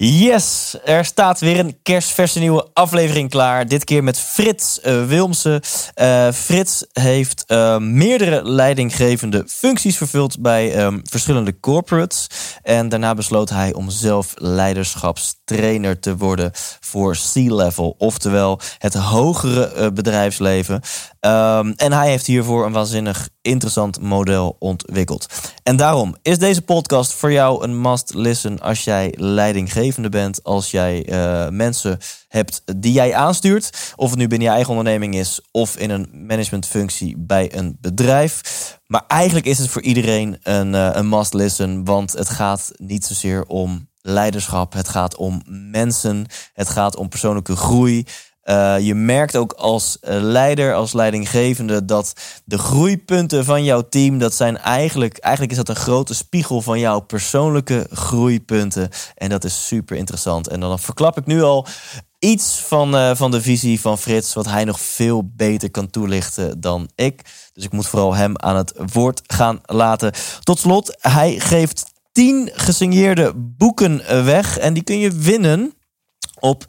[0.00, 3.66] Yes, er staat weer een kerstverse nieuwe aflevering klaar.
[3.66, 5.60] Dit keer met Frits uh, Wilmsen.
[5.94, 12.26] Uh, Frits heeft uh, meerdere leidinggevende functies vervuld bij um, verschillende corporates.
[12.62, 17.94] En daarna besloot hij om zelf leiderschapstrainer te worden voor C-level.
[17.98, 20.80] Oftewel het hogere bedrijfsleven.
[21.20, 25.26] Um, en hij heeft hiervoor een waanzinnig interessant model ontwikkeld.
[25.62, 30.44] En daarom is deze podcast voor jou een must listen als jij leidinggevende bent.
[30.44, 33.92] Als jij uh, mensen hebt die jij aanstuurt.
[33.96, 38.40] Of het nu binnen je eigen onderneming is of in een managementfunctie bij een bedrijf.
[38.86, 41.84] Maar eigenlijk is het voor iedereen een, uh, een must listen.
[41.84, 44.72] Want het gaat niet zozeer om leiderschap.
[44.72, 46.26] Het gaat om mensen.
[46.52, 48.06] Het gaat om persoonlijke groei.
[48.50, 52.12] Uh, je merkt ook als leider, als leidinggevende, dat
[52.44, 56.78] de groeipunten van jouw team, dat zijn eigenlijk, eigenlijk is dat een grote spiegel van
[56.78, 58.88] jouw persoonlijke groeipunten.
[59.14, 60.48] En dat is super interessant.
[60.48, 61.66] En dan verklap ik nu al
[62.18, 66.60] iets van, uh, van de visie van Frits, wat hij nog veel beter kan toelichten
[66.60, 67.22] dan ik.
[67.52, 70.12] Dus ik moet vooral hem aan het woord gaan laten.
[70.40, 75.72] Tot slot, hij geeft 10 gesigneerde boeken weg en die kun je winnen
[76.40, 76.66] op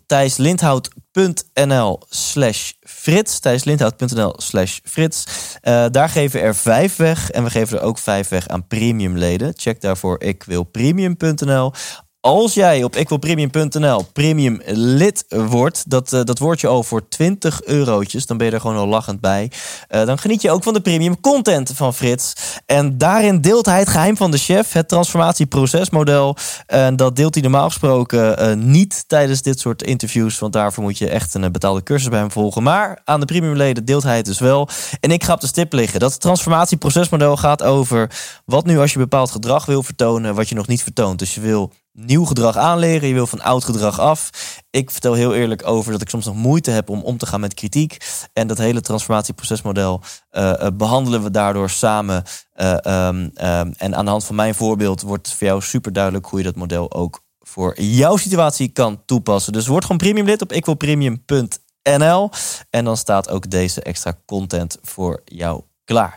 [1.20, 3.39] thijslindhout.nl slash frits.
[3.39, 5.23] thijslindhout.nl slash frits.
[5.64, 7.30] Uh, daar geven er vijf weg.
[7.30, 9.53] En we geven er ook vijf weg aan premiumleden.
[9.58, 11.73] Check daarvoor ikwilpremium.nl.
[12.22, 17.63] Als jij op ikwilpremium.nl premium lid wordt, dat, uh, dat word je al voor 20
[17.63, 19.52] eurotjes, dan ben je er gewoon al lachend bij.
[19.90, 22.34] Uh, dan geniet je ook van de premium content van Frits.
[22.66, 26.35] En daarin deelt hij het geheim van de chef, het transformatieprocesmodel.
[26.66, 30.97] En dat deelt hij normaal gesproken uh, niet tijdens dit soort interviews, want daarvoor moet
[30.97, 32.63] je echt een betaalde cursus bij hem volgen.
[32.63, 34.69] Maar aan de premiumleden deelt hij het dus wel.
[35.00, 36.00] En ik ga op de stip liggen.
[36.00, 38.12] Dat transformatieprocesmodel gaat over
[38.46, 41.19] wat nu als je bepaald gedrag wil vertonen, wat je nog niet vertoont.
[41.19, 41.72] Dus je wil
[42.05, 43.07] nieuw gedrag aanleren.
[43.07, 44.29] Je wil van oud gedrag af.
[44.69, 47.39] Ik vertel heel eerlijk over dat ik soms nog moeite heb om om te gaan
[47.39, 47.97] met kritiek.
[48.33, 50.01] En dat hele transformatieprocesmodel
[50.31, 52.23] uh, behandelen we daardoor samen.
[52.55, 56.25] Uh, um, um, en aan de hand van mijn voorbeeld wordt voor jou super duidelijk
[56.25, 59.53] hoe je dat model ook voor jouw situatie kan toepassen.
[59.53, 62.29] Dus word gewoon premium lid op ikwilpremium.nl.
[62.69, 66.16] En dan staat ook deze extra content voor jou klaar.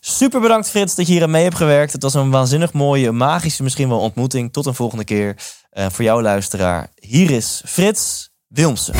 [0.00, 1.92] Super bedankt Frits dat je hier aan mee hebt gewerkt.
[1.92, 4.52] Het was een waanzinnig mooie, magische misschien wel ontmoeting.
[4.52, 5.36] Tot een volgende keer.
[5.72, 8.94] Uh, voor jouw luisteraar, hier is Frits Wilmsen.
[8.94, 8.98] 100%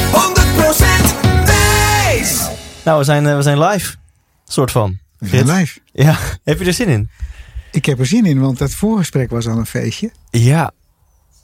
[1.44, 2.48] Thijs!
[2.84, 3.94] Nou, we zijn, uh, we zijn live.
[4.44, 4.98] Soort van.
[5.18, 5.80] We zijn live.
[5.92, 7.10] Ja, heb je er zin in?
[7.72, 10.10] Ik heb er zin in, want dat voorgesprek was al een feestje.
[10.30, 10.70] Ja.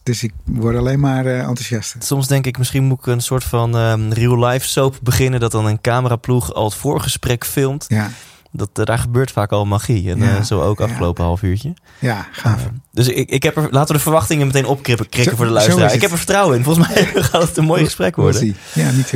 [0.02, 1.96] Dus ik word alleen maar uh, enthousiast.
[1.98, 5.40] Soms denk ik, misschien moet ik een soort van um, real-life soap beginnen...
[5.40, 7.84] dat dan een cameraploeg al het voorgesprek filmt.
[7.88, 8.10] Ja.
[8.56, 10.10] Dat, uh, daar gebeurt vaak al magie.
[10.10, 11.74] En ja, uh, zo ook afgelopen half uurtje.
[11.98, 12.60] Ja, gaaf.
[12.60, 15.52] Uh, dus ik, ik heb er, laten we de verwachtingen meteen opkrikken krikken voor de
[15.52, 15.94] luisteraar.
[15.94, 16.64] Ik heb er vertrouwen in.
[16.64, 18.56] Volgens mij gaat het een mooi gesprek worden.
[18.72, 19.12] Ja, niet.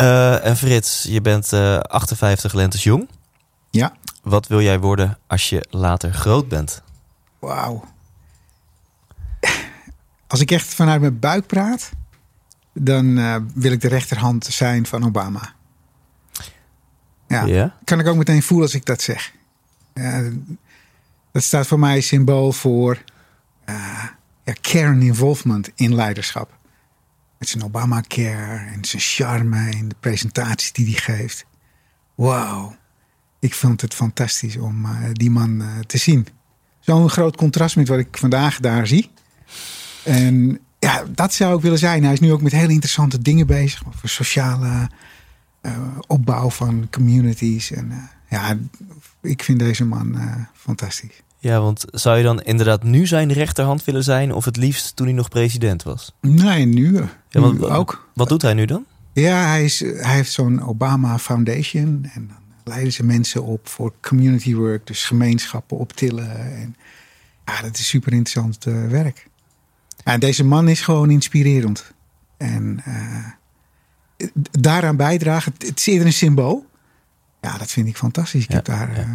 [0.00, 3.08] Uh, en Frits, je bent 58 lentes jong.
[3.70, 3.92] Ja.
[4.22, 6.82] Wat wil jij worden als je later groot bent?
[7.38, 7.84] Wauw.
[10.26, 11.90] Als ik echt vanuit mijn buik praat,
[12.72, 15.54] dan uh, wil ik de rechterhand zijn van Obama.
[17.28, 19.32] Ja, ja, kan ik ook meteen voelen als ik dat zeg.
[19.94, 20.32] Uh,
[21.32, 23.02] dat staat voor mij symbool voor
[23.68, 24.04] uh,
[24.44, 26.58] ja, care en involvement in leiderschap.
[27.38, 31.46] Met zijn Obamacare en zijn charme en de presentaties die hij geeft.
[32.14, 32.76] Wauw.
[33.38, 36.26] Ik vond het fantastisch om uh, die man te zien.
[36.80, 39.10] Zo'n groot contrast met wat ik vandaag daar zie.
[40.04, 42.04] En ja, dat zou ik willen zijn.
[42.04, 43.82] Hij is nu ook met hele interessante dingen bezig.
[43.86, 44.90] Over sociale
[46.06, 47.70] opbouw van communities.
[47.70, 47.96] En uh,
[48.30, 48.56] ja,
[49.22, 51.22] ik vind deze man uh, fantastisch.
[51.38, 54.32] Ja, want zou je dan inderdaad nu zijn rechterhand willen zijn...
[54.32, 56.14] of het liefst toen hij nog president was?
[56.20, 56.96] Nee, nu,
[57.28, 58.08] ja, want, nu ook.
[58.14, 58.84] Wat doet hij nu dan?
[59.12, 62.10] Ja, hij, is, hij heeft zo'n Obama Foundation.
[62.14, 64.86] En dan leiden ze mensen op voor community work.
[64.86, 66.56] Dus gemeenschappen optillen.
[66.56, 66.76] En,
[67.44, 69.26] ja, dat is super interessant werk.
[70.04, 71.92] Ja, deze man is gewoon inspirerend.
[72.36, 72.82] En
[74.50, 75.52] daaraan bijdragen.
[75.58, 76.66] Het is eerder een symbool.
[77.40, 78.44] Ja, dat vind ik fantastisch.
[78.44, 78.90] Ik ja, heb daar.
[78.96, 79.00] Ja.
[79.00, 79.14] Uh...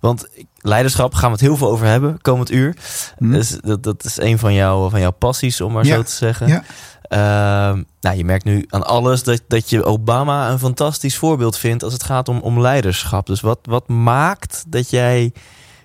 [0.00, 0.26] Want
[0.58, 2.76] leiderschap gaan we het heel veel over hebben komend uur.
[3.18, 3.32] Hm.
[3.32, 5.94] Dus dat, dat is een van, jou, van jouw passies, om maar Ja.
[5.94, 6.48] zo te zeggen.
[6.48, 6.64] Ja.
[7.02, 11.82] Ehm, nou, je merkt nu aan alles dat, dat je Obama een fantastisch voorbeeld vindt
[11.82, 13.26] als het gaat om, om leiderschap.
[13.26, 15.32] Dus wat, wat maakt dat jij,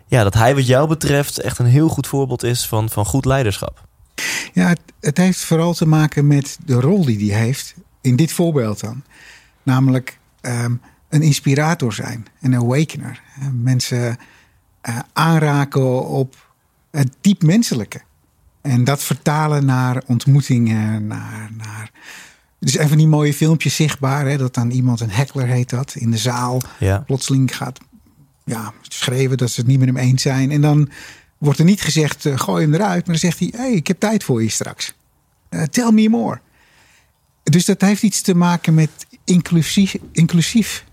[0.08, 3.26] ja, dat hij wat jou betreft echt een heel goed voorbeeld is van, van goed
[3.26, 3.88] leiderschap?
[4.54, 7.76] Ja, het, het heeft vooral te maken met de rol die hij heeft.
[8.06, 9.04] In dit voorbeeld dan.
[9.64, 10.76] Namelijk ehm,
[11.10, 12.28] een inspirator zijn.
[12.42, 13.22] Een awakener.
[13.40, 14.18] Eh, Mensen
[14.82, 16.54] eh, aanraken op
[16.92, 18.02] het diep menselijke.
[18.62, 21.08] En dat vertalen naar ontmoetingen.
[21.08, 21.92] Naar, naar...
[22.60, 24.26] Dus een van die mooie filmpjes zichtbaar.
[24.26, 26.62] Hè, dat dan iemand, een heckler heet dat, in de zaal.
[26.80, 27.00] Ja.
[27.00, 27.80] Plotseling gaat
[28.44, 30.52] ja, schreeuwen dat ze het niet met hem eens zijn.
[30.52, 30.90] En dan
[31.38, 33.08] wordt er niet gezegd, eh, gooi hem eruit.
[33.08, 34.94] Maar dan zegt hij, hey, ik heb tijd voor je straks.
[35.50, 36.40] Eh, tell me more.
[37.52, 38.90] Dus dat heeft iets te maken met
[39.24, 40.86] inclusief, inclusief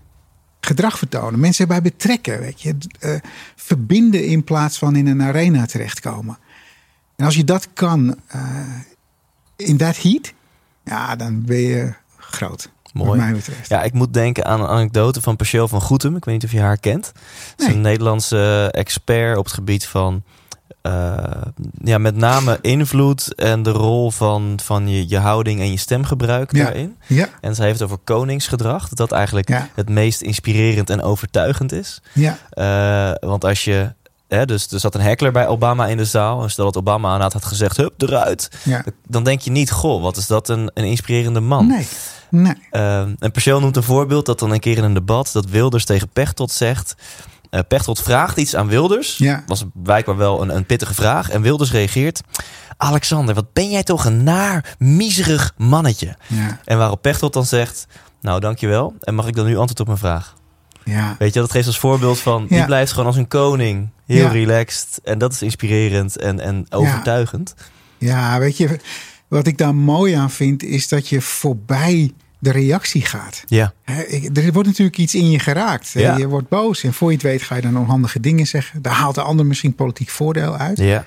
[0.59, 1.39] gedrag vertonen.
[1.39, 2.75] Mensen erbij betrekken, weet je.
[2.99, 3.15] Eh,
[3.55, 6.37] verbinden in plaats van in een arena terechtkomen.
[7.15, 8.41] En als je dat kan eh,
[9.55, 10.33] in dat heat,
[10.83, 12.71] ja, dan ben je groot.
[12.93, 13.19] Mooi.
[13.19, 13.35] Mij.
[13.67, 16.15] Ja, ik moet denken aan een anekdote van Pachel van Goetem.
[16.15, 17.05] Ik weet niet of je haar kent.
[17.15, 17.75] Ze is Nee.
[17.75, 20.23] een Nederlandse expert op het gebied van...
[20.83, 21.13] eh,
[21.83, 26.55] ja, met name invloed en de rol van, van je, je houding en je stemgebruik
[26.55, 26.63] Ja.
[26.63, 26.95] daarin.
[27.07, 28.87] Ja, En zij heeft het over koningsgedrag.
[28.89, 29.69] Dat dat eigenlijk Ja.
[29.75, 32.01] het meest inspirerend en overtuigend is.
[32.13, 33.93] ja, Eh, want als je...
[34.27, 36.43] Hè, dus er zat een heckler bij Obama in de zaal.
[36.43, 38.49] En stel dat Obama aan had gezegd, hup, eruit.
[38.63, 38.83] ja.
[39.07, 41.67] Dan denk je niet, goh, wat is dat een, een inspirerende man.
[41.67, 41.87] Nee,
[42.29, 42.53] nee.
[42.71, 45.85] Ehm, en Perceel noemt een voorbeeld dat dan een keer in een debat dat Wilders
[45.85, 46.95] tegen Pechtold zegt.
[47.53, 49.17] Eh Pechtold vraagt iets aan Wilders.
[49.17, 49.43] Ja.
[49.47, 51.29] Was blijkbaar wel een, een pittige vraag.
[51.29, 52.21] En Wilders reageert:
[52.77, 56.15] Alexander, wat ben jij toch een naar, miserig mannetje?
[56.27, 57.87] Ja, En waarop Pechtold dan zegt:
[58.21, 58.93] Nou, dankjewel.
[58.99, 60.33] En mag ik dan nu antwoord op mijn vraag?
[60.83, 61.15] ja.
[61.19, 63.89] Weet je, dat geeft als voorbeeld van: die blijft gewoon als een koning.
[64.05, 64.99] Heel relaxed.
[65.03, 67.55] En dat is inspirerend en, en overtuigend.
[67.97, 68.79] Ja, weet je,
[69.27, 73.43] wat ik daar mooi aan vind, is dat je voorbij de reactie gaat.
[73.45, 73.73] Ja,
[74.33, 75.89] Er wordt natuurlijk iets in je geraakt.
[75.89, 76.17] Ja.
[76.17, 78.81] Je wordt boos en voor je het weet ga je dan onhandige dingen zeggen.
[78.81, 80.77] Daar haalt de ander misschien politiek voordeel uit.
[80.77, 81.05] ja,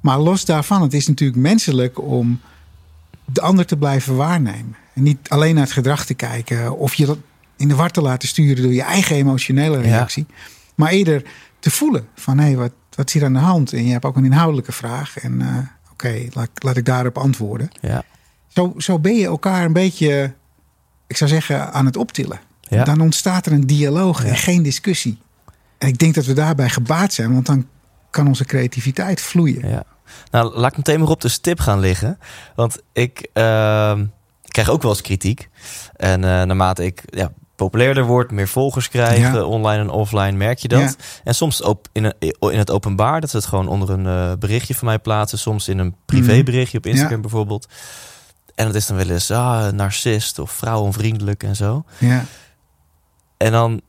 [0.00, 2.40] Maar los daarvan, het is natuurlijk menselijk om
[3.24, 4.76] de ander te blijven waarnemen.
[4.94, 7.18] En niet alleen naar het gedrag te kijken of je dat
[7.56, 10.26] in de war te laten sturen door je eigen emotionele reactie.
[10.74, 11.22] Maar eerder
[11.58, 13.72] te voelen van hé, wat, wat is hier aan de hand?
[13.72, 15.18] En je hebt ook een inhoudelijke vraag.
[15.18, 15.56] En eh,
[15.92, 17.68] oké, laat, laat ik daarop antwoorden.
[17.80, 18.02] ja.
[18.48, 20.32] Zo, zo ben je elkaar een beetje,
[21.12, 22.40] ik zou zeggen, aan het optillen.
[22.60, 22.84] Ja.
[22.84, 24.28] Dan ontstaat er een dialoog Ja.
[24.28, 25.18] en geen discussie.
[25.78, 27.66] En ik denk dat we daarbij gebaat zijn, want dan
[28.10, 29.68] kan onze creativiteit vloeien.
[29.68, 29.84] Ja.
[30.30, 32.18] Nou, laat ik meteen maar op de stip gaan liggen.
[32.54, 34.04] Want ik ehm,
[34.48, 35.48] krijg ook wel eens kritiek.
[35.96, 39.42] En eh, naarmate ik ja, populairder word, meer volgers krijg, Ja.
[39.44, 40.80] online en offline, merk je dat.
[40.80, 40.92] Ja.
[41.24, 42.14] En soms op in, een,
[42.50, 45.38] in het openbaar, dat ze het gewoon onder een eh, berichtje van mij plaatsen.
[45.38, 47.22] Soms in een privéberichtje op Instagram Mhm.
[47.22, 47.28] Ja.
[47.28, 47.68] bijvoorbeeld.
[48.54, 51.84] En dat is dan wel eens ah, narcist of vrouwenvriendelijk en zo.
[51.98, 52.24] Ja,
[53.36, 53.80] En dan,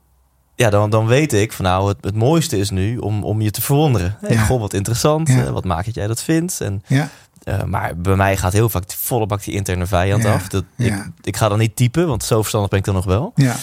[0.54, 3.50] ja, dan, dan weet ik van nou, het, het mooiste is nu om, om je
[3.50, 4.16] te verwonderen.
[4.20, 4.44] Hey, Ja.
[4.44, 5.28] Goh, wat interessant.
[5.28, 5.44] Ja.
[5.44, 6.60] Eh, wat maakt dat jij dat vindt?
[6.60, 7.08] En, ja,
[7.42, 10.32] eh, maar bij mij gaat heel vaak volle bak die interne vijand Ja.
[10.34, 10.48] af.
[10.48, 13.32] Dat, ik, ik ga dan niet typen, want zo verstandig ben ik dan nog wel.
[13.34, 13.56] ja.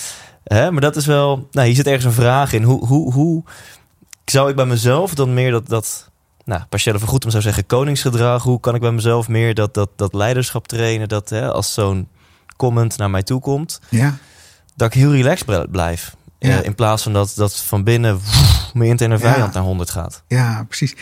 [0.43, 2.63] Hè, maar dat is wel, nou, hier zit ergens een vraag in.
[2.63, 3.43] Hoe, hoe, hoe
[4.25, 6.10] zou ik bij mezelf dan meer dat, dat
[6.45, 8.43] nou, Pascal van Goetem zou zeggen koningsgedrag.
[8.43, 11.07] Hoe kan ik bij mezelf meer dat, dat, dat leiderschap trainen?
[11.09, 12.07] Dat hè, als zo'n
[12.55, 14.17] comment naar mij toe komt, ja.
[14.75, 16.15] dat ik heel relaxed bl- blijf.
[16.39, 16.59] Ja.
[16.59, 19.33] Eh, in plaats van dat, dat van binnen woef, mijn interne Ja.
[19.33, 20.23] vijand naar 100 gaat.
[20.27, 20.95] Ja, precies.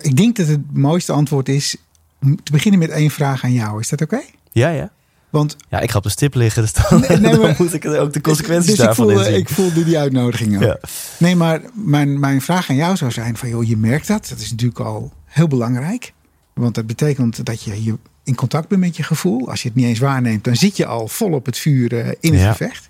[0.00, 1.76] Ik denk dat het mooiste antwoord is
[2.22, 3.80] om te beginnen met één vraag aan jou.
[3.80, 4.20] Is dat oké?
[4.52, 4.90] Ja, ja.
[5.30, 7.74] Want Ja, ik ga op de stip liggen, dus dan, Nee, nee, dan maar- moet
[7.74, 9.38] ik ook de consequenties dus ik daarvan voelde, inzien.
[9.40, 10.62] ik voelde die uitnodiging ook.
[10.62, 10.78] Ja.
[11.18, 13.48] Nee, maar mijn, mijn vraag aan jou zou zijn van...
[13.48, 14.28] joh, je merkt dat.
[14.28, 16.12] Dat is natuurlijk al heel belangrijk.
[16.54, 19.48] Want dat betekent dat je, je in contact bent met je gevoel.
[19.50, 22.08] Als je het niet eens waarneemt, dan zit je al vol op het vuur eh,
[22.20, 22.50] in het Ja.
[22.50, 22.88] gevecht.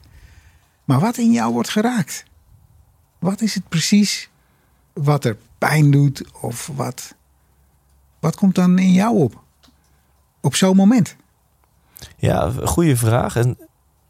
[0.85, 2.25] Maar wat in jou wordt geraakt?
[3.18, 4.28] Wat is het precies
[4.92, 6.25] wat er pijn doet?
[6.40, 7.14] Of wat,
[8.21, 9.42] wat komt dan in jou op?
[10.40, 11.16] Op zo'n moment?
[12.20, 13.37] Ja, goede vraag.
[13.37, 13.56] En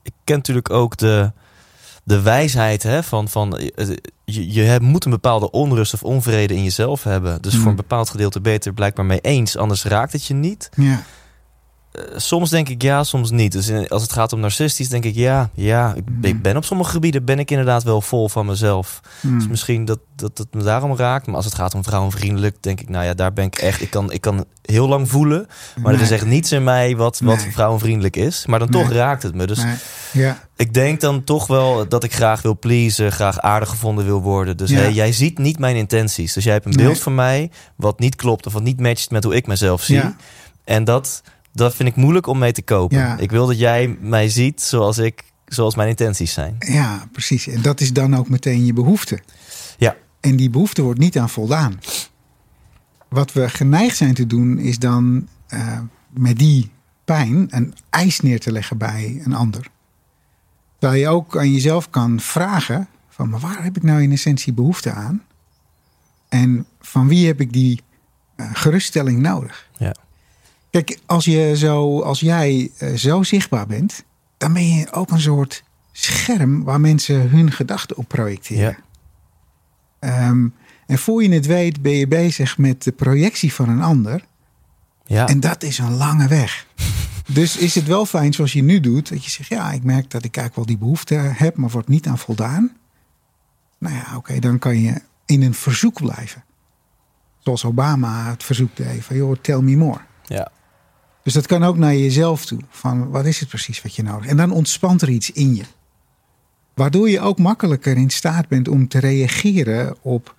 [0.03, 1.33] ik ken natuurlijk ook de,
[2.05, 3.89] de wijsheid hè, van, van eh,
[4.25, 7.43] je, je hebt- moet een bepaalde onrust of onvrede in jezelf hebben.
[7.43, 7.61] Dus Mm.
[7.61, 10.35] voor een bepaald gedeelte ben je het er blijkbaar mee eens, anders raakt het je
[10.35, 10.69] niet.
[10.77, 11.03] Ja,
[12.17, 13.53] soms denk ik ja, soms niet.
[13.53, 15.95] Dus als het gaat om narcistisch, denk ik ja, ja.
[15.95, 16.25] Ik, Mhm.
[16.25, 19.01] ik ben op sommige gebieden ben ik inderdaad wel vol van mezelf.
[19.21, 19.39] Hmm.
[19.39, 21.27] Dus misschien dat, dat het me daarom raakt.
[21.27, 23.81] Maar als het gaat om vrouwenvriendelijk, denk ik, nou ja, daar ben ik echt.
[23.81, 25.47] Ik kan, ik kan heel lang voelen.
[25.83, 27.53] Maar er is echt niets in mij wat, wat Nee.
[27.53, 28.47] vrouwenvriendelijk is.
[28.47, 29.47] Maar dan toch raakt het me.
[29.47, 29.65] Dus.
[30.13, 34.21] Ja, ik denk dan toch wel dat ik graag wil pleasen, graag aardig gevonden wil
[34.23, 34.57] worden.
[34.57, 34.77] Dus Ja.
[34.79, 36.33] hey, jij ziet niet mijn intenties.
[36.33, 39.25] Dus jij hebt een beeld van mij wat niet klopt of wat niet matcht met
[39.25, 39.97] hoe ik mezelf zie.
[39.97, 40.17] Ja.
[40.65, 41.23] En dat,
[41.59, 42.99] dat vind ik moeilijk om mee te kopen.
[42.99, 43.17] Ja.
[43.17, 46.57] Ik wil dat jij mij ziet zoals ik, zoals mijn intenties zijn.
[46.59, 47.47] ja, precies.
[47.47, 49.21] En dat is dan ook meteen je behoefte.
[49.77, 49.97] Ja.
[50.21, 51.81] En die behoefte wordt niet aan voldaan.
[53.09, 55.79] Wat we geneigd zijn te doen, is dan eh,
[56.11, 56.71] met die
[57.05, 59.67] pijn een eis neer te leggen bij een ander.
[60.79, 64.53] Terwijl je ook aan jezelf kan vragen: van maar waar heb ik nou in essentie
[64.53, 65.23] behoefte aan?
[66.29, 67.81] En van wie heb ik die
[68.37, 69.69] eh, geruststelling nodig?
[69.77, 69.95] Ja.
[70.71, 74.05] Kijk, als, je zo, als jij eh, zo zichtbaar bent,
[74.37, 78.63] dan ben je ook een soort scherm waar mensen hun gedachten op projecteren.
[78.63, 78.77] Ja.
[79.99, 80.49] Ehm,
[80.87, 84.25] en voor je het weet ben je bezig met de projectie van een ander.
[85.05, 85.29] Ja.
[85.29, 86.67] En dat is een lange weg.
[87.27, 89.09] dus is het wel fijn zoals je nu doet.
[89.09, 91.89] Dat je zegt, ja, ik merk dat ik eigenlijk wel die behoefte heb, maar wordt
[91.89, 92.77] niet aan voldaan.
[93.79, 96.45] Nou ja, oké, dan kan je in een verzoek blijven.
[97.39, 100.01] Zoals Obama het verzoek deed van, joh, tell me more.
[100.27, 100.51] ja.
[101.29, 102.59] Dus dat kan ook naar jezelf toe.
[102.71, 104.31] Van wat is het precies wat je nodig hebt?
[104.31, 105.63] En dan ontspant er iets in je.
[106.75, 110.35] Waardoor je ook makkelijker in staat bent om te reageren op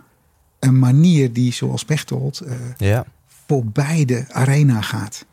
[0.59, 3.05] een manier die, zoals Pechtold, eh ja.
[3.47, 5.25] voorbij de arena gaat.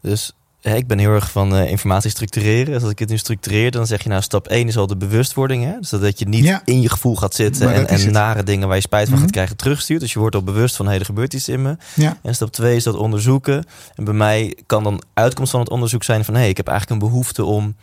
[0.00, 0.36] Dus
[0.72, 2.72] ik ben heel erg van eh, informatie structureren.
[2.72, 4.96] Dus als ik het nu structureer, dan zeg je nou stap 1 is al de
[4.96, 5.64] bewustwording.
[5.64, 5.72] Hè?
[5.80, 6.62] Dus dat je niet Ja.
[6.64, 9.22] in je gevoel gaat zitten Maar en, en nare dingen waar je spijt van Mhm.
[9.22, 10.00] gaat krijgen terugstuurt.
[10.00, 11.76] Dus je wordt al bewust van, hé, er gebeurt iets in me.
[11.94, 13.64] Ja, En stap 2 is dat onderzoeken.
[13.94, 16.34] En bij mij kan dan uitkomst van het onderzoek zijn van...
[16.34, 17.76] hé, ik heb eigenlijk een behoefte om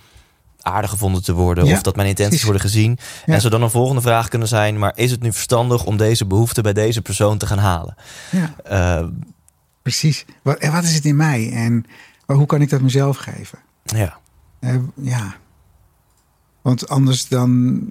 [0.62, 1.66] aardig gevonden te worden...
[1.66, 2.98] Ja, of dat mijn intenties worden gezien.
[3.26, 3.34] Ja.
[3.34, 4.80] En zou dan een volgende vraag kunnen zijn...
[4.80, 7.96] maar is het nu verstandig om deze behoefte bij deze persoon te gaan halen?
[8.32, 9.06] ja Eh,
[9.82, 10.26] precies.
[10.42, 11.52] Wat, en wat is het in mij?
[11.54, 11.86] En
[12.36, 13.60] hoe kan ik dat mezelf geven?
[13.84, 14.18] ja,
[14.60, 15.36] Eh, ja.
[16.62, 17.82] Want anders dan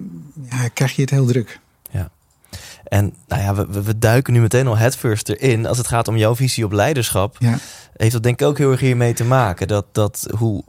[0.49, 1.59] ja, krijg je het heel druk.
[2.83, 5.65] en nou ja, we, we- duiken nu meteen al headfirst erin.
[5.65, 7.35] Als het gaat om jouw visie op leiderschap...
[7.39, 7.57] Ja,
[7.95, 9.67] heeft dat denk ik ook heel erg hiermee te maken.
[9.67, 10.63] Dat, dat hoe,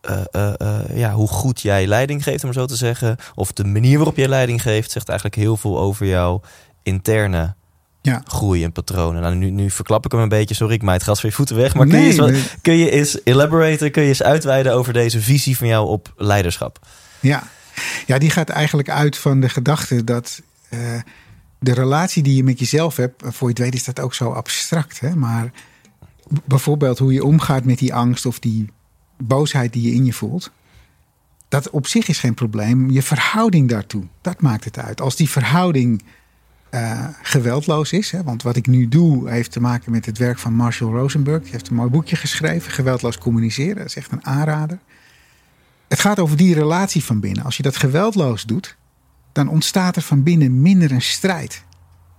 [0.00, 0.22] eh,
[0.60, 3.16] eh, ja, hoe goed jij leiding geeft, om zo te zeggen.
[3.34, 6.40] Of de manier waarop jij leiding geeft, zegt eigenlijk heel veel over jouw
[6.82, 7.54] interne
[8.04, 8.22] ja.
[8.26, 9.22] groei en patronen.
[9.22, 10.54] Nou, nu, nu verklap ik hem een beetje.
[10.54, 11.74] Sorry, ik maai het gras voor je voeten weg.
[11.74, 12.18] Maar kun, je Nee, eens,
[12.50, 16.12] wat- kun je eens elaboraten, kun je eens uitweiden over deze visie van jou op
[16.16, 16.78] leiderschap?
[17.20, 17.42] Ja.
[18.06, 20.78] ja, die gaat eigenlijk uit van de gedachte dat eh,
[21.58, 24.30] de relatie die je met jezelf hebt, voor je het weet is dat ook zo
[24.32, 25.00] abstract.
[25.00, 25.16] Hè?
[25.16, 25.50] Maar
[26.44, 28.70] bijvoorbeeld hoe je omgaat met die angst of die
[29.18, 30.50] boosheid die je in je voelt.
[31.48, 32.90] Dat op zich is geen probleem.
[32.90, 35.00] Je verhouding daartoe, dat maakt het uit.
[35.00, 36.02] Als die verhouding
[36.74, 38.10] eh, geweldloos is.
[38.10, 38.22] Hè?
[38.22, 41.42] Want wat ik nu doe heeft te maken met het werk van Marshall Rosenberg.
[41.42, 43.76] Die heeft een mooi boekje geschreven, Geweldloos communiceren.
[43.76, 44.78] Dat is echt een aanrader.
[45.88, 47.44] Het gaat over die relatie van binnen.
[47.44, 48.76] Als je dat geweldloos doet,
[49.32, 51.64] dan ontstaat er van binnen minder een strijd.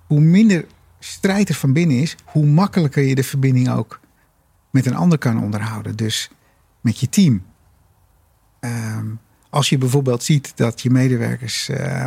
[0.07, 0.65] Hoe minder
[0.99, 3.99] strijd er van binnen is, hoe makkelijker je de verbinding ook
[4.69, 5.95] met een ander kan onderhouden.
[5.95, 6.29] Dus
[6.81, 7.43] met je team.
[8.59, 9.05] Ehm,
[9.49, 12.05] als je bijvoorbeeld ziet dat je medewerkers eh,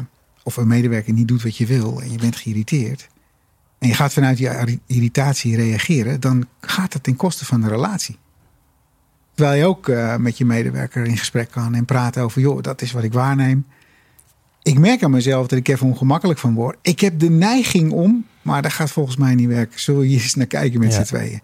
[0.49, 3.09] of een medewerker niet doet wat je wil en je bent geïrriteerd.
[3.79, 8.17] En je gaat vanuit je irritatie reageren, dan gaat het ten koste van de relatie.
[9.35, 12.83] Terwijl je ook eh, met je medewerker in gesprek kan en praten over, joh, dat
[12.83, 13.67] is wat ik waarneem.
[14.63, 16.77] Ik merk aan mezelf dat ik even ongemakkelijk van word.
[16.83, 19.81] Ik heb de neiging om, maar dat gaat volgens mij niet werken.
[19.81, 21.05] Zullen we hier eens naar kijken met Ja.
[21.05, 21.41] z'n tweeën?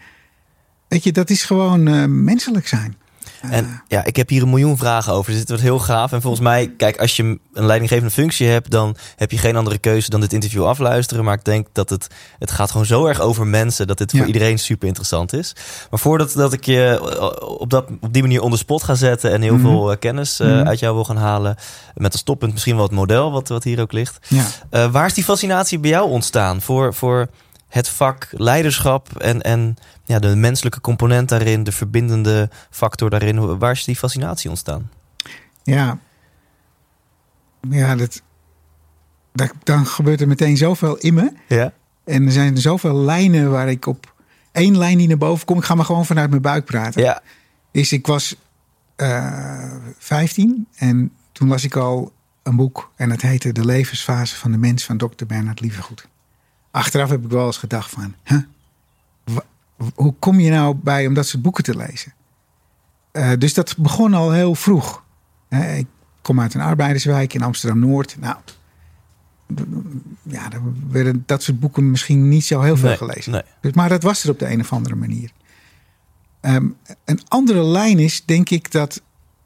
[0.88, 2.94] Weet je, dat is gewoon eh, menselijk zijn.
[3.50, 5.30] En ja, ik heb hier een miljoen vragen over.
[5.30, 6.12] Dus dit wordt heel gaaf.
[6.12, 7.22] En volgens mij, kijk, als je
[7.52, 11.24] een leidinggevende functie hebt, dan heb je geen andere keuze dan dit interview afluisteren.
[11.24, 12.06] Maar ik denk dat het,
[12.38, 14.18] het gaat gewoon zo erg over mensen dat dit Ja.
[14.18, 15.52] voor iedereen super interessant is.
[15.90, 16.98] Maar voordat dat ik je
[17.58, 19.62] op, dat, op die manier onder spot ga zetten en heel Mhm.
[19.62, 20.66] veel eh, kennis eh, Mhm.
[20.66, 21.56] uit jou wil gaan halen,
[21.94, 24.18] met als toppunt misschien wel het model wat, wat hier ook ligt.
[24.28, 24.44] Ja.
[24.70, 27.28] Eh, waar is die fascinatie bij jou ontstaan voor, voor
[27.75, 33.59] het vak leiderschap en, en ja, de menselijke component daarin, de verbindende factor daarin?
[33.59, 34.90] Waar is die fascinatie ontstaan?
[35.62, 35.99] Ja,
[37.71, 38.23] ja dat,
[39.33, 41.33] dat, dan gebeurt er meteen zoveel in me.
[41.49, 41.73] Ja.
[42.04, 44.14] En er zijn zoveel lijnen waar ik op
[44.52, 45.59] één lijn die naar boven kom.
[45.59, 47.02] Ik ga maar gewoon vanuit mijn buik praten.
[47.02, 47.23] Ja.
[47.71, 48.37] Is ik was
[48.97, 52.12] eh 15 en toen las ik al
[52.43, 55.26] een boek en het heette De levensfase van de mens van Dr.
[55.26, 56.09] Bernard Lievergoed.
[56.75, 58.38] Achteraf heb ik wel eens gedacht van, huh?
[59.95, 62.12] Hoe kom je nou bij om dat soort boeken te lezen?
[63.12, 65.02] eh, dus dat begon al heel vroeg.
[65.49, 65.87] Ik
[66.23, 68.16] kom uit een arbeiderswijk in Amsterdam-Noord.
[68.21, 68.37] Nou,
[70.23, 73.33] ja, er werden dat soort boeken misschien niet zo heel veel Nee, gelezen.
[73.33, 73.43] nee.
[73.61, 75.31] Dus, maar dat was er op de een of andere manier.
[76.40, 76.66] Ehm,
[77.04, 79.02] een andere lijn is, denk ik, dat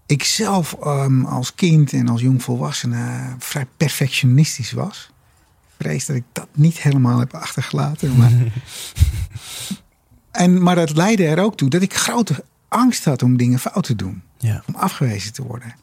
[0.07, 5.11] ik zelf ehm, als kind en als jongvolwassene vrij perfectionistisch was.
[5.79, 8.17] Vrees dat ik dat niet helemaal heb achtergelaten.
[8.17, 8.33] Maar,
[10.31, 13.85] en, maar dat leidde er ook toe dat ik grote angst had om dingen fout
[13.85, 14.23] te doen.
[14.37, 14.63] Ja.
[14.67, 15.75] Om afgewezen te worden.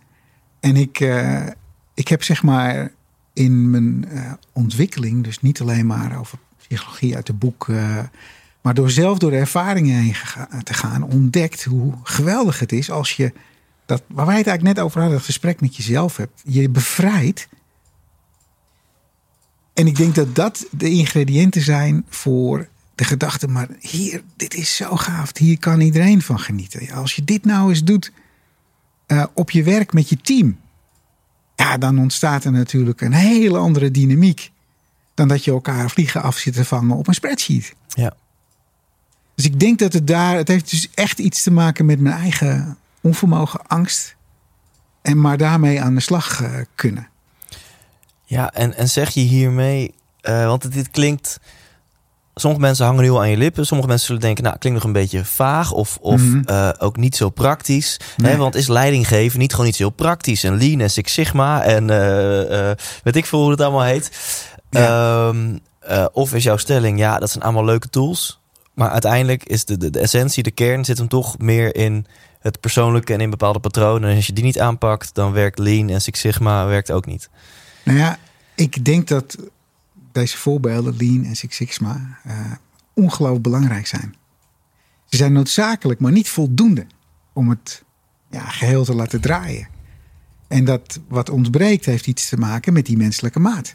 [0.59, 1.45] En ik, eh,
[1.93, 2.91] ik heb zeg maar
[3.33, 6.37] in mijn eh, ontwikkeling, dus niet alleen maar over
[6.67, 7.99] psychologie uit de boek, eh,
[8.61, 10.15] maar door zelf door de ervaringen heen
[10.63, 13.33] te gaan, ontdekt hoe geweldig het is als je
[13.85, 17.47] dat, waar wij het eigenlijk net over hadden, dat gesprek met jezelf hebt, je bevrijdt.
[19.75, 24.75] En ik denk dat dat de ingrediënten zijn voor de gedachte, maar hier, dit is
[24.75, 26.91] zo gaaf, hier kan iedereen van genieten.
[26.91, 28.11] Als je dit nou eens doet
[29.05, 30.59] eh, op je werk met je team,
[31.55, 34.51] ja, dan ontstaat er natuurlijk een hele andere dynamiek
[35.13, 37.75] dan dat je elkaar vliegen af zit te vangen op een spreadsheet.
[37.87, 38.13] Ja.
[39.35, 42.15] Dus ik denk dat het daar, het heeft dus echt iets te maken met mijn
[42.15, 44.15] eigen onvermogen, angst.
[45.01, 47.07] En maar daarmee aan de slag eh, kunnen.
[48.25, 51.39] Ja, en, en zeg je hiermee, eh, want dit klinkt.
[52.35, 53.65] Sommige mensen hangen nu al aan je lippen.
[53.65, 56.41] Sommige mensen zullen denken, nou, klinkt nog een beetje vaag of, of Mhm.
[56.45, 57.99] eh, ook niet zo praktisch.
[58.17, 58.31] Nee.
[58.31, 61.63] Hè, want is leiding geven niet gewoon iets heel praktisch en lean en Six Sigma
[61.63, 62.71] en eh,
[63.03, 64.11] weet ik veel hoe het allemaal heet.
[64.69, 65.27] Ja.
[65.27, 68.39] Ehm, eh, of is jouw stelling, ja, dat zijn allemaal leuke tools.
[68.73, 72.05] Maar uiteindelijk is de, de, de essentie, de kern zit hem toch meer in
[72.39, 74.09] het persoonlijke en in bepaalde patronen.
[74.09, 77.29] En als je die niet aanpakt, dan werkt lean en Six Sigma werkt ook niet.
[77.85, 78.19] Nou ja,
[78.55, 79.37] ik denk dat
[80.11, 82.51] deze voorbeelden, Lean en Six Sigma, eh,
[82.93, 84.15] ongelooflijk belangrijk zijn.
[85.05, 86.85] Ze zijn noodzakelijk, maar niet voldoende
[87.33, 87.83] om het
[88.31, 89.67] ja, geheel te laten draaien.
[90.47, 93.73] En dat wat ontbreekt heeft iets te maken met die menselijke maat.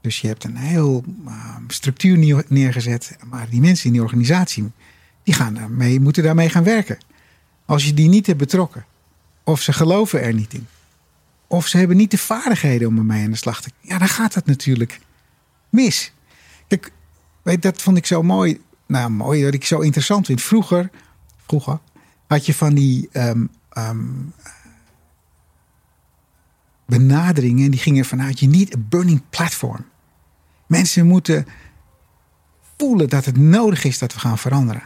[0.00, 4.70] Dus je hebt een heel eh, structuur neergezet, maar die mensen in die organisatie,
[5.22, 6.98] die gaan daarmee, moeten daarmee gaan werken.
[7.64, 8.84] Als je die niet hebt betrokken,
[9.44, 10.66] of ze geloven er niet in,
[11.52, 14.34] of ze hebben niet de vaardigheden om ermee aan de slag te Ja, dan gaat
[14.34, 15.00] dat natuurlijk
[15.68, 16.12] mis.
[16.68, 16.92] Kijk,
[17.42, 18.60] weet, dat vond ik zo mooi.
[18.86, 20.42] Nou, mooi, dat ik zo interessant vind.
[20.42, 20.90] Vroeger,
[21.46, 21.78] vroeger
[22.26, 24.06] had je van die ehm, ehm,
[26.86, 27.70] benaderingen.
[27.70, 29.84] Die gingen vanuit je niet een burning platform.
[30.66, 31.46] Mensen moeten
[32.76, 34.82] voelen dat het nodig is dat we gaan veranderen.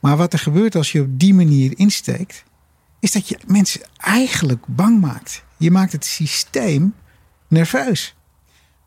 [0.00, 2.44] Maar wat er gebeurt als je op die manier insteekt,
[3.00, 5.46] is dat je mensen eigenlijk bang maakt.
[5.58, 6.94] Je maakt het systeem
[7.48, 8.16] nerveus.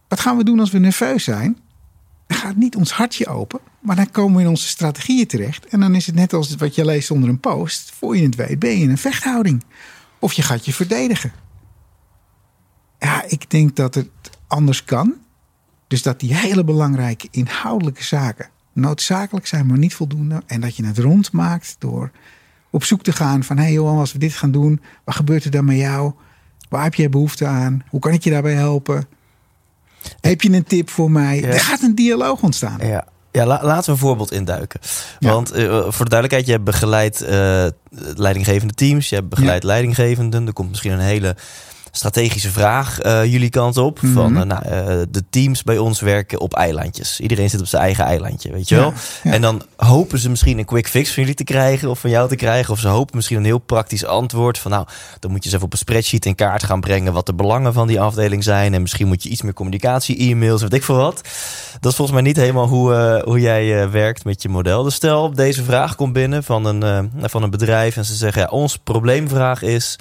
[0.08, 1.58] Wat gaan we doen als we nerveus zijn?
[2.28, 5.66] Dan gaat niet ons hartje open, maar dan komen we in onze strategieën terecht.
[5.66, 7.92] En dan is het net als wat je leest onder een post.
[7.92, 9.64] Voor je het weet ben je in een vechthouding.
[10.20, 11.32] Of je gaat je verdedigen.
[13.00, 14.10] Ja, ik denk dat het
[14.48, 15.16] anders kan.
[15.88, 20.44] Dus dat die hele belangrijke inhoudelijke zaken noodzakelijk zijn, maar niet voldoende.
[20.46, 22.12] En dat je het rondmaakt door
[22.70, 23.58] op zoek te gaan van...
[23.58, 26.14] hé hey Johan, als we dit gaan doen, wat gebeurt er dan met jou?
[26.72, 27.84] Waar heb jij behoefte aan?
[27.90, 29.06] Hoe kan ik je daarbij helpen?
[30.22, 31.40] Heb je een tip voor mij?
[31.40, 31.48] Ja.
[31.48, 32.78] Er gaat een dialoog ontstaan.
[32.82, 34.80] Ja, ja la- laten we een voorbeeld induiken.
[35.20, 35.32] Ja.
[35.32, 37.66] Want eh, voor de duidelijkheid, je hebt begeleid eh,
[38.16, 40.48] leidinggevende teams, je hebt begeleid leidinggevenden.
[40.48, 41.36] Er komt misschien een hele
[41.92, 44.02] strategische vraag eh, jullie kant op.
[44.02, 44.14] Mhm.
[44.14, 47.20] Van eh, nou, eh, de teams bij ons werken op eilandjes.
[47.20, 48.94] Iedereen zit op zijn eigen eilandje, weet je wel?
[49.24, 49.32] ja.
[49.32, 52.30] En dan hopen ze misschien een quick fix van jullie te krijgen of van jou
[52.30, 52.74] te krijgen.
[52.74, 54.58] Of ze hopen misschien een heel praktisch antwoord.
[54.58, 54.86] Van nou,
[55.20, 57.74] dan moet je eens even op een spreadsheet in kaart gaan brengen wat de belangen
[57.74, 58.74] van die afdeling zijn.
[58.74, 61.22] En misschien moet je iets meer communicatie, e-mails, weet ik veel wat.
[61.80, 64.84] Dat is volgens mij niet helemaal hoe, hoe jij werkt met je model.
[64.84, 68.48] Dus stel, deze vraag komt binnen van een, van een bedrijf en ze zeggen, ja,
[68.48, 69.98] ons probleemvraag is,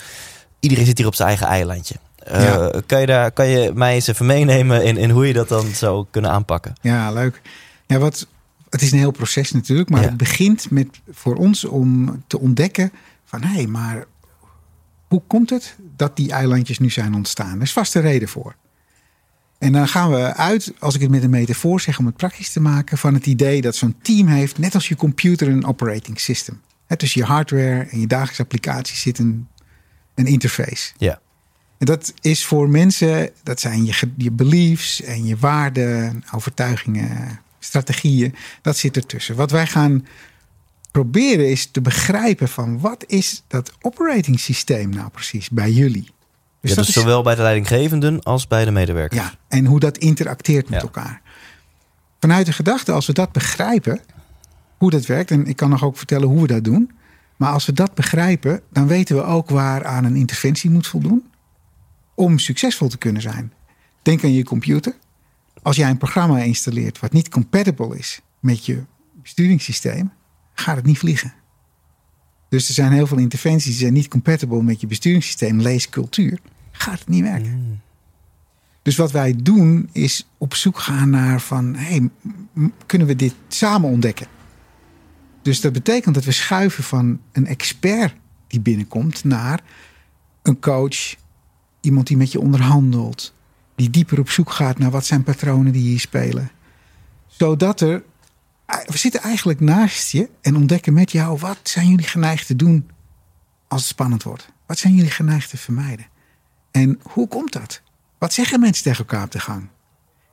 [0.61, 1.95] iedereen zit hier op zijn eigen eilandje.
[2.17, 2.73] Eh, Ja.
[2.87, 5.67] kan, je daar, kan je mij eens even meenemen in, in hoe je dat dan
[5.67, 6.75] zou kunnen aanpakken?
[6.81, 7.41] Ja, leuk.
[7.87, 8.27] Ja, wat,
[8.71, 10.09] het is een heel proces natuurlijk, maar Ja.
[10.09, 12.93] het begint met voor ons om te ontdekken
[13.25, 14.05] van hé, hey, maar
[15.09, 17.57] hoe komt het dat die eilandjes nu zijn ontstaan?
[17.57, 18.55] Er is vast een reden voor.
[19.59, 22.53] En dan gaan we uit, als ik het met een metafoor zeg om het praktisch
[22.53, 26.21] te maken, van het idee dat zo'n team heeft, net als je computer, een operating
[26.21, 26.61] system.
[26.87, 29.49] Hè, tussen je hardware en je dagelijkse applicaties zit een,
[30.21, 30.93] een interface.
[30.99, 31.21] Ja.
[31.79, 38.35] En dat is voor mensen, dat zijn je, je beliefs en je waarden, overtuigingen, strategieën.
[38.63, 39.37] Dat zit ertussen.
[39.37, 40.07] Wat wij gaan
[40.91, 46.11] proberen is te begrijpen van wat is dat operating systeem nou precies bij jullie.
[46.61, 49.21] Dus, ja, dat dus is- zowel bij de leidinggevenden als bij de medewerkers.
[49.21, 50.85] ja, en hoe dat interacteert met Ja.
[50.85, 51.23] elkaar.
[52.21, 54.01] Vanuit de gedachte, als we dat begrijpen,
[54.79, 56.91] hoe dat werkt, en ik kan nog ook vertellen hoe we dat doen,
[57.41, 61.25] Maar als we dat begrijpen, dan weten we ook waar aan een interventie moet voldoen
[62.15, 63.53] om succesvol te kunnen zijn.
[64.03, 64.95] Denk aan je computer.
[65.63, 68.85] Als jij een programma installeert wat niet compatible is met je
[69.23, 70.13] besturingssysteem,
[70.55, 71.35] gaat het niet vliegen.
[72.49, 76.39] Dus er zijn heel veel interventies die zijn niet compatible met je besturingssysteem, lees cultuur,
[76.71, 77.83] gaat het niet werken.
[78.83, 82.11] Dus wat wij doen is op zoek gaan naar van, hey,
[82.87, 84.27] kunnen we dit samen ontdekken?
[85.43, 88.15] Dus dat betekent dat we schuiven van een expert
[88.47, 89.61] die binnenkomt naar
[90.43, 91.17] een coach,
[91.81, 93.35] iemand die met je onderhandelt,
[93.75, 96.51] die dieper op zoek gaat naar wat zijn patronen die hier spelen.
[97.27, 98.03] Zodat er,
[98.67, 102.91] we zitten eigenlijk naast je en ontdekken met jou wat zijn jullie geneigd te doen
[103.69, 104.53] als het spannend wordt.
[104.67, 106.07] Wat zijn jullie geneigd te vermijden?
[106.71, 107.83] En hoe komt dat?
[108.19, 109.69] Wat zeggen mensen tegen elkaar op de gang?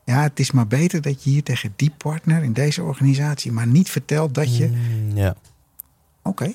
[0.08, 3.66] Ja, het is maar beter dat je hier tegen die partner in deze organisatie maar
[3.66, 4.66] niet vertelt dat je.
[4.68, 5.36] Mm, Ja.
[6.22, 6.52] Oké.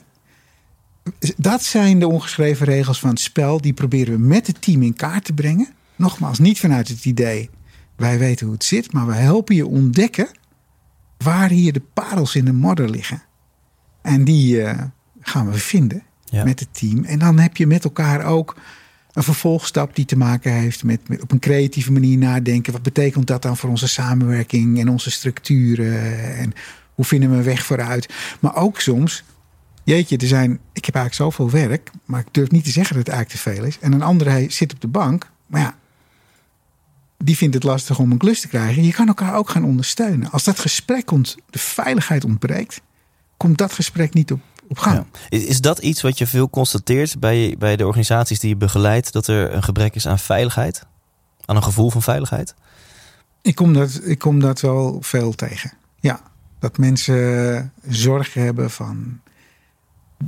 [1.38, 3.62] Dat zijn de ongeschreven regels van het spel.
[3.62, 5.68] Die proberen we met het team in kaart te brengen.
[5.96, 7.50] Nogmaals, niet vanuit het idee
[7.96, 10.28] wij weten hoe het zit, maar we helpen je ontdekken
[11.18, 13.24] waar hier de parels in de modder liggen.
[14.02, 14.84] En die eh,
[15.22, 16.44] gaan we vinden Ja.
[16.44, 17.04] met het team.
[17.04, 18.56] En dan heb je met elkaar ook
[19.13, 22.73] een vervolgstap die te maken heeft met, op een creatieve manier nadenken.
[22.73, 26.36] Wat betekent dat dan voor onze samenwerking en onze structuren?
[26.36, 26.54] En
[26.93, 28.13] hoe vinden we een weg vooruit?
[28.39, 29.23] Maar ook soms,
[29.84, 33.06] jeetje, er zijn, ik heb eigenlijk zoveel werk, maar ik durf niet te zeggen dat
[33.06, 33.80] het eigenlijk te veel is.
[33.80, 35.78] En een andere zit op de bank, maar ja,
[37.17, 38.84] die vindt het lastig om een klus te krijgen.
[38.84, 40.32] Je kan elkaar ook gaan ondersteunen.
[40.32, 42.82] Als dat gesprek ont, de veiligheid ontbreekt,
[43.38, 44.41] komt dat gesprek niet op,
[44.77, 44.95] op gang.
[44.97, 45.38] Ja.
[45.38, 49.12] Is, is dat iets wat je veel constateert bij, bij de organisaties die je begeleidt?
[49.13, 50.86] Dat er een gebrek is aan veiligheid?
[51.45, 52.53] Aan een gevoel van veiligheid?
[53.41, 55.71] Ik kom dat, ik kom dat wel veel tegen.
[55.99, 56.21] Ja,
[56.59, 59.19] dat mensen zorg hebben van...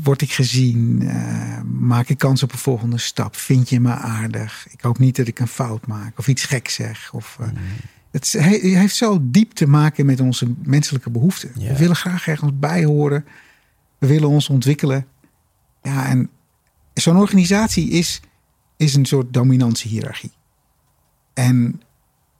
[0.03, 1.01] Word ik gezien?
[1.09, 3.35] Eh, maak ik kans op een volgende stap?
[3.35, 4.67] Vind je me aardig?
[4.69, 7.09] Ik hoop niet dat ik een fout maak of iets gek zeg.
[7.13, 7.47] Of, eh,
[8.11, 11.51] Het is- he- heeft zo diep te maken met onze menselijke behoeften.
[11.57, 11.71] Ja.
[11.71, 13.25] We willen graag ergens bij horen.
[14.05, 15.07] We willen ons ontwikkelen.
[15.81, 16.29] Ja, en
[16.93, 18.21] zo'n organisatie is,
[18.77, 20.31] is een soort dominantiehiërarchie.
[21.33, 21.81] En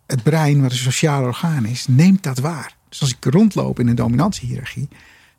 [0.08, 2.75] het brein, wat een sociaal orgaan is, neemt dat waar.
[2.89, 4.88] Dus als ik rondloop in een dominantiehiërarchie,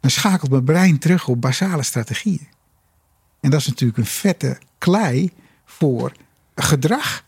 [0.00, 2.48] dan schakelt mijn brein terug op basale strategieën.
[3.40, 5.32] En dat is natuurlijk een vette klei
[5.64, 6.12] voor
[6.54, 7.24] gedrag,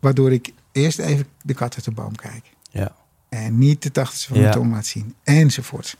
[0.00, 2.44] waardoor ik eerst even de kat uit de boom kijk.
[2.70, 2.94] Ja.
[3.28, 4.42] En niet de tachtigste van Ja.
[4.42, 5.14] mijn tong laat zien.
[5.22, 5.96] Enzovoort.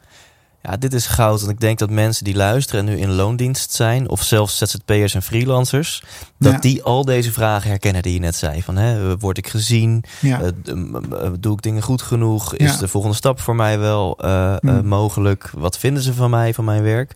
[0.68, 1.38] Ja, dit is goud.
[1.40, 5.14] Want ik denk dat mensen die luisteren en nu in loondienst zijn, of zelfs ZZP'ers
[5.14, 6.02] en freelancers,
[6.38, 6.58] dat Ja.
[6.58, 8.62] die al deze vragen herkennen die je net zei.
[8.62, 10.04] Van, hè, word ik gezien?
[10.20, 10.40] Ja.
[10.40, 11.00] Eh, m-
[11.40, 12.54] doe ik dingen goed genoeg?
[12.54, 12.78] Is Ja.
[12.78, 14.86] de volgende stap voor mij wel eh, eh, Hmm.
[14.86, 15.50] mogelijk?
[15.56, 17.12] Wat vinden ze van mij, van mijn werk?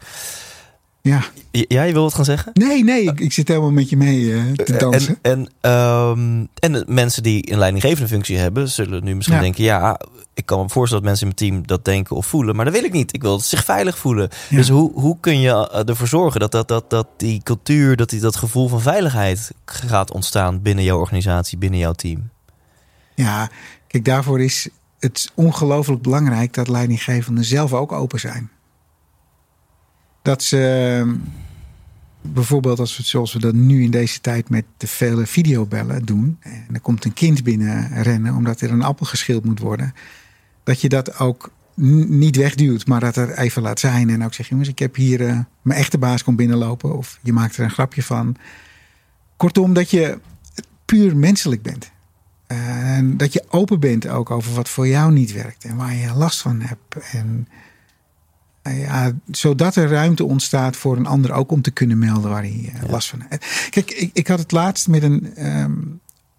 [1.03, 1.25] Ja.
[1.51, 2.51] J- jij wil wat gaan zeggen?
[2.55, 5.19] Nee, nee, ik, ik zit helemaal met je mee eh, te dansen.
[5.23, 9.43] En, en, ehm, en de mensen die een leidinggevende functie hebben, zullen nu misschien Ja.
[9.43, 10.01] denken: ja,
[10.35, 12.75] ik kan me voorstellen dat mensen in mijn team dat denken of voelen, maar dat
[12.75, 13.15] wil ik niet.
[13.15, 14.29] Ik wil dat ze zich veilig voelen.
[14.49, 14.57] Ja.
[14.57, 18.11] Dus hoe, hoe kun je eh, ervoor zorgen dat, dat, dat, dat die cultuur, dat
[18.11, 22.31] die, dat gevoel van veiligheid gaat ontstaan binnen jouw organisatie, binnen jouw team?
[23.15, 23.51] Ja,
[23.87, 28.51] kijk, daarvoor is het ongelooflijk belangrijk dat leidinggevenden zelf ook open zijn.
[30.29, 31.15] Dat ze ehm,
[32.21, 36.37] bijvoorbeeld, als we, zoals we dat nu in deze tijd met de vele videobellen doen,
[36.41, 39.95] en er komt een kind binnen rennen omdat er een appel geschild moet worden,
[40.63, 41.51] dat je dat ook
[42.09, 45.27] niet wegduwt, maar dat er even laat zijn en ook zegt, jongens, ik heb hier
[45.27, 48.37] eh, mijn echte baas komt binnenlopen of je maakt er een grapje van.
[49.37, 50.19] Kortom, dat je
[50.85, 51.91] puur menselijk bent.
[52.47, 56.15] En dat je open bent ook over wat voor jou niet werkt en waar je
[56.15, 56.97] last van hebt.
[57.13, 57.68] En eh,
[58.75, 62.73] ja, zodat er ruimte ontstaat voor een ander ook om te kunnen melden waar hij
[62.75, 63.67] eh, last van heeft.
[63.71, 65.73] Kijk, ik, ik had het laatst met een, ehm,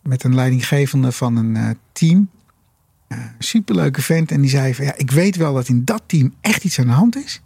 [0.01, 2.29] met een leidinggevende van een eh, team.
[3.07, 4.31] Eh, superleuke vent.
[4.31, 6.87] En die zei van ja, ik weet wel dat in dat team echt iets aan
[6.87, 7.41] de hand is.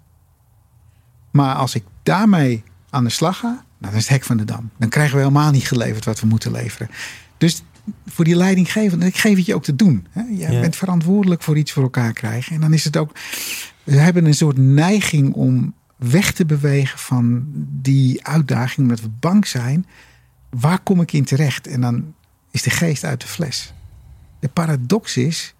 [1.32, 4.46] Maar als ik daarmee aan de slag ga, nou, dan is het hek van de
[4.46, 4.70] dam.
[4.78, 6.90] Dan krijgen we helemaal niet geleverd wat we moeten leveren.
[7.38, 7.64] Dus
[8.06, 10.08] voor die leidinggevende, ik geef het je ook te doen.
[10.12, 10.22] Hè?
[10.22, 10.60] Je Ja.
[10.60, 12.56] bent verantwoordelijk voor iets voor elkaar krijgen.
[12.56, 13.12] En dan is het ook.
[13.84, 17.46] We hebben een soort neiging om weg te bewegen van
[17.82, 19.86] die uitdaging, omdat we bang zijn.
[20.50, 21.68] Waar kom ik in terecht?
[21.68, 22.14] En dan
[22.52, 23.74] is de geest uit de fles.
[24.40, 25.56] De paradox is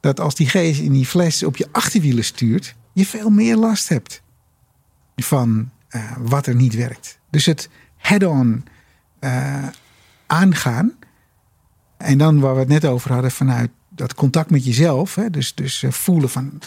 [0.00, 3.88] dat als die geest in die fles op je achterwielen stuurt, je veel meer last
[3.88, 4.22] hebt
[5.16, 7.18] van eh, wat er niet werkt.
[7.30, 8.64] Dus het head-on
[9.18, 9.66] eh,
[10.26, 10.92] aangaan.
[11.96, 15.14] En dan waar we het net over hadden, vanuit dat contact met jezelf.
[15.14, 16.60] Hè, dus dus eh, voelen van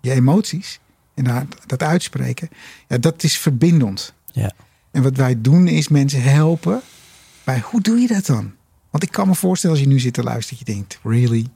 [0.00, 0.80] je emoties.
[1.14, 2.48] En daar, dat uitspreken,
[2.88, 4.14] ja, dat is verbindend.
[4.32, 4.52] Ja.
[4.90, 6.80] En wat wij doen is mensen helpen
[7.44, 8.52] bij hoe doe je dat dan?
[8.90, 11.46] Want ik kan me voorstellen als je nu zit te luisteren, dat je denkt, really?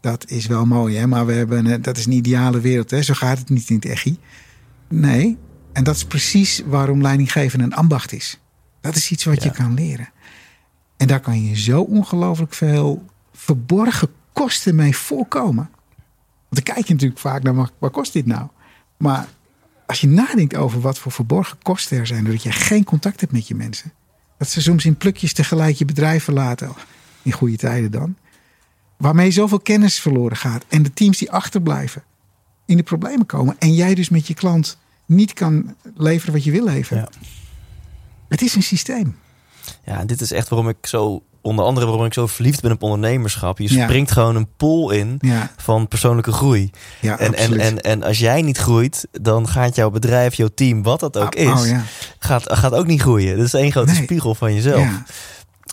[0.00, 1.06] Dat is wel mooi, hè?
[1.06, 2.90] maar we hebben, een- dat is een ideale wereld.
[2.90, 3.02] Hè?
[3.02, 4.18] Zo gaat het niet in het echi.
[4.88, 5.36] Nee,
[5.72, 8.38] en dat is precies waarom leidinggeven een ambacht is.
[8.80, 10.08] Dat is iets wat je kan leren.
[10.96, 15.70] En daar kan je zo ongelooflijk veel verborgen kosten mee voorkomen.
[16.50, 18.48] Want dan kijk je natuurlijk vaak naar, wat- kost dit nou?
[18.96, 19.28] Maar
[19.86, 22.24] als je nadenkt over wat voor verborgen kosten er zijn...
[22.24, 23.92] doordat je geen contact hebt met je mensen...
[24.38, 26.72] dat ze soms in plukjes tegelijk je bedrijf verlaten...
[27.22, 28.16] in goede tijden dan...
[28.96, 30.64] waarmee zoveel kennis verloren gaat...
[30.68, 32.02] en de teams die achterblijven
[32.66, 33.56] in de problemen komen...
[33.58, 37.08] en jij dus met je klant niet kan leveren wat je wil leveren.
[37.10, 37.28] Ja.
[38.28, 39.16] Het is een systeem.
[39.84, 42.72] Ja, en dit is echt waarom ik zo, onder andere waarom ik zo verliefd ben
[42.72, 43.58] op ondernemerschap.
[43.58, 43.84] Je Ja.
[43.84, 46.70] springt gewoon een pool in Ja, van persoonlijke groei.
[47.00, 47.60] ja En, en, absoluut.
[47.60, 51.34] en, en als jij niet groeit, dan gaat jouw bedrijf, jouw team, wat dat ook
[51.34, 51.82] is, oh, ja.
[52.18, 53.36] gaat, gaat ook niet groeien.
[53.36, 54.02] Dat is één grote Nee.
[54.02, 54.86] spiegel van jezelf.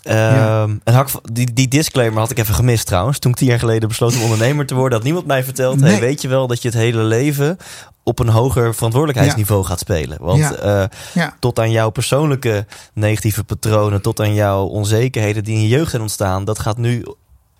[0.02, 0.62] Ja.
[0.84, 3.18] Ehm, die, die disclaimer had ik even gemist trouwens.
[3.18, 5.80] Toen ik tien jaar geleden besloot om ondernemer te worden, had niemand mij verteld.
[5.80, 5.90] Nee.
[5.90, 7.56] Hey, weet je wel dat je het hele leven
[8.02, 10.18] op een hoger verantwoordelijkheidsniveau gaat spelen?
[10.20, 10.52] Want Ja.
[10.54, 10.84] eh,
[11.14, 11.36] Ja.
[11.38, 16.02] tot aan jouw persoonlijke negatieve patronen, tot aan jouw onzekerheden die in je jeugd zijn
[16.02, 17.04] ontstaan, dat gaat nu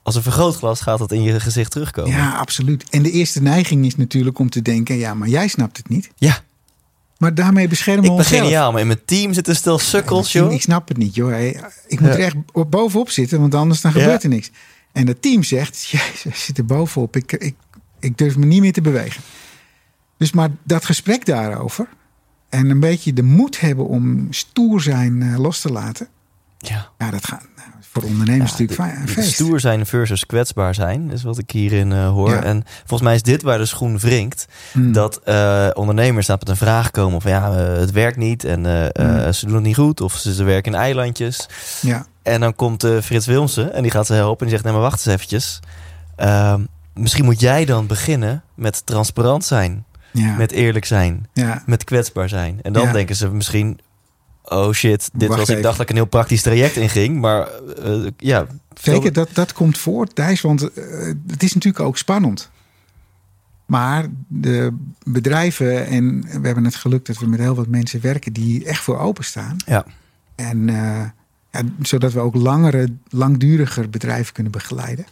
[0.02, 2.10] als een vergrootglas gaat dat in je gezicht terugkomen.
[2.10, 2.84] Ja, absoluut.
[2.90, 6.10] En de eerste neiging is natuurlijk om te denken: ja, maar jij snapt het niet.
[6.16, 6.38] Ja,
[7.18, 8.42] Maar daarmee beschermen ik we ben onszelf.
[8.42, 10.52] geniaal, maar in mijn team zitten stel sukkels, Ik- joh.
[10.52, 11.40] Ik snap het niet, joh.
[11.86, 14.50] Ik moet er echt op- bovenop zitten, want anders dan gebeurt er niks.
[14.92, 17.16] En het team zegt: Jezus, ik zit er bovenop.
[17.16, 17.54] Ik, ik,
[18.00, 19.22] ik durf me niet meer te bewegen.
[20.16, 21.88] Dus maar dat gesprek daarover.
[22.48, 26.08] En een beetje de moed hebben om stoer zijn eh, los te laten.
[26.58, 26.88] Ja.
[26.98, 29.32] Ja, dat gaat nou, voor ondernemers Ja, natuurlijk de- feest.
[29.32, 32.30] Stoer zijn versus kwetsbaar zijn, is wat ik hierin eh, hoor.
[32.30, 32.42] Ja.
[32.42, 34.46] En volgens mij is dit waar de schoen wringt.
[34.72, 34.92] Hmm.
[34.92, 38.66] Dat eh, ondernemers daar met een vraag komen van ja, eh, het werkt niet en
[38.92, 41.48] eh, ze doen het niet goed of ze, ze werken in eilandjes.
[41.80, 44.72] Ja, En dan komt Frits Wilmsen en die gaat ze helpen en die zegt nee
[44.72, 45.60] maar wacht eens eventjes.
[46.16, 46.60] Ehm,
[46.94, 51.62] misschien moet jij dan beginnen met transparant zijn, ja, met eerlijk zijn, ja.
[51.66, 52.58] met kwetsbaar zijn.
[52.62, 52.92] En dan Ja.
[52.92, 53.78] denken ze misschien,
[54.48, 57.48] oh shit, dit Wacht was, ik dacht dat ik een heel praktisch traject inging, maar
[57.82, 58.46] eh, ja.
[58.74, 60.40] Zeker, dat, dat komt voort, Thijs.
[60.40, 60.84] Want eh,
[61.26, 62.50] het is natuurlijk ook spannend.
[63.66, 68.32] Maar de bedrijven, en we hebben het geluk dat we met heel wat mensen werken
[68.32, 69.56] die echt voor openstaan.
[69.66, 69.84] Ja.
[70.34, 71.04] En eh,
[71.50, 75.06] ja, zodat we ook langere, langduriger bedrijven kunnen begeleiden.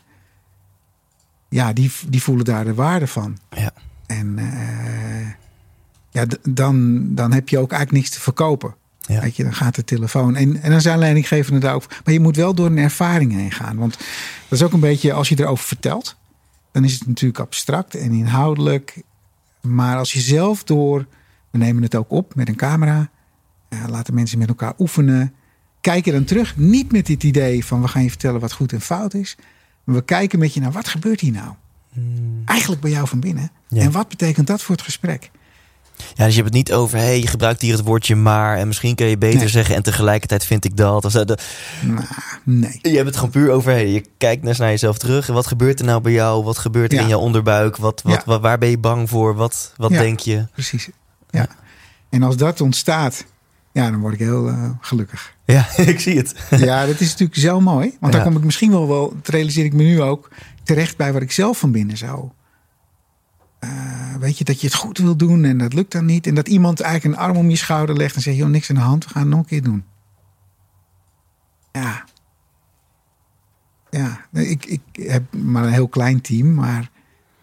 [1.48, 3.38] Ja, die, die voelen daar de waarde van.
[3.50, 3.70] Ja.
[4.06, 4.38] En
[6.10, 8.74] ja, dan, dan heb je ook eigenlijk niks te verkopen.
[9.06, 9.20] Ja.
[9.20, 10.36] Weet je, dan gaat de telefoon.
[10.36, 11.86] En, en dan zijn leidinggevenden daar ook.
[12.04, 13.76] Maar je moet wel door een ervaring heen gaan.
[13.76, 13.98] Want
[14.48, 16.16] dat is ook een beetje, als je erover vertelt,
[16.72, 19.02] dan is het natuurlijk abstract en inhoudelijk.
[19.60, 21.06] Maar als je zelf door,
[21.50, 23.10] we nemen het ook op met een camera,
[23.68, 25.34] eh, laten mensen met elkaar oefenen.
[25.80, 28.80] Kijken dan terug, niet met dit idee van we gaan je vertellen wat goed en
[28.80, 29.36] fout is.
[29.84, 31.52] Maar we kijken met je naar wat gebeurt hier nou?
[32.44, 33.50] Eigenlijk bij jou van binnen.
[33.68, 33.82] Ja.
[33.82, 35.30] En wat betekent dat voor het gesprek?
[36.14, 38.66] Ja, dus je hebt het niet over, hey, je gebruikt hier het woordje maar en
[38.66, 39.48] misschien kun je beter Nee.
[39.48, 41.04] zeggen en tegelijkertijd vind ik dat.
[41.04, 41.12] Of.
[41.12, 41.38] De-
[41.82, 42.04] Nou,
[42.44, 42.78] nee.
[42.82, 45.46] je hebt het gewoon puur over, hey, je kijkt eens naar jezelf terug en wat
[45.46, 46.44] gebeurt er nou bij jou?
[46.44, 47.02] Wat gebeurt er Ja.
[47.02, 47.76] in jouw onderbuik?
[47.76, 48.22] Wat, wat, Ja.
[48.24, 49.34] wat- waar ben je bang voor?
[49.34, 49.98] Wat, wat Ja.
[50.00, 50.46] denk je?
[50.52, 50.88] Precies.
[51.30, 51.46] Ja.
[52.10, 53.24] En als dat ontstaat,
[53.72, 55.34] ja, dan word ik heel eh, gelukkig.
[55.44, 56.34] Ja, ik zie het.
[56.50, 57.96] Ja, dat is natuurlijk zo mooi.
[58.00, 60.28] Want dan kom ik misschien wel, wel, dat realiseer ik me nu ook,
[60.62, 62.28] terecht bij wat ik zelf van binnen zou.
[63.70, 66.26] Eh, weet je, dat je het goed wil doen en dat lukt dan niet.
[66.26, 68.76] En dat iemand eigenlijk een arm om je schouder legt en zegt, joh, niks aan
[68.76, 69.84] de hand, we gaan het nog een keer doen.
[71.72, 72.04] Ja.
[73.90, 76.90] Ja, ik, ik heb maar een heel klein team, maar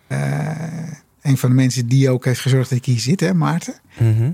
[0.07, 3.73] eh, een van de mensen die ook heeft gezorgd dat ik hier zit, hè, Maarten
[3.99, 4.31] Mhm.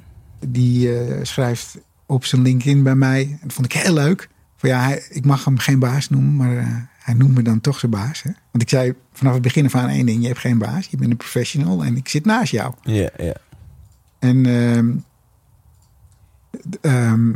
[0.48, 3.22] die eh, schrijft op zijn LinkedIn bij mij.
[3.22, 4.30] En dat vond ik heel leuk.
[4.56, 7.80] Van ja, hij, ik mag hem geen baas noemen, maar hij noemt me dan toch
[7.80, 8.22] zijn baas.
[8.22, 8.32] Hè?
[8.52, 10.98] Want ik zei vanaf het begin af aan één ding: je hebt geen baas, je
[10.98, 12.74] bent een professional en ik zit naast jou.
[12.82, 13.34] Ja, ja.
[14.20, 14.96] En ehm,
[16.82, 17.30] ehm,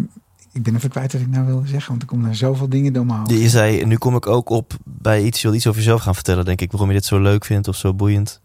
[0.51, 2.93] ik ben even kwijt wat ik nou wilde zeggen, want er komen er zoveel dingen
[2.93, 3.31] door mijn hoofd.
[3.31, 6.15] Je, zei, nu kom ik ook op bij iets, je wil iets over jezelf gaan
[6.15, 8.41] vertellen, denk ik, waarom je dit zo leuk vindt of zo boeiend.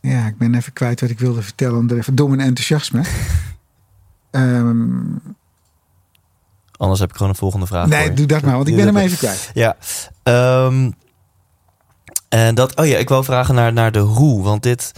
[0.00, 3.02] Ja, ik ben even kwijt wat ik wilde vertellen, omdat even door mijn enthousiasme.
[4.30, 5.16] Ehm,
[6.78, 7.86] Anders heb ik gewoon een volgende vraag.
[7.86, 9.50] nee, doe dat maar, want ik ben hem even kwijt.
[9.54, 9.76] Ja.
[10.22, 10.90] Ehm,
[12.28, 14.42] en dat, oh ja, ik wou vragen naar, naar de hoe.
[14.42, 14.92] Want dit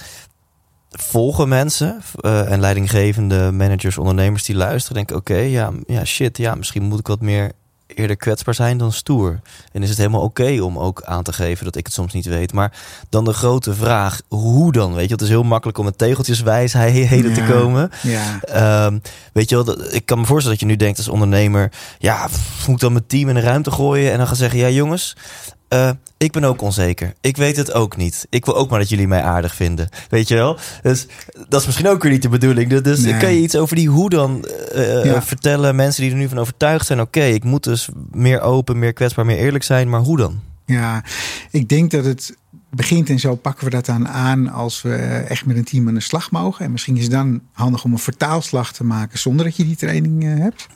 [0.90, 4.96] volgen mensen eh, en leidinggevende managers, ondernemers die luisteren.
[4.96, 7.52] Denken, oké, ja, ja, shit, ja, misschien moet ik wat meer
[8.00, 9.40] eerder kwetsbaar zijn dan stoer.
[9.72, 12.26] En is het helemaal oké om ook aan te geven dat ik het soms niet
[12.26, 12.52] weet.
[12.52, 12.72] Maar
[13.08, 14.94] dan de grote vraag, hoe dan?
[14.94, 17.46] Weet je, het is heel makkelijk om met tegeltjeswijsheden te Ja.
[17.48, 17.90] komen.
[18.02, 18.98] Ja, Ehm,
[19.32, 21.72] weet je wel, ik kan me voorstellen dat je nu denkt als ondernemer...
[21.98, 22.28] ja,
[22.66, 24.58] moet ik dan mijn team in de ruimte gooien en dan gaan zeggen...
[24.58, 25.16] ja jongens,
[25.70, 27.14] eh, ik ben ook onzeker.
[27.20, 28.26] Ik weet het ook niet.
[28.30, 29.88] Ik wil ook maar dat jullie mij aardig vinden.
[30.08, 30.58] Weet je wel?
[30.82, 31.06] Dus
[31.48, 32.68] dat is misschien ook weer niet de bedoeling.
[32.70, 33.16] Dus- Dus Nee.
[33.16, 35.22] kan je iets over die hoe dan eh, Ja.
[35.22, 35.76] vertellen?
[35.76, 37.00] Mensen die er nu van overtuigd zijn...
[37.00, 39.88] oké, ik moet dus meer open, meer kwetsbaar, meer eerlijk zijn.
[39.90, 40.40] Maar hoe dan?
[40.66, 41.04] ja,
[41.50, 42.36] ik denk dat het
[42.70, 44.94] begint en zo pakken we dat dan aan als we
[45.28, 46.64] echt met een team aan de slag mogen.
[46.64, 49.76] En misschien is het dan handig om een vertaalslag te maken zonder dat je die
[49.76, 50.66] training eh, hebt.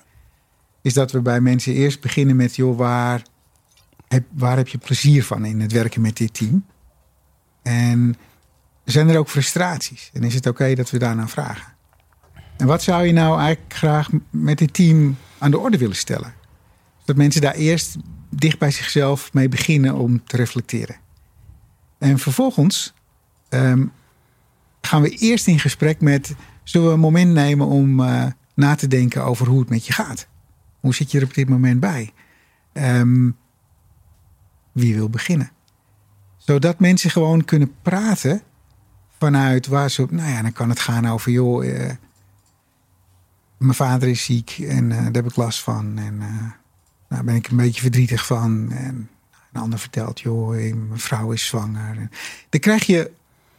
[0.82, 3.22] Is dat we bij mensen eerst beginnen met, joh, waar
[4.32, 6.64] waar heb je plezier van in het werken met dit team?
[7.62, 8.16] En
[8.84, 10.10] zijn er ook frustraties?
[10.12, 11.72] En is het oké dat we daarna vragen?
[12.56, 16.34] En wat zou je nou eigenlijk graag met dit team aan de orde willen stellen?
[17.04, 17.96] Dat mensen daar eerst
[18.28, 20.96] dicht bij zichzelf mee beginnen om te reflecteren.
[21.98, 22.94] En vervolgens
[23.48, 23.86] ehm,
[24.80, 26.34] gaan we eerst in gesprek met...
[26.62, 29.92] zullen we een moment nemen om eh, na te denken over hoe het met je
[29.92, 30.28] gaat?
[30.80, 32.12] Hoe zit je er op dit moment bij?
[32.72, 33.30] Ehm,
[34.74, 35.50] wie wil beginnen?
[36.36, 38.42] Zodat mensen gewoon kunnen praten
[39.18, 40.06] vanuit waar ze...
[40.10, 41.30] Nou ja, dan kan het gaan over...
[41.30, 41.90] joh, eh,
[43.56, 45.98] mijn vader is ziek en eh, daar heb ik last van.
[45.98, 46.50] En eh,
[47.08, 48.72] daar ben ik een beetje verdrietig van.
[48.72, 49.08] En
[49.52, 52.08] een ander vertelt, joh, mijn vrouw is zwanger.
[52.48, 53.10] Dan krijg je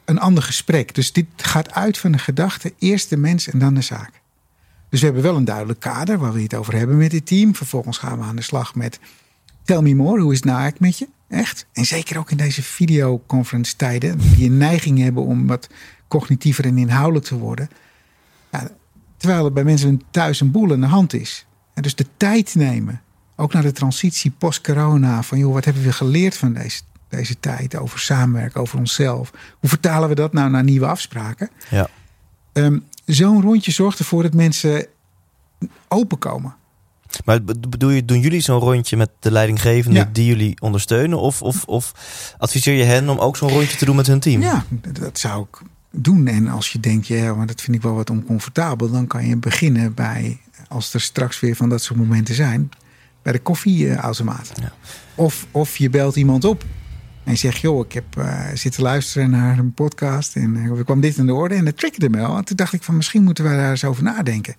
[0.06, 0.96] een ander gesprek.
[0.96, 4.12] Dus dit gaat uit van de gedachte, eerst de mens en dan de zaak.
[4.90, 7.56] Dus we hebben wel een duidelijk kader waar we het over hebben met dit team.
[7.56, 9.00] Vervolgens gaan we aan de slag met
[9.66, 11.36] Tell me more, hoe is het nou eigenlijk met je?
[11.36, 11.66] Echt?
[11.74, 15.70] En zeker ook in deze videoconference tijden, die een neiging hebben om wat
[16.08, 17.70] cognitiever en inhoudelijk te worden.
[18.52, 18.68] Ja,
[19.18, 21.46] terwijl er bij mensen thuis een boel aan de hand is.
[21.74, 23.02] En dus de tijd nemen,
[23.36, 27.76] ook naar de transitie post-corona, van joh, wat hebben we geleerd van deze, deze tijd
[27.76, 29.32] over samenwerken, over onszelf?
[29.60, 31.50] Hoe vertalen we dat nou naar nieuwe afspraken?
[31.70, 31.88] Ja.
[32.54, 34.88] Ehm, Zo'n rondje zorgt ervoor dat mensen
[35.88, 36.56] openkomen.
[37.26, 40.10] Maar be- bedoel je, doen jullie zo'n rondje met de leidinggevende Ja.
[40.12, 41.20] die jullie ondersteunen?
[41.20, 41.94] Of, of, of
[42.38, 44.42] adviseer je hen om ook zo'n rondje te doen met hun team?
[44.42, 44.66] Ja,
[45.00, 46.28] dat zou ik doen.
[46.28, 49.38] En als je denkt, ja, maar dat vind ik wel wat oncomfortabel, dan kan je
[49.38, 52.70] beginnen bij, als er straks weer van dat soort momenten zijn,
[53.22, 54.52] bij de koffieautomaat.
[54.62, 54.72] Ja.
[55.16, 56.64] Of, of je belt iemand op
[57.24, 60.84] en je zegt, joh, ik heb eh, zitten luisteren naar een podcast en eh, er
[60.84, 62.38] kwam dit in de orde en dat triggerde me wel.
[62.38, 64.56] En toen dacht ik van, misschien moeten we daar eens over nadenken.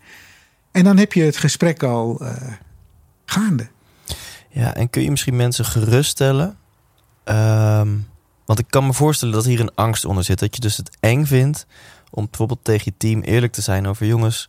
[0.76, 2.52] En dan heb je het gesprek al eh,
[3.24, 3.68] gaande.
[4.48, 6.56] Ja, en kun je misschien mensen geruststellen?
[7.24, 7.88] Ehm,
[8.44, 10.38] want ik kan me voorstellen dat hier een angst onder zit.
[10.38, 11.66] Dat je dus het eng vindt
[12.10, 14.48] om bijvoorbeeld tegen je team eerlijk te zijn over jongens.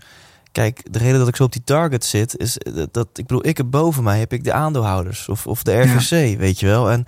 [0.52, 2.58] Kijk, de reden dat ik zo op die target zit, is
[2.92, 6.38] dat, ik bedoel, ik heb boven mij heb ik de aandeelhouders of, of de RVC,
[6.38, 6.92] weet je wel.
[6.92, 7.06] En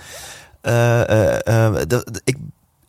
[1.88, 2.38] dat- ik,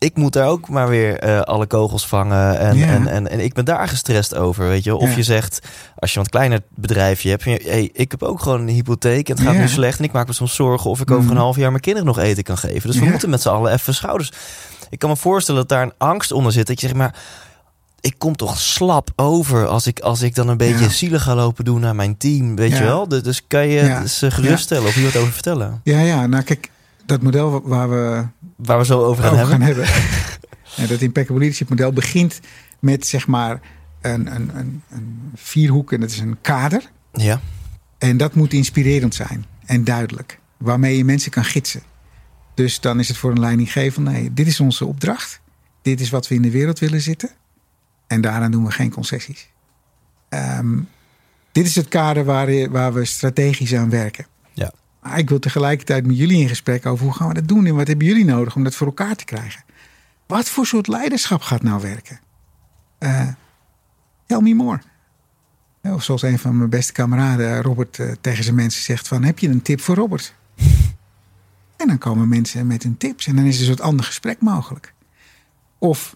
[0.01, 2.59] ik moet daar ook maar weer eh, alle kogels vangen.
[2.59, 2.85] En, Ja.
[2.87, 4.95] en, en, en ik ben daar gestrest over, weet je.
[4.95, 5.15] Of Ja.
[5.15, 5.59] je zegt,
[5.95, 9.35] als je een wat kleiner bedrijfje hebt, hey, ik heb ook gewoon een hypotheek en
[9.35, 9.59] het gaat Ja.
[9.59, 9.99] nu slecht.
[9.99, 11.31] En ik maak me soms zorgen of ik over Mhm.
[11.31, 12.89] een half jaar mijn kinderen nog eten kan geven.
[12.89, 14.31] Dus we moeten met z'n allen even schouders.
[14.89, 16.67] Ik kan me voorstellen dat daar een angst onder zit.
[16.67, 17.15] Dat je zegt, maar
[17.99, 20.89] ik kom toch slap over als ik, als ik dan een beetje Ja.
[20.89, 22.77] zielig ga lopen doen naar mijn team, weet Ja.
[22.77, 23.07] je wel?
[23.07, 24.05] Dus, dus kan je Ja.
[24.05, 25.81] ze geruststellen of je wat over vertellen?
[25.83, 26.69] Ja, ja, nou kijk,
[27.11, 29.51] dat model wa- waar we Waar we zo over gaan hebben.
[29.51, 29.85] gaan hebben.
[30.75, 32.39] Ja, dat impeccable leadership model begint
[32.79, 33.59] met zeg maar
[34.01, 36.89] een, een, een, een vierhoek en dat is een kader.
[37.13, 37.41] Ja,
[37.97, 40.39] En dat moet inspirerend zijn en duidelijk.
[40.57, 41.81] Waarmee je mensen kan gidsen.
[42.53, 45.41] Dus dan is het voor een leidinggever, nee, dit is onze opdracht.
[45.81, 47.29] Dit is wat we in de wereld willen zitten.
[48.07, 49.49] En daaraan doen we geen concessies.
[50.29, 50.79] Ehm,
[51.51, 54.25] dit is het kader waar, waar we strategisch aan werken.
[55.01, 57.75] Maar ik wil tegelijkertijd met jullie in gesprek over hoe gaan we dat doen en
[57.75, 59.63] wat hebben jullie nodig om dat voor elkaar te krijgen.
[60.27, 62.19] Wat voor soort leiderschap gaat nou werken?
[62.97, 63.27] Eh,
[64.25, 64.79] tell me more.
[65.81, 69.23] Of zoals een van mijn beste kameraden, Robert, eh, tegen zijn mensen zegt van...
[69.23, 70.35] heb je een tip voor Robert?
[71.77, 73.27] en dan komen mensen met hun tips.
[73.27, 74.93] En dan is er een soort ander gesprek mogelijk.
[75.77, 76.15] Of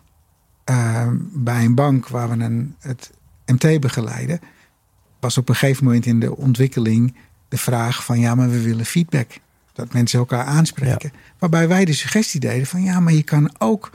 [0.64, 3.12] eh, bij een bank waar we een, het
[3.46, 4.40] MT begeleiden...
[5.20, 7.16] was op een gegeven moment in de ontwikkeling
[7.48, 8.20] de vraag van...
[8.20, 9.32] ja, maar we willen feedback.
[9.74, 11.12] Dat mensen elkaar aanspreken.
[11.40, 12.84] Waarbij wij de suggestie deden van...
[12.84, 13.92] ja, maar je kan ook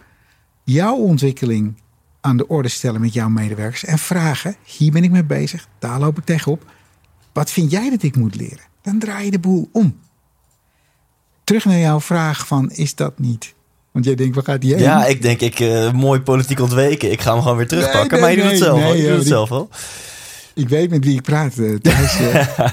[0.64, 1.74] jouw ontwikkeling
[2.20, 5.98] aan de orde stellen met jouw medewerkers en vragen: hier ben ik mee bezig, daar
[6.00, 6.64] loop ik tegenop.
[7.32, 8.68] Wat vind jij dat ik moet leren?
[8.82, 9.98] Dan draai je de boel om.
[11.44, 13.54] Terug naar jouw vraag van is dat niet?
[13.92, 14.82] Want jij denkt, waar gaat die heen?
[14.82, 17.12] ja ik denk, ik eh, mooi politiek ontweken.
[17.12, 18.20] Ik ga hem gewoon weer terugpakken.
[18.20, 18.96] Nee, nee, maar je doet het zelf, hoor.
[18.96, 19.68] Je joh, doet het zelf wel.
[20.54, 22.18] Ik weet met wie ik praat, eh, Thijs.
[22.20, 22.58] eh.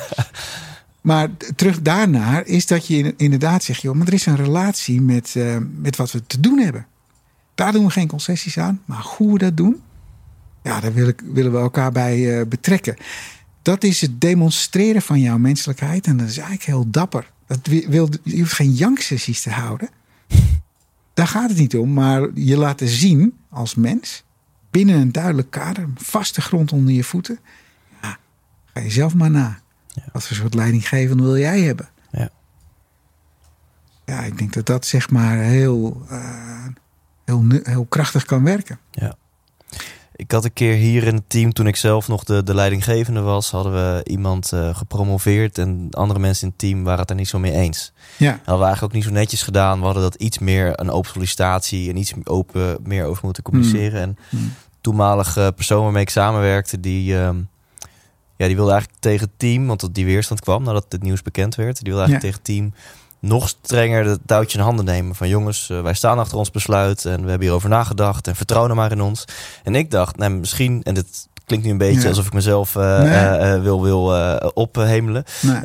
[1.01, 5.01] Maar terug daarnaar is dat je in- inderdaad zegt, joh, maar er is een relatie
[5.01, 6.85] met, eh, met wat we te doen hebben.
[7.55, 9.81] Daar doen we geen concessies aan, maar hoe we dat doen,
[10.63, 12.95] ja, daar wil ik, willen we elkaar bij eh, betrekken.
[13.61, 17.31] Dat is het demonstreren van jouw menselijkheid en dat is eigenlijk heel dapper.
[17.47, 19.89] Dat wi- wil, je hoeft geen janksessies te houden.
[21.13, 24.23] Daar gaat het niet om, maar je laten zien als mens
[24.71, 27.39] binnen een duidelijk kader, vaste grond onder je voeten.
[28.01, 28.17] Ja,
[28.73, 29.59] ga je zelf maar na.
[30.11, 31.89] Wat voor soort leidinggevende wil jij hebben?
[32.11, 32.29] Ja.
[34.05, 36.65] Ja, ik denk dat dat zeg maar heel, eh,
[37.25, 38.79] heel, heel krachtig kan werken.
[38.91, 39.15] Ja.
[40.15, 43.21] Ik had een keer hier in het team, toen ik zelf nog de, de leidinggevende
[43.21, 47.15] was, hadden we iemand eh, gepromoveerd en andere mensen in het team waren het er
[47.15, 47.93] niet zo mee eens.
[48.17, 49.79] Ja, Dat hadden we eigenlijk ook niet zo netjes gedaan.
[49.79, 54.01] We hadden dat iets meer een open sollicitatie en iets open meer over moeten communiceren.
[54.01, 54.53] En Hmm.
[54.81, 57.37] toenmalige persoon waarmee ik samenwerkte, die, ehm,
[58.37, 61.55] ja, die wilde eigenlijk tegen het team, want die weerstand kwam nadat het nieuws bekend
[61.55, 62.95] werd, die wilde eigenlijk tegen het team
[63.31, 65.15] nog strenger het touwtje in handen nemen.
[65.15, 68.63] Van jongens, eh, wij staan achter ons besluit en we hebben hierover nagedacht en vertrouw
[68.63, 69.25] nou maar in ons.
[69.63, 72.07] En ik dacht, nou, misschien, en dit klinkt nu een beetje Ja.
[72.07, 73.13] alsof ik mezelf eh, Nee.
[73.13, 74.07] eh, wil, wil
[74.53, 75.23] ophemelen.
[75.41, 75.61] nee.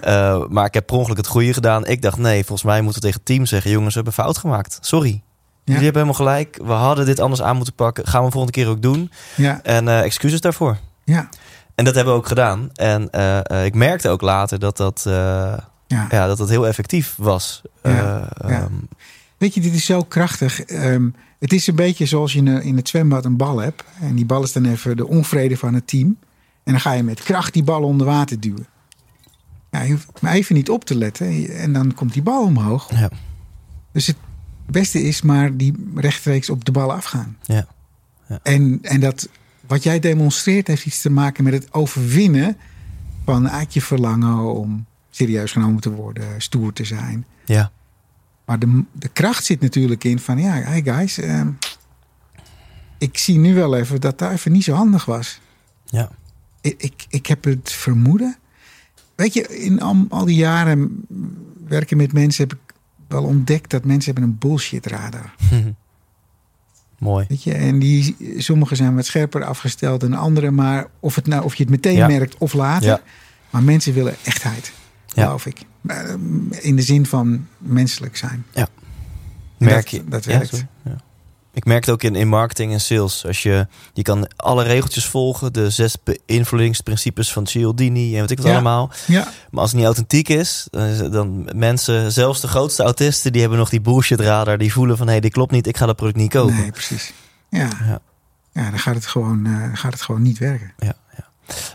[0.48, 1.86] Maar ik heb per ongeluk het goede gedaan.
[1.86, 3.70] Ik dacht, nee, volgens mij moeten we tegen het team zeggen...
[3.70, 4.78] jongens, we hebben fout gemaakt.
[4.80, 5.10] Sorry.
[5.10, 5.20] Ja.
[5.64, 6.58] Jullie hebben helemaal gelijk.
[6.64, 8.06] We hadden dit anders aan moeten pakken.
[8.06, 9.10] Gaan we volgende keer ook doen.
[9.36, 10.78] ja, En excuses daarvoor.
[11.04, 11.28] ja,
[11.74, 12.70] En dat hebben we ook gedaan.
[12.72, 15.12] En eh, eh, ik merkte ook later dat dat, eh,
[15.86, 16.06] ja.
[16.10, 17.62] ja, dat, dat heel effectief was.
[17.82, 18.60] Ja, Eh, ja.
[18.60, 18.72] ehm,
[19.38, 20.60] Weet je, dit is zo krachtig.
[20.60, 21.08] Ehm,
[21.38, 23.84] het is een beetje zoals je in, in het zwembad een bal hebt.
[24.00, 26.16] En die bal is dan even de onvrede van het team.
[26.64, 28.66] En dan ga je met kracht die bal onder water duwen.
[29.70, 31.48] Ja, je hoeft maar even niet op te letten.
[31.56, 32.90] En dan komt die bal omhoog.
[32.90, 33.10] Ja.
[33.92, 34.16] Dus het
[34.66, 37.36] beste is maar die rechtstreeks op de bal afgaan.
[37.42, 37.66] Ja.
[38.42, 39.28] En, en dat
[39.72, 42.56] wat jij demonstreert heeft iets te maken met het overwinnen
[43.24, 47.26] van eigenlijk je verlangen om serieus genomen te worden, stoer te zijn.
[47.44, 47.70] ja,
[48.44, 51.48] Maar de, de kracht zit natuurlijk in van ja, hey guys, ehm,
[52.98, 55.40] ik zie nu wel even dat dat even niet zo handig was.
[55.84, 56.10] ja,
[56.60, 58.36] Ik, ik, ik heb het vermoeden.
[59.14, 61.06] Weet je, in al, al die jaren
[61.66, 62.74] werken met mensen heb ik
[63.08, 65.34] wel ontdekt dat mensen hebben een bullshit radar.
[67.02, 67.26] mooi.
[67.28, 71.44] Weet je, en die, sommige zijn wat scherper afgesteld dan anderen, maar of, het nou,
[71.44, 72.06] of je het meteen Ja.
[72.06, 72.88] merkt of later.
[72.88, 73.00] Ja.
[73.50, 74.72] Maar mensen willen echtheid,
[75.06, 75.24] Ja.
[75.24, 75.58] geloof ik.
[75.86, 75.96] Eh,
[76.60, 78.44] In de zin van menselijk zijn.
[79.58, 80.04] Merk dat, je.
[80.08, 80.48] Dat Ja, werkt.
[80.48, 80.66] sorry.
[80.84, 80.96] Ja.
[81.54, 83.26] Ik merk het ook in, in marketing en sales.
[83.26, 88.36] Als je, je kan alle regeltjes volgen, de zes beïnvloedingsprincipes van Cialdini en wat ik
[88.38, 88.52] wat Ja.
[88.52, 88.90] allemaal.
[89.06, 90.68] ja, Maar als het niet authentiek is,
[91.10, 94.58] dan, mensen, zelfs de grootste autisten, die hebben nog die bullshit radar.
[94.58, 96.54] Die voelen van, hé, hey, dit klopt niet, ik ga dat product niet kopen.
[96.56, 97.12] nee, precies.
[97.48, 98.00] Ja, Ja.
[98.52, 98.70] ja.
[98.70, 100.72] dan gaat het gewoon, eh, gaat het gewoon niet werken.
[100.78, 101.24] Ja, ja.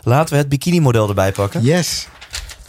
[0.02, 1.62] Laten we het bikini-model erbij pakken.
[1.62, 2.08] Yes,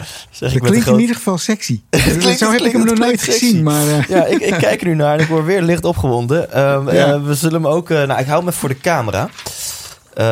[0.31, 1.81] Zeg dat klinkt in ieder geval sexy.
[2.19, 3.39] klinkt- Zo heb ik hem nog nooit sexy.
[3.39, 5.85] gezien, maar eh, Ja, ik, ik kijk er nu naar en ik word weer licht
[5.85, 6.51] opgewonden.
[6.51, 7.13] Ehm, Ja.
[7.13, 7.89] eh, we zullen hem ook...
[7.89, 9.29] eh, nou, ik hou hem even voor de camera.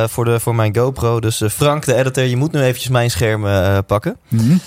[0.07, 1.20] Voor, de, voor mijn GoPro.
[1.20, 3.45] Dus Frank, de editor, je moet nu eventjes mijn scherm
[3.86, 4.18] pakken.
[4.28, 4.57] mhm.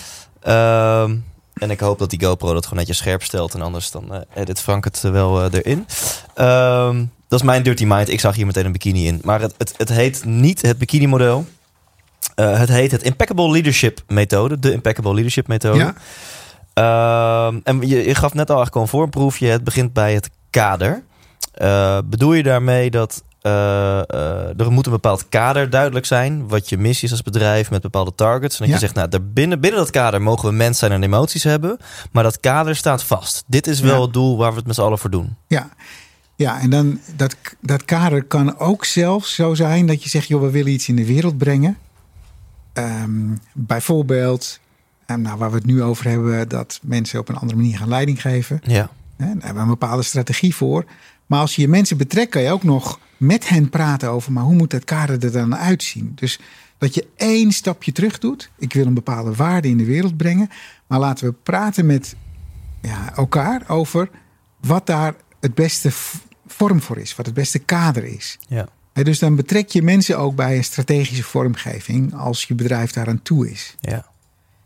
[0.42, 1.16] Ehm,
[1.54, 3.54] en ik hoop dat die GoPro dat gewoon netjes scherp stelt.
[3.54, 5.86] En anders dan edit Frank het wel erin.
[6.34, 8.08] Ehm, dat is mijn dirty mind.
[8.08, 9.20] Ik zag hier meteen een bikini in.
[9.24, 11.46] Maar het, het, het heet niet het bikini model.
[12.34, 14.58] Eh, het heet het Impeccable Leadership methode.
[14.58, 15.78] De Impeccable Leadership methode.
[15.78, 15.94] ja,
[16.74, 19.46] Ehm, en je, je gaf net al eigenlijk al een voorproefje.
[19.46, 21.02] Het begint bij het kader.
[21.52, 26.48] Eh, bedoel je daarmee dat eh, er moet een bepaald kader duidelijk zijn?
[26.48, 28.54] Wat je missie is als bedrijf met bepaalde targets.
[28.54, 28.74] En dat Ja.
[28.74, 31.76] je zegt, nou, daar binnen, binnen dat kader mogen we mens zijn en emoties hebben.
[32.12, 33.44] Maar dat kader staat vast.
[33.46, 34.00] Dit is wel Ja.
[34.02, 35.36] het doel waar we het met z'n allen voor doen.
[35.46, 35.68] ja.
[36.36, 40.40] Ja, en dan dat, dat kader kan ook zelfs zo zijn dat je zegt, joh,
[40.40, 41.78] we willen iets in de wereld brengen.
[42.72, 44.60] Ehm, bijvoorbeeld,
[45.06, 47.88] eh, nou, waar we het nu over hebben, dat mensen op een andere manier gaan
[47.88, 48.60] leiding geven.
[48.64, 50.84] Ja, Hè, Daar hebben we een bepaalde strategie voor.
[51.26, 54.42] Maar als je je mensen betrekt, kan je ook nog met hen praten over, maar
[54.44, 56.12] hoe moet dat kader er dan uitzien?
[56.14, 56.40] Dus
[56.78, 58.50] dat je één stapje terug doet.
[58.58, 60.50] Ik wil een bepaalde waarde in de wereld brengen.
[60.86, 62.14] Maar laten we praten met
[62.82, 64.10] ja, elkaar over
[64.60, 65.90] wat daar het beste
[66.46, 67.16] vorm voor is.
[67.16, 68.38] Wat het beste kader is.
[68.48, 68.68] ja,
[69.04, 73.50] dus dan betrek je mensen ook bij een strategische vormgeving als je bedrijf daaraan toe
[73.50, 73.76] is.
[73.80, 74.06] ja,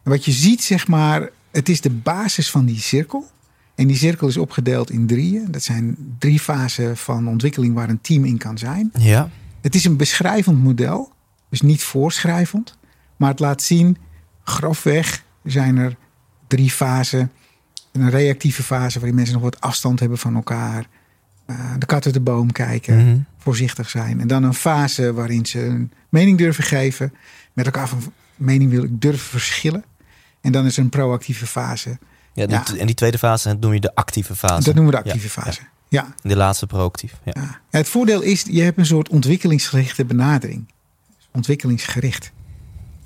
[0.03, 3.33] En wat je ziet, zeg maar, het is de basis van die cirkel.
[3.75, 5.51] En die cirkel is opgedeeld in drieën.
[5.51, 8.91] Dat zijn drie fasen van ontwikkeling waar een team in kan zijn.
[8.99, 9.31] ja,
[9.61, 11.13] Het is een beschrijvend model,
[11.49, 12.77] dus niet voorschrijvend.
[13.17, 13.97] Maar het laat zien,
[14.45, 15.97] grofweg zijn er
[16.47, 17.33] drie fasen.
[17.93, 20.87] Een reactieve fase waarin mensen nog wat afstand hebben van elkaar.
[21.47, 23.19] Eh, de kat uit de boom kijken, Mhm.
[23.39, 24.21] voorzichtig zijn.
[24.21, 27.13] En dan een fase waarin ze een mening durven geven.
[27.53, 29.85] Met elkaar van mening wil ik durven verschillen.
[30.41, 31.99] En dan is er een proactieve fase.
[32.35, 32.65] Ja.
[32.79, 34.65] En die tweede fase noem je de actieve fase.
[34.65, 35.43] Dat noemen we de actieve ja.
[35.43, 35.61] fase.
[35.89, 36.15] Ja.
[36.23, 37.21] De laatste proactief.
[37.25, 37.33] Ja.
[37.35, 37.43] Ja.
[37.71, 40.73] Ja, het voordeel is, je hebt een soort ontwikkelingsgerichte benadering.
[41.33, 42.33] Ontwikkelingsgericht.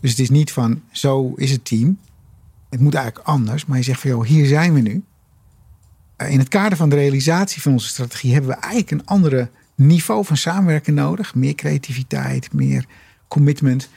[0.00, 1.98] Dus het is niet van, zo is het team.
[2.70, 3.64] Het moet eigenlijk anders.
[3.66, 5.02] Maar je zegt van, joh, hier zijn we nu.
[6.18, 8.32] Eh, In het kader van de realisatie van onze strategie...
[8.32, 11.34] hebben we eigenlijk een andere niveau van samenwerken nodig.
[11.34, 12.84] Meer creativiteit, meer
[13.28, 13.88] commitment.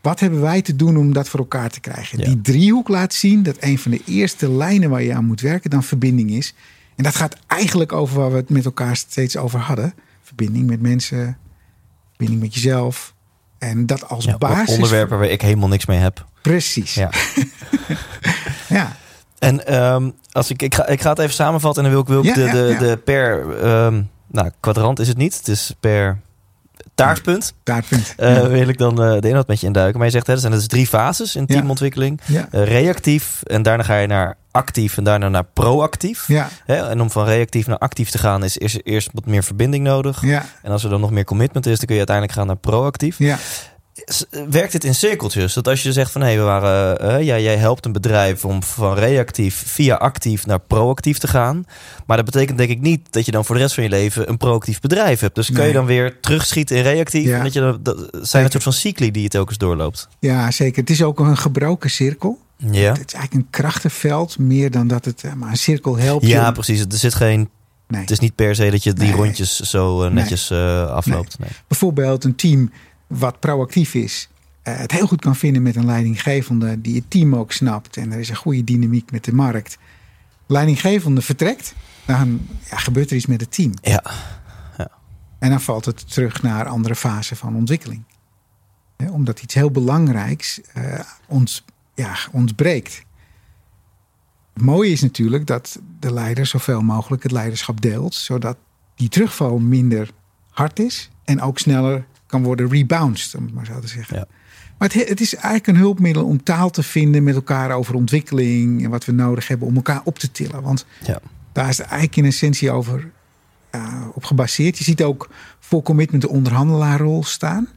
[0.00, 2.18] Wat hebben wij te doen om dat voor elkaar te krijgen?
[2.18, 2.24] Ja.
[2.24, 5.70] Die driehoek laat zien dat een van de eerste lijnen waar je aan moet werken...
[5.70, 6.54] dan verbinding is.
[6.96, 9.94] En dat gaat eigenlijk over waar we het met elkaar steeds over hadden.
[10.22, 11.38] Verbinding met mensen,
[12.08, 13.14] verbinding met jezelf.
[13.58, 14.74] En dat als Ja, basis.
[14.74, 16.26] onderwerpen waar ik helemaal niks mee heb.
[16.42, 16.94] Precies.
[16.94, 17.10] Ja.
[18.68, 18.96] Ja.
[19.38, 22.22] En ehm, als ik, ik, ga, ik ga het even samenvatten en dan wil ik,
[22.22, 22.78] wil ik Ja, de, de, ja.
[22.78, 25.36] de per ehm, nou, kwadrant is het niet.
[25.36, 26.20] Het is per
[26.94, 27.54] taartpunt.
[27.62, 28.14] Daar het punt.
[28.16, 28.46] Eh.
[28.46, 29.96] Wil ik dan eh, de inhoud met je induiken.
[29.96, 32.20] Maar je zegt, hè, er zijn dus drie fases in teamontwikkeling.
[32.26, 36.28] Eh, reactief en daarna ga je naar actief en daarna naar proactief.
[36.28, 36.48] Ja.
[36.64, 39.84] Hè, en om van reactief naar actief te gaan is eerst, eerst wat meer verbinding
[39.84, 40.22] nodig.
[40.22, 40.44] Ja.
[40.62, 43.18] En als er dan nog meer commitment is, dan kun je uiteindelijk gaan naar proactief.
[43.18, 43.38] Ja.
[44.50, 45.54] Werkt dit in cirkeltjes?
[45.54, 48.94] Dat als je zegt van hé, we waren, ja, jij helpt een bedrijf om van
[48.94, 51.64] reactief via actief naar proactief te gaan.
[52.06, 54.28] Maar dat betekent denk ik niet dat je dan voor de rest van je leven
[54.28, 55.34] een proactief bedrijf hebt.
[55.34, 55.72] Dus kun je Nee.
[55.72, 57.24] dan weer terugschieten in reactief.
[57.26, 57.36] Ja.
[57.36, 60.08] En dat je dan, dat zijn het soort van cycli die je telkens doorloopt.
[60.18, 60.80] ja, zeker.
[60.80, 62.38] Het is ook een gebroken cirkel.
[62.56, 64.38] Ja, Het is eigenlijk een krachtenveld.
[64.38, 65.22] Meer dan dat het.
[65.24, 66.80] eh, Maar een cirkel helpt ja precies.
[66.80, 67.48] Er zit geen,
[67.88, 68.00] Nee.
[68.00, 69.16] het is niet per se dat je die Nee.
[69.16, 71.38] rondjes zo eh, netjes afloopt.
[71.38, 71.48] Nee.
[71.68, 72.70] Bijvoorbeeld een team
[73.06, 74.28] wat proactief is.
[74.62, 77.96] eh, het heel goed kan vinden met een leidinggevende die het team ook snapt.
[77.96, 79.78] En er is een goede dynamiek met de markt.
[80.46, 81.74] Leidinggevende vertrekt.
[82.04, 82.40] Dan
[82.70, 83.72] ja, gebeurt er iets met het team.
[83.82, 84.02] Ja,
[85.38, 88.02] En dan valt het terug naar andere fasen van ontwikkeling.
[89.10, 93.04] Omdat iets heel belangrijks eh, ons, ja, ontbreekt.
[94.52, 98.14] Het mooie is natuurlijk dat de leider zoveel mogelijk het leiderschap deelt.
[98.14, 98.56] Zodat
[98.94, 100.10] die terugval minder
[100.50, 101.10] hard is.
[101.24, 104.16] En ook sneller kan worden rebounced, om het maar zo te zeggen.
[104.16, 104.26] Ja.
[104.78, 108.84] Maar het, het is eigenlijk een hulpmiddel om taal te vinden met elkaar over ontwikkeling.
[108.84, 110.62] En wat we nodig hebben om elkaar op te tillen.
[110.62, 111.20] Want ja.
[111.52, 113.10] daar is het eigenlijk in essentie over
[114.14, 114.78] op gebaseerd.
[114.78, 117.68] Je ziet ook voor commitment de onderhandelaarrol staan.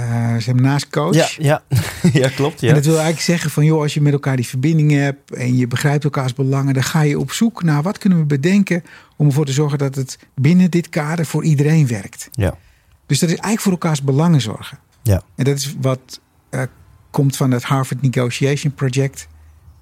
[0.00, 1.14] Eh, ze hebben naast coach.
[1.14, 1.62] Ja, ja.
[2.20, 2.62] ja, klopt.
[2.62, 2.74] En Ja.
[2.74, 5.66] dat wil eigenlijk zeggen van joh, als je met elkaar die verbinding hebt en je
[5.66, 8.82] begrijpt elkaars belangen, dan ga je op zoek naar wat kunnen we bedenken
[9.16, 12.28] om ervoor te zorgen dat het binnen dit kader voor iedereen werkt.
[12.32, 12.56] Ja.
[13.06, 14.78] Dus dat is eigenlijk voor elkaars belangen zorgen.
[15.02, 15.22] Ja.
[15.36, 16.20] En dat is wat
[16.50, 16.62] eh,
[17.10, 19.28] komt van het Harvard Negotiation Project.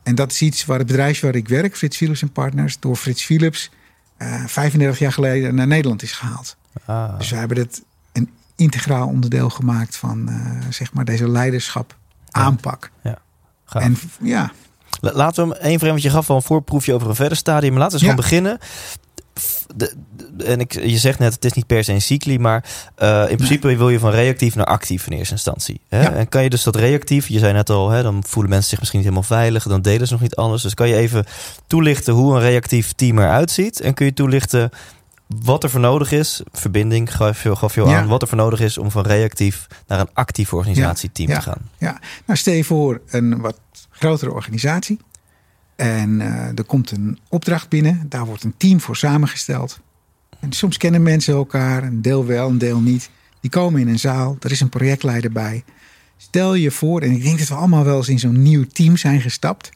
[0.02, 2.96] En dat is iets waar het bedrijf waar ik werk, Frits Philips en Partners, door
[2.96, 3.70] Frits Philips
[4.16, 6.56] eh 35 jaar geleden naar Nederland is gehaald.
[6.84, 7.18] Ah.
[7.18, 7.82] Dus we hebben het
[8.59, 11.96] integraal onderdeel gemaakt van eh, zeg maar deze leiderschap
[12.30, 12.90] aanpak.
[13.64, 13.82] Gaaf.
[13.82, 14.50] En ja,
[15.00, 17.72] La- Laten we hem één want je gaf al een voorproefje over een verder stadium.
[17.72, 18.22] Maar laten we eens Ja.
[18.22, 18.59] gewoon beginnen.
[19.40, 19.94] F- de-
[20.36, 23.24] de- en ik, je zegt net, het is niet per se een cycli, maar eh,
[23.28, 25.80] in principe wil je van reactief naar actief in eerste instantie.
[25.88, 26.02] Hè?
[26.02, 26.12] Ja.
[26.12, 28.78] En kan je dus dat reactief, je zei net al, hè, dan voelen mensen zich
[28.78, 30.62] misschien niet helemaal veilig, dan delen ze nog niet alles.
[30.62, 31.24] Dus kan je even
[31.66, 33.80] toelichten hoe een reactief team eruit ziet?
[33.80, 34.70] En kun je toelichten
[35.28, 37.98] wat er voor nodig is, verbinding gaf je, gaf je al Ja.
[38.00, 41.34] aan, wat er voor nodig is om van reactief naar een actief organisatieteam Ja.
[41.36, 41.68] te gaan.
[41.78, 42.00] ja.
[42.26, 43.60] Nou, stel je voor een wat
[43.90, 44.98] grotere organisatie.
[45.76, 48.06] En eh, er komt een opdracht binnen.
[48.08, 49.80] Daar wordt een team voor samengesteld.
[50.40, 51.82] En soms kennen mensen elkaar.
[51.82, 53.10] Een deel wel, een deel niet.
[53.40, 54.36] Die komen in een zaal.
[54.40, 55.64] Er is een projectleider bij.
[56.16, 58.96] Stel je voor, en ik denk dat we allemaal wel eens in zo'n nieuw team
[58.96, 59.70] zijn gestapt.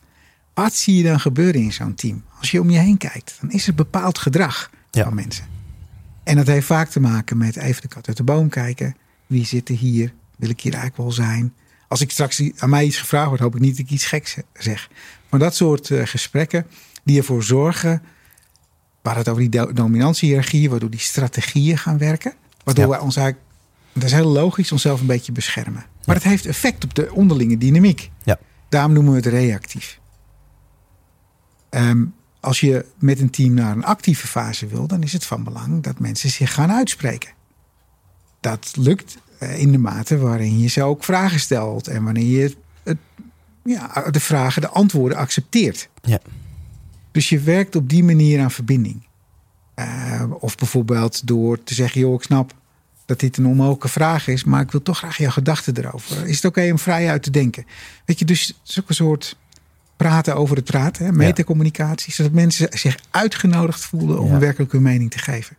[0.55, 2.25] Wat zie je dan gebeuren in zo'n team?
[2.39, 5.05] Als je om je heen kijkt, dan is er bepaald gedrag Ja.
[5.05, 5.45] van mensen.
[6.25, 8.97] En dat heeft vaak te maken met even de kat uit de boom kijken.
[9.27, 10.13] Wie zit er hier?
[10.37, 11.55] Wil ik hier eigenlijk wel zijn?
[11.89, 14.37] Als ik straks aan mij iets gevraagd wordt, hoop ik niet dat ik iets geks
[14.55, 14.89] zeg.
[15.31, 16.67] Maar dat soort eh, gesprekken
[17.05, 18.03] die ervoor zorgen,
[19.03, 22.35] waar het over die do- dominantiehierarchie, waardoor die strategieën gaan werken.
[22.65, 22.91] Waardoor Ja.
[22.91, 23.47] wij ons eigenlijk,
[23.93, 25.85] dat is heel logisch, onszelf een beetje beschermen.
[26.05, 28.11] Maar het heeft effect op de onderlinge dynamiek.
[28.23, 28.39] Ja.
[28.69, 30.01] Daarom noemen we het reactief.
[31.71, 32.05] Ehm,
[32.43, 35.83] als je met een team naar een actieve fase wil, dan is het van belang
[35.83, 37.31] dat mensen zich gaan uitspreken.
[38.41, 42.57] Dat lukt eh, in de mate waarin je ze ook vragen stelt en wanneer je
[42.83, 42.99] het,
[43.65, 45.89] ja, de vragen, de antwoorden accepteert.
[46.03, 46.21] Ja.
[47.11, 49.07] Dus je werkt op die manier aan verbinding.
[49.75, 52.55] Eh, of bijvoorbeeld door te zeggen: joh, ik snap
[53.07, 56.27] dat dit een onmogelijke vraag is, maar ik wil toch graag jouw gedachten erover.
[56.27, 57.67] Is het oké om vrij uit te denken?
[58.05, 59.37] Weet je, dus het is ook een soort
[59.97, 65.11] praten over het praten, hè, metacommunicatie, zodat mensen zich uitgenodigd voelen om werkelijk hun mening
[65.11, 65.57] te geven.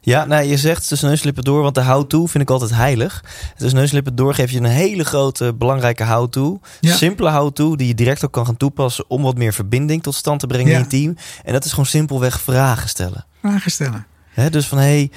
[0.00, 3.24] Ja, nou, je zegt tussen neuslippen door, want de how-to vind ik altijd heilig.
[3.56, 6.60] Tussen neuslippen door geef je een hele grote, belangrijke how-to.
[6.80, 6.94] Ja.
[6.96, 10.40] Simpele how-to die je direct ook kan gaan toepassen om wat meer verbinding tot stand
[10.40, 10.76] te brengen Ja.
[10.76, 11.16] in je team.
[11.44, 13.26] En dat is gewoon simpelweg vragen stellen.
[13.40, 14.06] Vragen stellen.
[14.50, 15.10] Dus van, hey,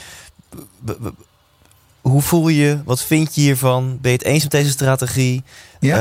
[0.86, 1.14] b- b-
[2.02, 2.82] hoe voel je?
[2.86, 3.98] Wat vind je hiervan?
[4.02, 5.44] Ben je het eens met deze strategie?
[5.80, 5.96] Ja,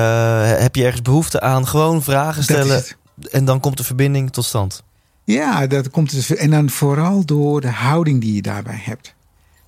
[0.53, 1.67] Eh, heb je ergens behoefte aan?
[1.67, 2.85] Gewoon vragen stellen
[3.31, 4.83] en dan komt de verbinding tot stand.
[5.25, 6.35] Ja, dat komt dus.
[6.35, 9.15] En dan vooral door de houding die je daarbij hebt.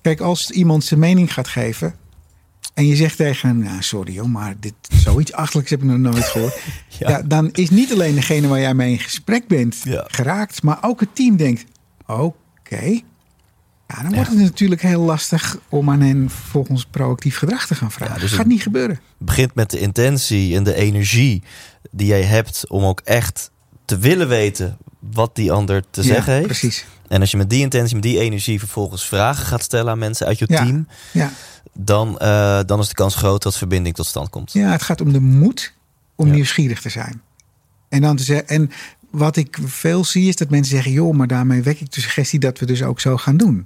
[0.01, 1.95] Kijk, als iemand zijn mening gaat geven.
[2.73, 5.97] En je zegt tegen hem, nou, sorry joh, maar dit, zoiets achtelijks heb ik nog
[5.97, 6.57] nooit gehoord.
[6.99, 7.09] Ja.
[7.09, 7.21] ja.
[7.21, 9.77] dan is niet alleen degene waar jij mee in gesprek bent
[10.07, 11.63] geraakt, maar ook het team denkt,
[12.07, 12.99] oké.
[13.95, 17.91] Ja, dan wordt het natuurlijk heel lastig om aan hen volgens proactief gedrag te gaan
[17.91, 18.15] vragen.
[18.15, 18.95] Ja, dus dat gaat niet gebeuren.
[18.95, 21.43] Het begint met de intentie en de energie
[21.91, 23.51] die jij hebt om ook echt
[23.85, 26.45] te willen weten wat die ander te Ja, zeggen heeft.
[26.45, 26.85] Precies.
[27.07, 30.27] En als je met die intentie, met die energie vervolgens vragen gaat stellen aan mensen
[30.27, 30.63] uit je Ja.
[30.63, 31.31] team, Ja.
[31.73, 34.53] dan, eh, dan is de kans groot dat verbinding tot stand komt.
[34.53, 35.73] Ja, het gaat om de moed
[36.15, 37.21] om nieuwsgierig te zijn.
[37.89, 38.47] En dan te zeggen.
[38.47, 38.71] En
[39.09, 42.39] wat ik veel zie is dat mensen zeggen: joh, maar daarmee wek ik de suggestie
[42.39, 43.65] dat we dus ook zo gaan doen.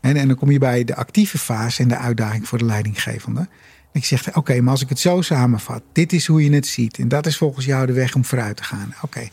[0.00, 3.40] En, en dan kom je bij de actieve fase en de uitdaging voor de leidinggevende.
[3.40, 6.66] En ik zeg: oké, maar als ik het zo samenvat, dit is hoe je het
[6.66, 6.98] ziet.
[6.98, 8.94] En dat is volgens jou de weg om vooruit te gaan.
[9.02, 9.28] Oké,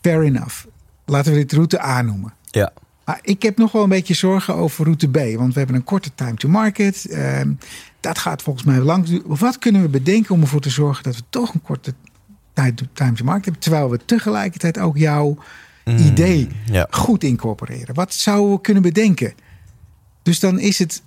[0.00, 0.64] fair enough.
[1.04, 2.34] Laten we dit route A noemen.
[2.50, 2.72] Ja.
[3.04, 5.16] Maar ik heb nog wel een beetje zorgen over route B.
[5.36, 7.06] Want we hebben een korte time to market.
[7.06, 7.52] Ehm,
[8.00, 9.36] dat gaat volgens mij lang duren.
[9.38, 11.94] Wat kunnen we bedenken om ervoor te zorgen dat we toch een korte
[12.52, 13.60] tijd- time to market hebben.
[13.62, 15.38] Terwijl we tegelijkertijd ook jouw
[15.84, 16.86] Mm, idee Ja.
[16.90, 17.94] goed incorporeren.
[17.94, 19.34] Wat zouden we kunnen bedenken?
[20.26, 21.02] Dus dan is het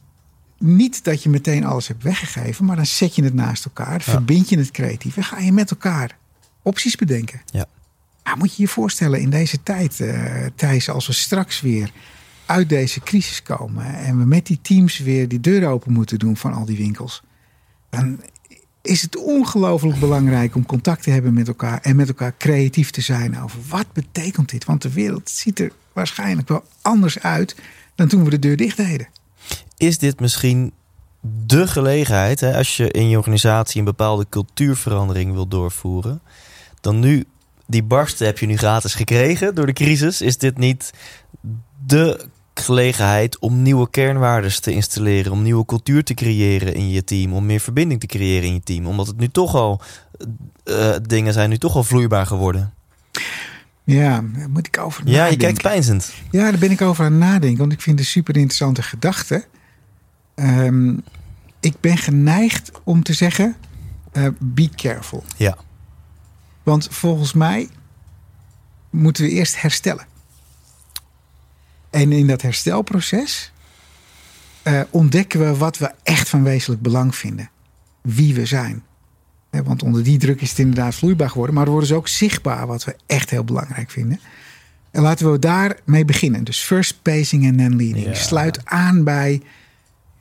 [0.57, 2.65] niet dat je meteen alles hebt weggegeven.
[2.65, 4.01] Maar dan zet je het naast elkaar.
[4.01, 5.17] Verbind je het creatief.
[5.17, 6.17] En ga je met elkaar
[6.61, 7.41] opties bedenken.
[7.45, 7.65] Ja.
[8.23, 11.91] Ja, moet je je voorstellen in deze tijd, eh Thijs, als we straks weer
[12.45, 16.37] uit deze crisis komen en we met die teams weer die deur open moeten doen
[16.37, 17.23] van al die winkels,
[17.89, 18.21] dan
[18.81, 23.01] is het ongelooflijk belangrijk om contact te hebben met elkaar en met elkaar creatief te
[23.01, 24.65] zijn over wat betekent dit?
[24.65, 27.55] Want de wereld ziet er waarschijnlijk wel anders uit
[27.99, 29.07] dan toen we de deur dicht deden.
[29.77, 30.73] Is dit misschien
[31.45, 36.21] de gelegenheid, hè, als je in je organisatie een bepaalde cultuurverandering wil doorvoeren,
[36.81, 37.25] dan nu,
[37.67, 40.93] die barsten heb je nu gratis gekregen door de crisis, is dit niet
[41.85, 47.33] de gelegenheid om nieuwe kernwaarden te installeren, om nieuwe cultuur te creëren in je team,
[47.33, 49.81] om meer verbinding te creëren in je team, omdat het nu toch al,
[50.63, 52.73] eh, dingen zijn nu toch al vloeibaar geworden.
[53.89, 55.37] Ja, daar moet ik over Ja, je nadenken.
[55.39, 56.13] kijkt pijnzend.
[56.31, 57.57] Ja, daar ben ik over aan het nadenken.
[57.57, 59.45] Want ik vind het een super interessante gedachte.
[60.35, 60.97] Ehm,
[61.59, 63.55] ik ben geneigd om te zeggen:
[64.11, 65.23] eh, be careful.
[65.37, 65.57] Ja.
[66.63, 67.69] Want volgens mij
[68.89, 70.05] moeten we eerst herstellen.
[71.89, 73.51] En in dat herstelproces
[74.63, 77.49] eh, ontdekken we wat we echt van wezenlijk belang vinden.
[78.01, 78.83] Wie we zijn.
[79.49, 81.55] Want onder die druk is het inderdaad vloeibaar geworden.
[81.55, 84.19] Maar er worden ze ook zichtbaar wat we echt heel belangrijk vinden.
[84.91, 86.43] En laten we daarmee beginnen.
[86.43, 88.05] Dus first pacing en then leading.
[88.05, 88.13] Ja.
[88.13, 89.41] Sluit aan bij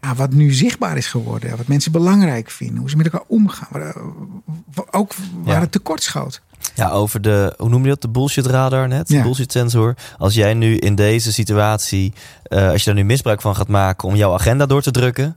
[0.01, 1.57] ja, wat nu zichtbaar is geworden.
[1.57, 2.76] Wat mensen belangrijk vinden.
[2.79, 3.81] Hoe ze met elkaar omgaan.
[3.83, 3.97] Eh,
[4.91, 5.12] ook
[5.45, 5.61] waar Ja.
[5.61, 6.43] het tekort schoot.
[6.74, 8.03] Ja, over de, hoe noem je dat?
[8.03, 9.09] De bullshit radar net?
[9.09, 9.22] De Ja.
[9.22, 9.95] bullshit sensor.
[10.18, 12.12] Als jij nu in deze situatie,
[12.43, 15.37] eh, als je daar nu misbruik van gaat maken om jouw agenda door te drukken,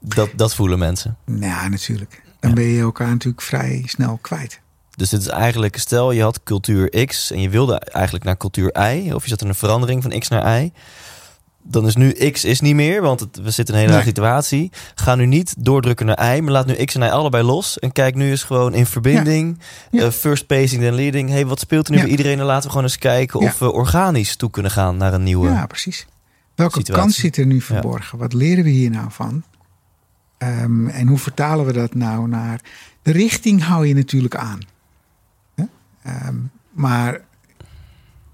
[0.00, 1.16] dat, dat voelen mensen.
[1.26, 2.21] Nou, natuurlijk.
[2.42, 2.56] Dan Ja.
[2.56, 4.60] ben je elkaar natuurlijk vrij snel kwijt.
[4.96, 8.68] Dus dit is eigenlijk, stel je had cultuur X en je wilde eigenlijk naar cultuur
[8.94, 10.70] Y, of je zat in een verandering van X naar Y.
[11.64, 14.06] Dan is nu X is niet meer, want het, we zitten in een hele Nee.
[14.06, 14.70] situatie.
[14.94, 17.78] Ga nu niet doordrukken naar Y, maar laat nu X en Y allebei los.
[17.78, 19.58] En kijk nu eens gewoon in verbinding.
[19.90, 20.02] Ja.
[20.04, 21.28] eh, first pacing, then leading.
[21.30, 22.02] hey, wat speelt er nu Ja.
[22.02, 22.38] bij iedereen?
[22.38, 25.48] En laten we gewoon eens kijken of we organisch toe kunnen gaan naar een nieuwe.
[25.48, 26.06] Ja, precies.
[26.54, 27.02] Welke situatie.
[27.04, 28.18] kans zit er nu verborgen?
[28.18, 29.42] Wat leren we hier nou van?
[30.42, 32.60] Ehm, en hoe vertalen we dat nou naar...
[33.02, 34.60] De richting hou je natuurlijk aan.
[35.54, 35.64] Hè?
[36.02, 36.36] Ehm,
[36.70, 37.20] maar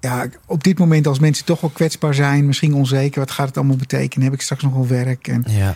[0.00, 2.46] ja, op dit moment als mensen toch wel kwetsbaar zijn...
[2.46, 4.24] misschien onzeker, wat gaat het allemaal betekenen?
[4.24, 5.28] Heb ik straks nog wel werk?
[5.28, 5.74] En, Ja.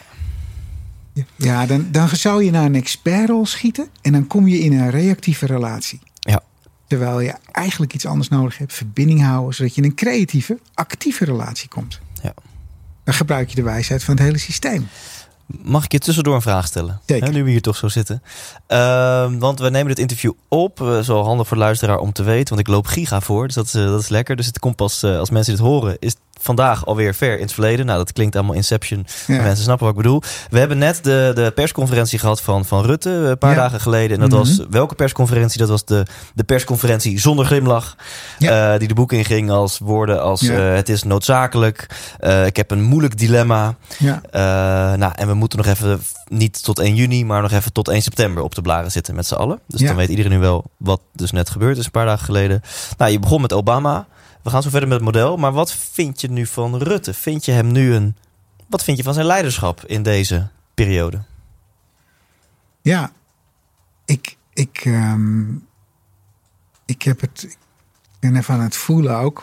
[1.36, 3.88] ja, dan, dan zou je naar een expertrol schieten...
[4.02, 6.00] en dan kom je in een reactieve relatie.
[6.14, 6.42] Ja.
[6.86, 8.72] Terwijl je eigenlijk iets anders nodig hebt.
[8.72, 12.00] Verbinding houden, zodat je in een creatieve, actieve relatie komt.
[12.22, 12.34] Ja.
[13.04, 14.88] Dan gebruik je de wijsheid van het hele systeem.
[15.62, 17.00] Mag ik je tussendoor een vraag stellen?
[17.06, 17.26] Zeker.
[17.26, 18.22] Hè, nu we hier toch zo zitten.
[18.66, 20.80] Ehm, want we nemen dit interview op.
[20.80, 22.54] Uh, is wel handig voor de luisteraar om te weten.
[22.54, 23.46] Want ik loop giga voor.
[23.46, 24.36] Dus dat is, eh, dat is lekker.
[24.36, 25.96] Dus het komt pas eh, als mensen dit horen.
[25.98, 27.86] Is vandaag alweer ver in het verleden.
[27.86, 29.06] Nou, dat klinkt allemaal Inception.
[29.26, 29.42] Ja.
[29.42, 30.22] Mensen snappen wat ik bedoel.
[30.50, 33.56] We hebben net de, de persconferentie gehad van, van Rutte eh, een paar Ja.
[33.56, 34.20] dagen geleden.
[34.20, 34.38] En dat Mhm.
[34.56, 35.58] was welke persconferentie?
[35.58, 37.96] Dat was de, de persconferentie zonder glimlach.
[38.38, 38.72] Ja.
[38.72, 41.86] Eh, die de boek inging als woorden als eh, het is noodzakelijk.
[42.46, 43.74] ik heb een moeilijk dilemma.
[43.98, 44.20] Ja,
[44.96, 48.02] nou, en we moeten nog even, niet tot 1 juni, maar nog even tot 1
[48.02, 49.58] september op de blaren zitten met z'n allen.
[49.66, 52.62] Dus dan weet iedereen nu wel wat dus net gebeurd is een paar dagen geleden.
[52.98, 54.06] Nou, je begon met Obama.
[54.42, 55.36] We gaan zo verder met het model.
[55.36, 57.14] Maar wat vind je nu van Rutte?
[57.14, 58.16] Vind je hem nu een.
[58.68, 61.22] Wat vind je van zijn leiderschap in deze periode?
[62.82, 63.12] ja.
[64.04, 65.54] Ik, ik, ehm,
[66.84, 67.42] ik heb het.
[67.42, 67.58] Ik
[68.20, 69.42] ben even aan het voelen ook.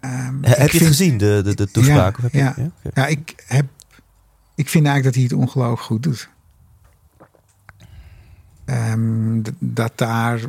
[0.00, 2.16] Ehm, heb je het gezien, de, de, de toespraak?
[2.16, 2.70] Ja, of heb je, ja.
[2.82, 3.00] Oké.
[3.00, 3.66] Ja, ik heb.
[4.54, 6.28] Ik vind eigenlijk dat hij het ongelooflijk goed doet.
[8.64, 10.40] Ehm, dat daar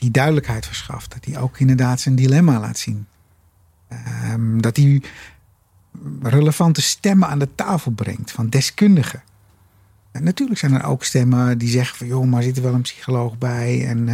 [0.00, 1.12] die duidelijkheid verschaft.
[1.12, 3.06] Dat hij ook inderdaad zijn dilemma laat zien.
[3.88, 5.02] Ehm, dat hij
[6.22, 9.22] relevante stemmen aan de tafel brengt van deskundigen.
[10.12, 12.06] En natuurlijk zijn er ook stemmen die zeggen van...
[12.06, 13.86] joh, maar zit er wel een psycholoog bij?
[13.86, 14.08] En,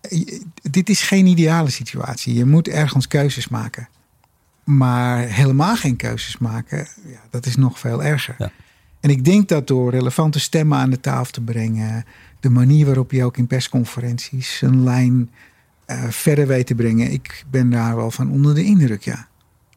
[0.00, 2.34] eh, dit is geen ideale situatie.
[2.34, 3.88] Je moet ergens keuzes maken.
[4.64, 8.34] Maar helemaal geen keuzes maken, ja, dat is nog veel erger.
[8.38, 8.50] Ja.
[9.00, 12.04] En ik denk dat door relevante stemmen aan de tafel te brengen...
[12.42, 15.30] de manier waarop je ook in persconferenties een lijn
[15.84, 17.12] eh, verder weet te brengen...
[17.12, 19.28] ik ben daar wel van onder de indruk, ja.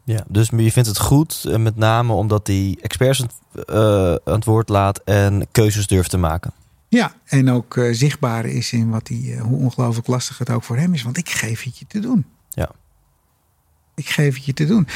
[0.03, 3.76] Ja, dus je vindt het goed, eh, met name omdat hij experts aan het,
[4.26, 6.51] aan het woord laat en keuzes durft te maken.
[6.88, 10.78] Ja, en ook zichtbaar is in wat hij, eh, hoe ongelooflijk lastig het ook voor
[10.78, 11.03] hem is.
[11.03, 12.26] Want ik geef het je te doen.
[12.49, 12.72] Ja.
[13.95, 14.88] Ik geef het je te doen.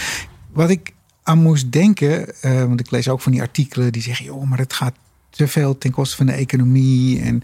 [0.51, 0.93] Wat ik
[1.23, 4.73] aan moest denken, want ik lees ook van die artikelen die zeggen: joh, maar het
[4.73, 4.95] gaat
[5.29, 7.21] te veel ten koste van de economie.
[7.21, 7.43] En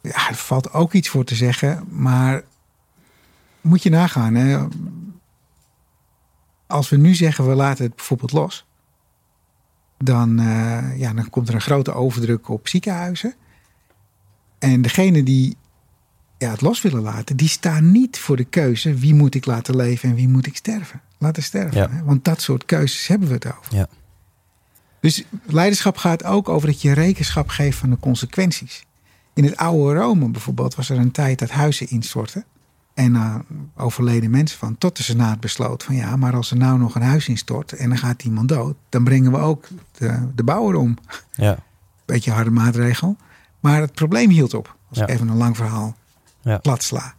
[0.00, 1.84] ja, er valt ook iets voor te zeggen.
[1.90, 2.42] Maar
[3.60, 4.66] moet je nagaan, hè?
[6.70, 8.66] als we nu zeggen we laten het bijvoorbeeld los,
[9.98, 13.34] dan, eh, ja, dan komt er een grote overdruk op ziekenhuizen.
[14.58, 15.56] En degene die
[16.38, 19.76] ja, het los willen laten, die staan niet voor de keuze wie moet ik laten
[19.76, 21.00] leven en wie moet ik sterven.
[21.18, 21.76] Laten sterven.
[21.76, 21.90] Ja.
[21.90, 22.04] Hè?
[22.04, 23.76] Want dat soort keuzes hebben we het over.
[23.76, 23.88] Ja.
[25.00, 28.84] Dus leiderschap gaat ook over dat je rekenschap geeft van de consequenties.
[29.34, 32.44] In het oude Rome bijvoorbeeld was er een tijd dat huizen instortten.
[32.94, 33.34] En uh,
[33.76, 34.78] overleden mensen van.
[34.78, 37.88] Tot de Senaat besloot van ja, maar als er nou nog een huis instort en
[37.88, 40.96] dan gaat iemand dood, dan brengen we ook de, de bouwer om.
[41.32, 41.58] Ja.
[42.04, 43.16] Beetje harde maatregel.
[43.60, 44.76] Maar het probleem hield op.
[44.88, 45.04] Als Ja.
[45.04, 45.96] ik even een lang verhaal
[46.42, 46.58] Ja.
[46.58, 47.14] plat sla.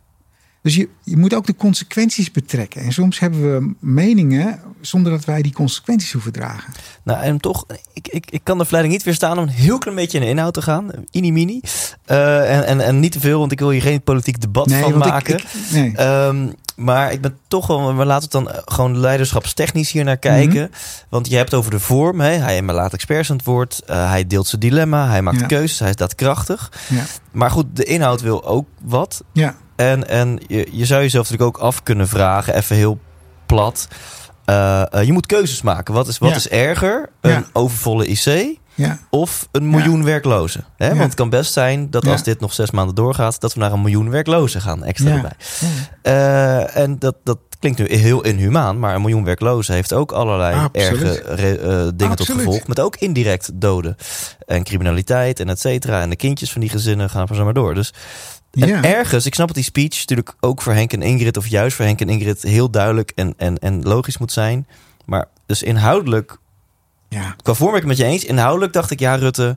[0.61, 2.81] Dus je, je moet ook de consequenties betrekken.
[2.81, 6.73] En soms hebben we meningen zonder dat wij die consequenties hoeven dragen.
[7.03, 9.95] Nou, en toch, ik, ik, ik kan de verleiding niet weerstaan om een heel klein
[9.97, 10.89] beetje in de inhoud te gaan.
[11.11, 11.61] Ini-mini.
[12.05, 14.89] Eh, en, en, en niet te veel, want ik wil hier geen politiek debat van
[14.89, 15.37] ik- maken.
[15.37, 15.95] Ik, nee.
[15.95, 20.61] Ehm, maar ik ben toch wel, we laten het dan gewoon leiderschapstechnisch hier naar kijken.
[20.61, 20.79] Mhm.
[21.09, 22.19] Want je hebt over de vorm.
[22.19, 22.29] Hè?
[22.31, 23.81] Hij laat experts aan het woord.
[23.85, 25.07] eh, hij deelt zijn dilemma.
[25.09, 25.45] Hij maakt Ja.
[25.45, 25.79] keuzes.
[25.79, 26.71] Hij is daadkrachtig.
[26.89, 27.03] ja.
[27.31, 29.23] Maar goed, de inhoud wil ook wat.
[29.33, 32.99] ja, En, en je, je zou jezelf natuurlijk ook af kunnen vragen, even heel
[33.45, 33.87] plat.
[34.45, 35.93] Eh, eh, je moet keuzes maken.
[35.93, 36.35] Wat is, wat Ja.
[36.35, 37.09] is erger?
[37.21, 37.43] Een Ja.
[37.53, 40.63] overvolle IC ja, of een miljoen werklozen?
[40.77, 40.87] Hè?
[40.89, 43.71] Want het kan best zijn dat als dit nog zes maanden doorgaat, dat we naar
[43.71, 45.31] een miljoen werklozen gaan extra erbij.
[46.01, 50.55] Eh, en dat, dat klinkt nu heel inhumaan, maar een miljoen werklozen heeft ook allerlei
[50.59, 51.21] Absoluut.
[51.21, 52.67] erge re- dingen tot gevolg.
[52.67, 53.95] Met ook indirect doden
[54.45, 56.01] en criminaliteit en et cetera.
[56.01, 57.73] En de kindjes van die gezinnen gaan maar zo maar door.
[57.73, 57.93] Dus
[58.51, 58.83] en ja.
[58.83, 61.85] ergens, ik snap dat die speech natuurlijk ook voor Henk en Ingrid, of juist voor
[61.85, 64.67] Henk en Ingrid, heel duidelijk en, en, en logisch moet zijn.
[65.05, 66.37] Maar dus inhoudelijk,
[67.09, 67.35] ja.
[67.41, 68.23] qua vorm ik het met je eens.
[68.25, 69.55] Inhoudelijk dacht ik, ja, Rutte,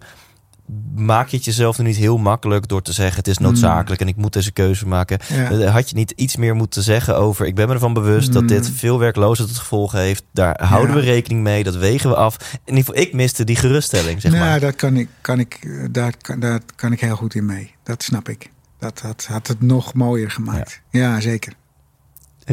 [0.95, 4.09] maak je het jezelf nu niet heel makkelijk door te zeggen: het is noodzakelijk en
[4.09, 5.19] ik moet deze keuze maken.
[5.27, 5.37] Hmm.
[5.37, 5.51] Ja.
[5.51, 8.49] Eh, Had je niet iets meer moeten zeggen over: ik ben me ervan bewust dat
[8.49, 8.75] dit Mm.
[8.75, 10.25] veel werkloosheid tot gevolg heeft.
[10.33, 11.01] Daar houden Ja.
[11.03, 12.37] we rekening mee, dat wegen we af.
[12.53, 14.61] In ieder geval, ik miste die geruststelling, zeg nou, maar.
[14.61, 17.75] dat kan ik, kan ik, eh, daar, kan, daar kan ik heel goed in mee.
[17.83, 18.51] Dat snap ik.
[18.85, 20.81] Dat had, had het nog mooier gemaakt.
[20.91, 21.53] Ja, zeker.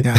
[0.02, 0.14] Ja.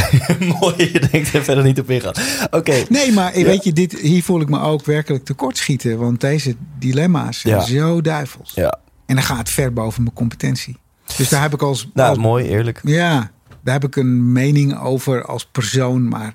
[0.59, 2.13] Mooi, je denkt er verder niet op ingaan.
[2.51, 3.45] Oké, Nee, maar Ja.
[3.45, 5.97] weet je, dit, hier voel ik me ook werkelijk tekortschieten.
[5.97, 7.61] Want deze dilemma's zijn Ja.
[7.61, 8.51] zo duivels.
[8.55, 8.79] ja.
[9.05, 10.77] En dan gaat het ver boven mijn competentie.
[11.17, 11.89] Dus daar heb ik als...
[11.93, 12.79] Nou, als- mooi, eerlijk.
[12.83, 13.31] Ja,
[13.63, 16.07] daar heb ik een mening over als persoon.
[16.07, 16.33] Maar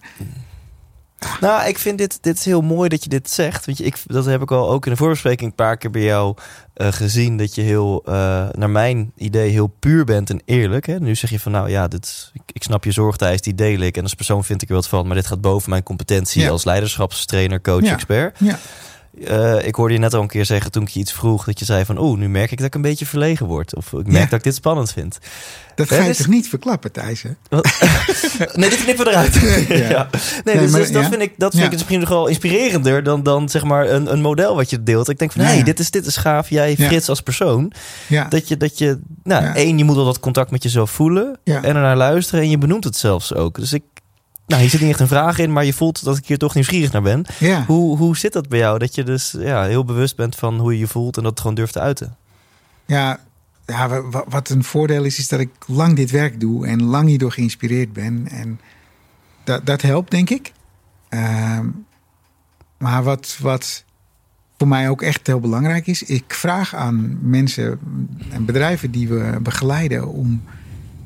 [1.40, 3.66] Nou, ik vind dit, dit is heel mooi dat je dit zegt.
[3.66, 6.02] Want je, ik, dat heb ik al ook in de voorbespreking een paar keer bij
[6.02, 6.36] jou
[6.74, 7.36] eh, gezien.
[7.36, 8.12] Dat je heel, eh,
[8.52, 10.86] naar mijn idee, heel puur bent en eerlijk.
[10.86, 10.98] Hè?
[10.98, 13.96] Nu zeg je van, nou ja, dit, ik, ik snap je zorgtijs, die deel ik.
[13.96, 15.06] En als persoon vind ik er wat van.
[15.06, 16.48] Maar dit gaat boven mijn competentie Ja.
[16.50, 17.92] als leiderschapstrainer, coach, Ja.
[17.92, 18.36] expert.
[18.38, 18.58] ja,
[19.26, 21.58] eh, ik hoorde je net al een keer zeggen toen ik je iets vroeg, dat
[21.58, 23.76] je zei van, oeh, nu merk ik dat ik een beetje verlegen word.
[23.76, 24.24] Of ik merk Ja.
[24.24, 25.18] dat ik dit spannend vind.
[25.74, 27.22] Dat ga je dus- toch niet verklappen, Thijs?
[27.22, 27.30] hè?
[28.54, 29.34] Nee, dit knippen we eruit.
[29.68, 29.76] Ja.
[29.96, 30.08] ja.
[30.44, 33.02] Nee, Nee, dus, maar- dus dat vind ik, dat vind ik misschien nog wel inspirerender
[33.02, 35.08] dan, dan zeg maar een, een model wat je deelt.
[35.08, 35.62] Ik denk van, hé, ja.
[35.64, 36.48] dit, is, dit is gaaf.
[36.50, 36.76] Jij.
[36.76, 37.72] Frits, als persoon.
[38.28, 41.38] Dat je, dat je nou, één, je moet al dat contact met jezelf voelen.
[41.44, 42.40] En ernaar luisteren.
[42.42, 43.54] En je benoemt het zelfs ook.
[43.54, 43.82] Dus ik,
[44.49, 46.55] nou, hier zit niet echt een vraag in, maar je voelt dat ik hier toch
[46.55, 47.24] nieuwsgierig naar ben.
[47.38, 47.64] ja.
[47.66, 48.78] Hoe, hoe zit dat bij jou?
[48.78, 51.55] Dat je dus ja, heel bewust bent van hoe je je voelt en dat gewoon
[51.57, 52.16] durft te uiten.
[52.86, 53.20] Ja,
[53.66, 56.82] ja, wa- wa- wat een voordeel is, is dat ik lang dit werk doe en
[56.82, 58.28] lang hierdoor geïnspireerd ben.
[58.30, 58.61] En
[59.44, 60.53] dat, dat helpt, denk ik.
[61.09, 61.66] Ehm,
[62.78, 63.84] maar wat, wat
[64.59, 67.78] voor mij ook echt heel belangrijk is, ik vraag aan mensen
[68.30, 70.42] en bedrijven die we begeleiden om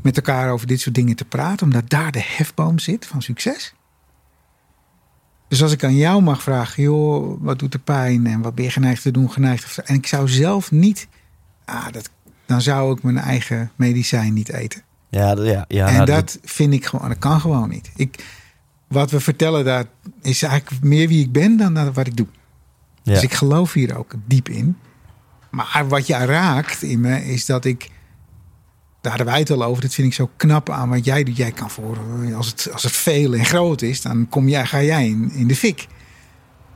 [0.03, 3.75] met elkaar over dit soort dingen te praten, omdat daar de hefboom zit van succes.
[5.49, 8.65] Dus als ik aan jou mag vragen, joh, wat doet er pijn en wat ben
[8.65, 9.83] je geneigd te doen, geneigd te...
[9.83, 11.09] En ik zou zelf niet
[11.65, 12.11] Ah, dat,
[12.47, 14.83] dan zou ik mijn eigen medicijn niet eten.
[15.09, 17.91] Ja, ja, ja en nou, dat vind ik gewoon, dat kan gewoon niet.
[17.97, 18.25] Ik,
[18.89, 19.85] wat we vertellen daar
[20.23, 22.27] is eigenlijk meer wie ik ben dan wat ik doe.
[23.03, 23.13] ja.
[23.13, 24.77] Dus ik geloof hier ook diep in.
[25.51, 27.91] Maar wat je raakt in me is dat ik.
[29.03, 29.83] Daar hadden wij het al over.
[29.83, 31.37] Dat vind ik zo knap aan wat jij doet.
[31.37, 31.99] Jij kan voor.
[32.37, 35.47] Als het, als het veel en groot is, dan kom jij, ga jij in, in
[35.47, 35.87] de fik.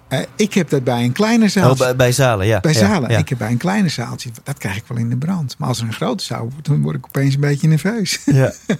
[0.08, 1.84] Eh, ik heb dat bij een kleiner Oh, zaaltje.
[1.84, 2.60] bij, bij zalen, ja.
[2.60, 3.10] bij Ja, zalen.
[3.10, 3.18] ja.
[3.18, 4.30] Ik heb bij een kleiner zaaltje.
[4.42, 5.58] Dat krijg ik wel in de brand.
[5.58, 8.18] Maar als er een grote zaal wordt, dan word ik opeens een beetje nerveus.
[8.24, 8.52] Ja.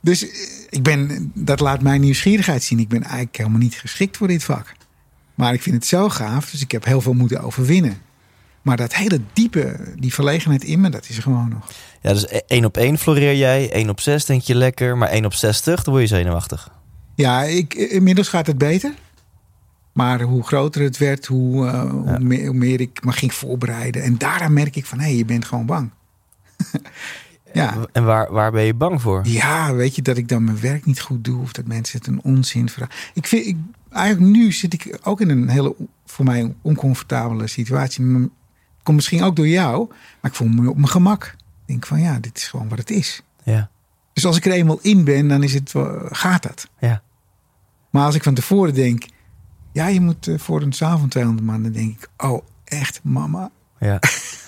[0.00, 0.34] Dus eh,
[0.70, 2.78] ik ben, dat laat mijn nieuwsgierigheid zien.
[2.78, 4.72] Ik ben eigenlijk helemaal niet geschikt voor dit vak.
[5.34, 7.96] Maar ik vind het zo gaaf, dus ik heb heel veel moeten overwinnen.
[8.64, 11.70] Maar dat hele diepe, die verlegenheid in me, dat is er gewoon nog.
[12.00, 15.24] ja, dus 1 op 1 floreer jij, 1 op 6 denk je lekker, maar 1
[15.24, 16.70] op 60, dan word je zenuwachtig.
[17.14, 18.94] Ja, ik, inmiddels gaat het beter.
[19.92, 24.02] Maar hoe groter het werd, hoe, eh, hoe, meer, hoe meer ik me ging voorbereiden.
[24.02, 25.90] En daaraan merk ik van, hé, je bent gewoon bang.
[27.52, 27.86] ja.
[27.92, 29.20] En waar, waar ben je bang voor?
[29.24, 32.06] Ja, weet je, dat ik dan mijn werk niet goed doe of dat mensen het
[32.06, 32.94] een onzin vragen.
[33.14, 33.56] Ik vind, ik,
[33.90, 35.74] eigenlijk nu zit ik ook in een hele,
[36.06, 38.30] voor mij oncomfortabele situatie.
[38.84, 39.86] M- Komt misschien ook door jou,
[40.20, 41.24] maar ik voel me op mijn gemak.
[41.26, 43.22] Ik denk van ja, dit is gewoon wat het is.
[43.42, 43.70] Ja,
[44.12, 46.68] Dus als ik er eenmaal in ben, dan is het, wel- gaat dat.
[46.78, 47.02] ja.
[47.90, 49.04] Maar als ik van tevoren denk,
[49.72, 53.50] ja, je moet eh, voor een avond 200 man, dan denk ik, oh, echt, mama.
[53.78, 53.98] Ja.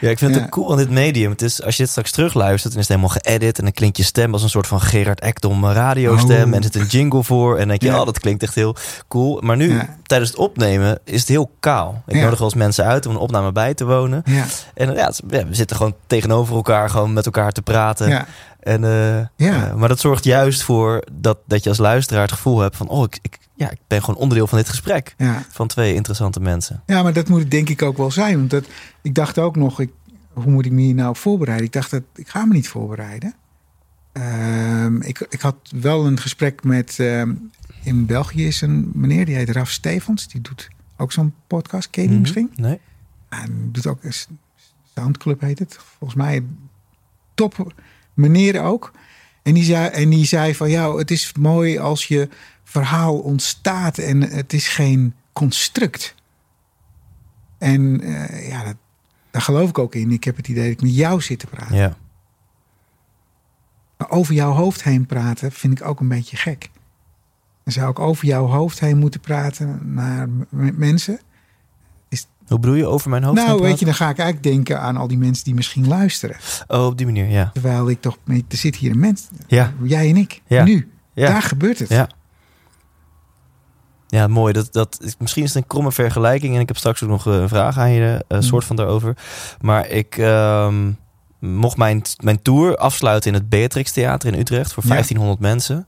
[0.00, 0.48] Ja, ik vind het Ja.
[0.48, 1.30] cool aan dit medium.
[1.30, 3.58] Het is, als je dit straks terugluistert, dan is het helemaal geëdit.
[3.58, 6.36] En dan klinkt je stem als een soort van Gerard Ekdom radiostem.
[6.48, 6.54] Oh.
[6.54, 7.52] En er zit een jingle voor.
[7.52, 7.98] En dan denk je, Ja.
[8.00, 8.76] oh, dat klinkt echt heel
[9.08, 9.40] cool.
[9.40, 9.96] Maar nu, Ja.
[10.02, 12.02] tijdens het opnemen, is het heel kaal.
[12.06, 14.22] Ik nodig wel eens mensen uit om een opname bij te wonen.
[14.74, 18.26] En ja, we zitten gewoon tegenover elkaar, gewoon met elkaar te praten.
[18.66, 19.68] En, eh, Ja.
[19.68, 22.88] eh, maar dat zorgt juist voor dat, dat je als luisteraar het gevoel hebt van...
[22.88, 25.14] oh, ik, ik, ja, ik ben gewoon onderdeel van dit gesprek.
[25.18, 25.44] ja.
[25.50, 26.82] Van twee interessante mensen.
[26.86, 28.36] Ja, maar dat moet het denk ik ook wel zijn.
[28.38, 28.64] Want dat,
[29.02, 29.90] ik dacht ook nog, ik,
[30.32, 31.66] hoe moet ik me hier nou op voorbereiden?
[31.66, 33.34] Ik dacht, dat, ik ga me niet voorbereiden.
[34.12, 36.98] Ehm, ik, ik had wel een gesprek met...
[36.98, 37.32] ehm,
[37.82, 40.28] in België is een meneer, die heet Raf Stevens.
[40.28, 41.90] Die doet ook zo'n podcast.
[41.90, 42.26] Ken je die Mhm.
[42.26, 42.52] misschien?
[42.56, 42.80] Nee?
[43.28, 43.98] En doet ook
[44.94, 45.78] Soundclub heet het.
[45.98, 46.44] Volgens mij
[47.34, 47.74] top
[48.16, 48.92] meneer ook.
[49.42, 52.28] En die zei, en die zei van ja, het is mooi als je
[52.64, 56.14] verhaal ontstaat en het is geen construct.
[57.58, 58.76] En eh, ja, dat,
[59.30, 60.10] daar geloof ik ook in.
[60.10, 61.76] Ik heb het idee dat ik met jou zit te praten.
[61.76, 61.96] Ja.
[63.96, 66.70] Maar over jouw hoofd heen praten vind ik ook een beetje gek.
[67.64, 71.20] Dan zou ik over jouw hoofd heen moeten praten naar mensen.
[72.46, 73.36] Hoe bedoel je over mijn hoofd?
[73.46, 76.36] nou, weet je, dan ga ik eigenlijk denken aan al die mensen die misschien luisteren.
[76.68, 77.50] Oh, op die manier, ja.
[77.52, 80.64] Terwijl ik toch, er zit hier een mens, Ja, jij en ik, Ja.
[80.64, 80.90] nu.
[81.12, 81.26] ja.
[81.28, 81.88] Daar gebeurt het.
[81.88, 82.08] Ja.
[84.08, 84.52] Ja, mooi.
[84.52, 86.54] Dat, dat, is- misschien is het een kromme vergelijking.
[86.54, 88.42] En ik heb straks ook nog eh, een vraag aan je, een Mm.
[88.42, 89.16] soort van daarover.
[89.60, 90.90] Maar ik ehm,
[91.38, 94.88] mocht mijn, mijn tour afsluiten in het Beatrix Theater in Utrecht voor Ja.
[94.88, 95.86] 1500 mensen.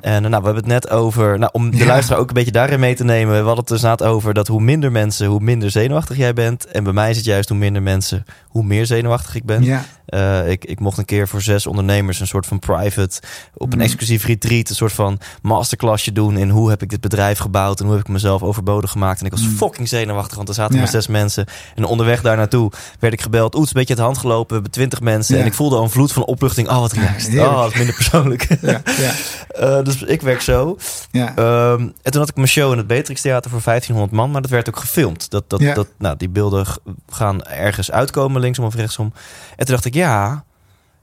[0.00, 1.84] En eh, nou, we hebben het net over, nou, om de Ja.
[1.86, 3.30] luisteraar ook een beetje daarin mee te nemen.
[3.32, 6.66] We hadden het dus over dat hoe minder mensen, hoe minder zenuwachtig jij bent.
[6.66, 9.62] En bij mij is het juist hoe minder mensen, hoe meer zenuwachtig ik ben.
[9.64, 13.20] Ja, Eh, ik, ik mocht een keer voor zes ondernemers een soort van private,
[13.54, 13.84] op een Mm.
[13.84, 17.84] exclusief retreat, een soort van masterclassje doen in hoe heb ik dit bedrijf gebouwd en
[17.86, 19.20] hoe heb ik mezelf overbodig gemaakt.
[19.20, 19.56] En ik was Mm.
[19.56, 21.46] fucking zenuwachtig, want er zaten maar zes mensen.
[21.74, 23.54] En onderweg daar naartoe werd ik gebeld.
[23.54, 25.34] Is een beetje het hand gelopen, we hebben twintig mensen.
[25.34, 25.40] Ja.
[25.40, 26.68] En ik voelde al een vloed van opluchting.
[26.68, 27.28] Oh, wat relaxed.
[27.30, 27.52] heerlijk.
[27.52, 28.46] oh, wat minder persoonlijk.
[28.60, 29.12] ja, ja,
[29.48, 30.76] Eh, dus ik werk zo.
[31.10, 31.34] ja.
[31.36, 34.42] Ehm, en toen had ik mijn show in het Beatrix Theater voor 1500 man, maar
[34.42, 35.30] dat werd ook gefilmd.
[35.30, 35.74] Dat, dat, Ja.
[35.74, 36.66] dat, nou, die beelden
[37.10, 39.12] gaan ergens uitkomen, linksom of rechtsom.
[39.56, 40.44] En toen dacht ik, ja,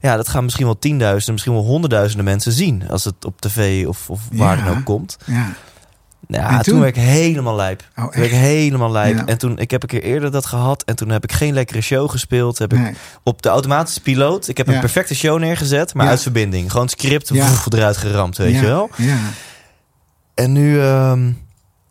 [0.00, 3.86] ja dat gaan misschien wel tienduizenden, misschien wel honderdduizenden mensen zien als het op tv
[3.86, 4.64] of, of waar Ja.
[4.64, 5.16] dan ook komt.
[5.26, 5.52] ja.
[6.26, 6.62] Nou, En toen?
[6.62, 6.80] toen?
[6.80, 7.82] werd ik helemaal lijp.
[7.96, 9.16] Oh, Toen werd ik helemaal lijp.
[9.18, 9.26] Ja.
[9.26, 10.82] En toen, ik heb een keer eerder dat gehad.
[10.82, 12.58] En toen heb ik geen lekkere show gespeeld.
[12.58, 14.48] Heb ik op de automatische piloot.
[14.48, 14.72] Ik heb Ja.
[14.74, 16.10] een perfecte show neergezet, maar Ja.
[16.10, 16.70] uit verbinding.
[16.70, 17.48] Gewoon het script Ja.
[17.68, 18.90] eruit geramd, weet ja, je wel.
[18.96, 19.16] Ja.
[20.34, 21.32] En nu, ehm,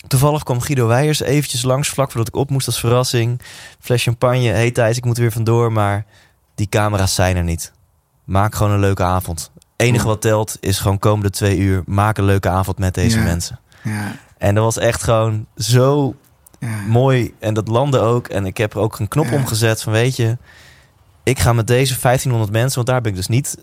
[0.07, 3.41] toevallig kwam Guido Weijers eventjes langs, vlak voordat ik op moest als verrassing.
[3.79, 6.05] Fles champagne, hey Thijs, ik moet er weer vandoor, maar
[6.55, 7.71] die camera's zijn er niet.
[8.23, 9.51] Maak gewoon een leuke avond.
[9.75, 10.09] enige Ja.
[10.09, 13.23] wat telt is gewoon komende twee uur, maak een leuke avond met deze Ja.
[13.23, 13.59] mensen.
[13.83, 14.15] Ja.
[14.37, 16.15] En dat was echt gewoon zo
[16.59, 16.81] Ja.
[16.87, 17.33] mooi.
[17.39, 18.27] En dat landde ook.
[18.27, 19.35] En ik heb er ook een knop Ja.
[19.35, 20.37] omgezet van, weet je,
[21.23, 23.57] ik ga met deze 1500 mensen, want daar ben ik dus niet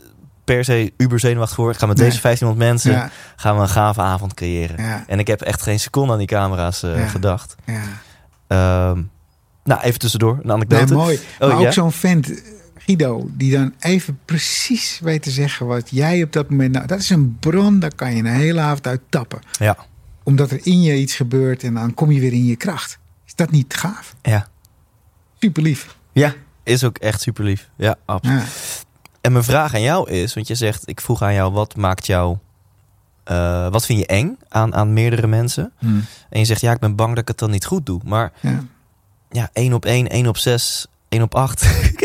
[0.44, 1.70] per se uber zenuwachtig voor.
[1.70, 2.08] Ik ga met Nee.
[2.08, 3.10] deze 1500 mensen Ja.
[3.36, 5.04] gaan we een gave avond creëren.
[5.06, 7.06] En ik heb echt geen seconde aan die camera's Ja.
[7.06, 7.54] gedacht.
[7.66, 7.80] Ja.
[8.46, 9.02] Ehm,
[9.64, 10.94] nou, even tussendoor, een Nee, anekdote.
[10.94, 11.18] mooi.
[11.38, 12.36] Oh, maar ook zo'n vent, eh,
[12.78, 16.72] Guido, die dan even precies weet te zeggen wat jij op dat moment...
[16.72, 19.38] Nou, dat is een bron, daar kan je een hele avond uit tappen.
[19.58, 19.76] Ja,
[20.28, 22.98] Omdat er in je iets gebeurt en dan kom je weer in je kracht.
[23.26, 24.14] Is dat niet gaaf?
[24.22, 24.46] ja.
[25.40, 25.96] Super lief.
[26.12, 27.68] Ja, is ook echt super lief.
[27.76, 28.40] Ja, absoluut.
[28.40, 28.46] Ja.
[29.20, 32.06] En mijn vraag aan jou is, want je zegt, ik vroeg aan jou, wat maakt
[32.06, 32.36] jou,
[33.24, 35.72] eh, wat vind je eng aan, aan meerdere mensen?
[35.78, 35.86] Hm.
[36.30, 38.00] En je zegt, ja, ik ben bang dat ik het dan niet goed doe.
[38.04, 38.64] Maar Ja.
[39.30, 41.60] ja, 1 op 1, 1 op 6, 1 op 8.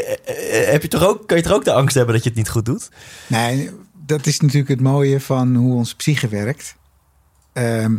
[0.72, 2.50] Heb je toch ook, kan je toch ook de angst hebben dat je het niet
[2.50, 2.90] goed doet?
[3.28, 3.70] Nee,
[4.06, 6.76] dat is natuurlijk het mooie van hoe onze psyche werkt.
[7.54, 7.96] Ehm,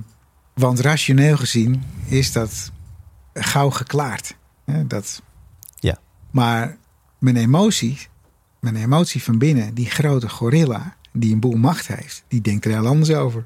[0.54, 2.72] want rationeel gezien is dat
[3.34, 4.36] gauw geklaard.
[4.64, 5.22] Hè, dat...
[5.74, 5.98] Ja.
[6.30, 6.76] Maar
[7.18, 7.98] mijn emotie,
[8.60, 12.70] mijn emotie van binnen, die grote gorilla die een boel macht heeft, die denkt er
[12.70, 13.44] heel anders over.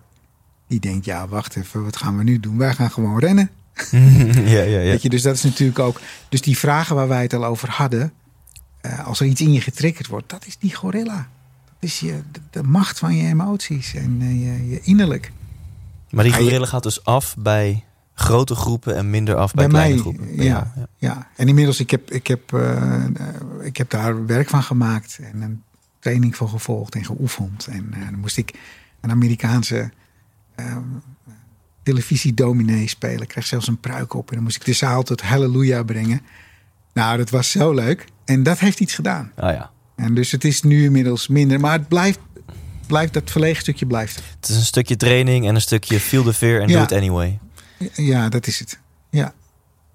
[0.66, 2.58] Die denkt, ja, wacht even, wat gaan we nu doen?
[2.58, 3.50] Wij gaan gewoon rennen.
[3.92, 4.78] ja, ja, ja.
[4.78, 6.00] Weet je, dus dat is natuurlijk ook.
[6.28, 8.12] Dus die vragen waar wij het al over hadden.
[8.80, 11.28] eh, als er iets in je getriggerd wordt, dat is die gorilla.
[11.64, 15.32] Dat is je, de, de macht van je emoties en eh, je, je innerlijk.
[16.10, 17.84] Maar die gorilla gaat dus af bij
[18.14, 20.44] grote groepen en minder af bij, Bij kleine mij, groepen.
[20.44, 20.72] ja.
[20.76, 20.86] ja.
[20.98, 23.04] Ja, en inmiddels, ik heb, ik, heb, eh,
[23.62, 25.62] ik heb daar werk van gemaakt en een
[25.98, 27.66] training voor gevolgd en geoefend.
[27.66, 28.54] En eh, dan moest ik
[29.00, 29.90] een Amerikaanse
[30.54, 30.76] eh,
[31.82, 33.22] televisiedominee spelen.
[33.22, 36.20] Ik kreeg zelfs een pruik op en dan moest ik de zaal tot halleluja brengen.
[36.92, 38.04] Nou, dat was zo leuk.
[38.24, 39.32] En dat heeft iets gedaan.
[39.36, 39.70] Ah, ja.
[39.96, 42.18] En dus het is nu inmiddels minder, maar het blijft,
[42.88, 44.20] blijft dat verlegen stukje blijft.
[44.40, 46.76] Het is een stukje training en een stukje feel the fear and Ja.
[46.76, 47.38] do it anyway.
[47.94, 48.78] Ja, dat is het.
[49.10, 49.32] Ja.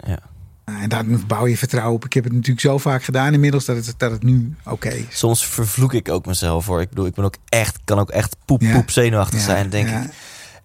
[0.06, 0.18] Ja.
[0.64, 2.04] En daar bouw je vertrouwen op.
[2.04, 5.18] Ik heb het natuurlijk zo vaak gedaan inmiddels dat het, dat het nu oké is.
[5.18, 6.80] Soms vervloek ik ook mezelf hoor.
[6.80, 9.88] Ik bedoel, ik ben ook echt, kan ook echt poep, poep zenuwachtig Ja, zijn, denk
[9.88, 10.10] ik.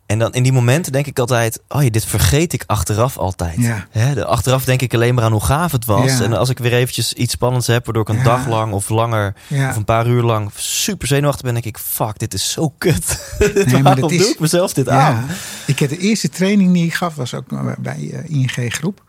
[0.10, 3.56] En dan in die momenten denk ik altijd, oh ja, dit vergeet ik achteraf altijd.
[3.58, 3.88] Ja.
[3.92, 6.18] Hè, de, achteraf denk ik alleen maar aan hoe gaaf het was.
[6.18, 6.24] Ja.
[6.24, 8.24] En als ik weer eventjes iets spannends heb, waardoor ik een Ja.
[8.24, 9.34] dag lang of langer
[9.70, 13.36] of een paar uur lang super zenuwachtig ben, denk ik, fuck, dit is zo kut.
[13.72, 15.26] maar Waarom dat is- doe ik mezelf dit aan?
[15.66, 19.04] ik heb de eerste training die ik gaf, was ook bij eh, ING Groep.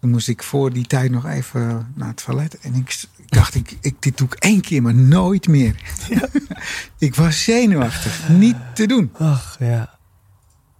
[0.00, 2.58] Toen moest ik voor die tijd nog even naar het toilet.
[2.58, 5.74] En ik dacht, ik, ik, dit doe ik één keer, maar nooit meer.
[6.98, 8.28] ik was zenuwachtig.
[8.28, 9.10] Niet te doen.
[9.18, 10.00] Ach, ja.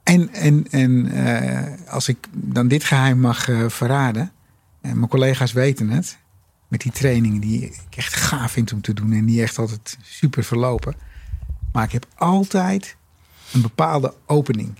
[0.02, 4.32] En, en, en eh, als ik dan dit geheim mag eh, verraden.
[4.80, 6.18] En mijn collega's weten het.
[6.68, 9.12] Met die trainingen die ik echt gaaf vind om te doen.
[9.12, 10.94] En die echt altijd super verlopen.
[11.72, 12.96] Maar ik heb altijd
[13.52, 14.74] een bepaalde opening.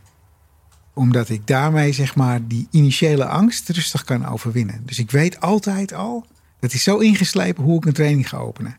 [0.95, 4.83] Omdat ik daarmee zeg maar die initiële angst rustig kan overwinnen.
[4.87, 6.27] Dus ik weet altijd al.
[6.61, 8.77] Dat is zo ingeslepen hoe ik een training ga openen.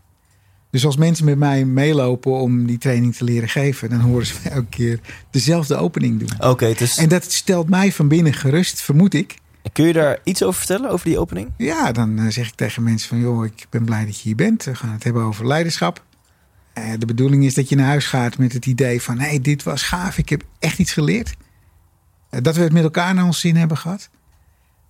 [0.73, 4.35] Dus als mensen met mij meelopen om die training te leren geven, dan horen ze
[4.49, 4.99] elke keer
[5.29, 6.49] dezelfde opening doen.
[6.49, 9.35] Oké, dus En dat stelt mij van binnen gerust, vermoed ik.
[9.71, 11.51] kun je daar iets over vertellen, over die opening?
[11.57, 14.35] Ja, dan eh, zeg ik tegen mensen van, joh, ik ben blij dat je hier
[14.35, 14.63] bent.
[14.63, 16.03] We gaan het hebben over leiderschap.
[16.73, 19.41] Eh, de bedoeling is dat je naar huis gaat met het idee van, hé, hey,
[19.41, 21.33] dit was gaaf, ik heb echt iets geleerd.
[22.29, 24.09] Eh, dat we het met elkaar naar ons zin hebben gehad.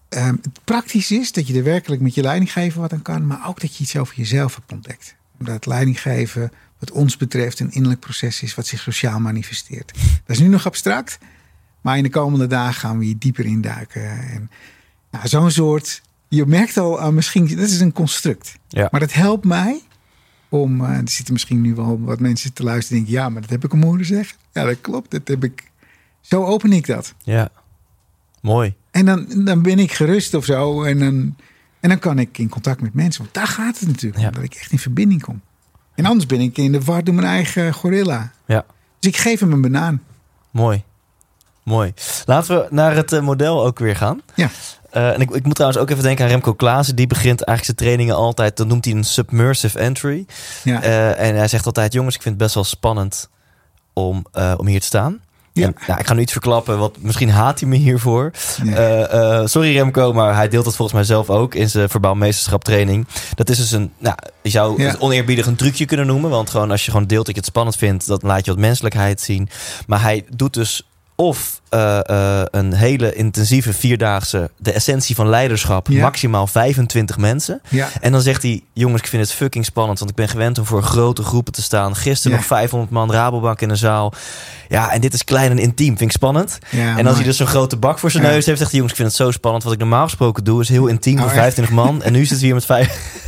[0.10, 3.48] Ehm, het praktisch is dat je er werkelijk met je leidinggever wat aan kan, maar
[3.48, 5.16] ook dat je iets over jezelf hebt ontdekt.
[5.48, 9.94] Omdat leidinggeven, wat ons betreft, een innerlijk proces is wat zich sociaal manifesteert.
[10.26, 11.18] Dat is nu nog abstract,
[11.82, 14.10] maar in de komende dagen gaan we hier dieper induiken.
[14.10, 14.50] En
[15.12, 18.56] nou, zo'n soort, je merkt al aan misschien, dat is een construct.
[18.68, 18.88] Ja.
[18.92, 19.82] Maar dat helpt mij
[20.50, 23.42] om, eh, er zitten misschien nu wel wat mensen te luisteren en denken, ja, maar
[23.42, 24.38] dat heb ik hem horen zeggen.
[24.52, 25.72] Ja, dat klopt, dat heb ik,
[26.22, 27.14] zo open ik dat.
[27.24, 27.50] Ja.
[28.42, 28.74] Mooi.
[28.92, 30.84] En dan, dan ben ik gerust of zo.
[30.84, 31.36] En dan,
[31.84, 33.22] en dan kan ik in contact met mensen.
[33.22, 34.28] Want daar gaat het natuurlijk Ja.
[34.28, 34.34] om.
[34.34, 35.42] Dat ik echt in verbinding kom.
[35.96, 38.32] En anders ben ik in de war door mijn eigen gorilla.
[38.46, 38.66] Ja.
[39.00, 40.02] Dus ik geef hem een banaan.
[40.52, 40.84] Mooi.
[41.64, 41.94] Mooi.
[42.26, 44.22] Laten we naar het eh, model ook weer gaan.
[44.36, 44.50] Ja.
[44.90, 46.96] Eh, en ik, ik moet trouwens ook even denken aan Remco Klaassen.
[46.96, 50.26] Die begint eigenlijk zijn trainingen altijd, dan noemt hij een submersive entry.
[50.64, 50.82] Ja.
[50.82, 53.30] Eh, en hij zegt altijd, jongens, ik vind het best wel spannend
[53.94, 54.26] om,
[54.58, 55.20] om hier te staan.
[55.54, 55.66] Ja.
[55.66, 58.32] En, nou, ik ga nu iets verklappen, wat misschien haat hij me hiervoor.
[58.66, 62.16] Eh, eh, sorry Remco, maar hij deelt het volgens mij zelf ook in zijn verbaal
[62.16, 63.08] meesterschap training.
[63.36, 64.88] Dat is dus een, nou, je zou Ja.
[64.90, 66.30] het oneerbiedig een trucje kunnen noemen.
[66.30, 68.60] Want gewoon als je gewoon deelt dat je het spannend vindt, dan laat je wat
[68.60, 69.50] menselijkheid zien.
[69.88, 70.88] Maar hij doet dus
[71.24, 76.02] of eh, eh, een hele intensieve vierdaagse, de essentie van leiderschap, Ja.
[76.02, 77.62] maximaal 25 mensen.
[77.70, 77.88] Ja.
[78.02, 80.00] En dan zegt hij: Jongens, ik vind het fucking spannend.
[80.00, 81.96] Want ik ben gewend om voor grote groepen te staan.
[81.96, 82.38] Gisteren Ja.
[82.38, 84.14] nog 500 man Rabobank in een zaal.
[84.70, 85.88] Ja, en dit is klein en intiem.
[85.98, 86.58] Vind ik spannend.
[86.72, 88.92] En als maar- hij dus zo'n grote bak voor zijn neus heeft, zegt hij: Jongens,
[88.92, 89.64] ik vind het zo spannend.
[89.64, 91.40] Wat ik normaal gesproken doe, is heel intiem Oh, voor echt?
[91.40, 92.04] 25 man.
[92.04, 93.22] En nu zitten we hier met vijf.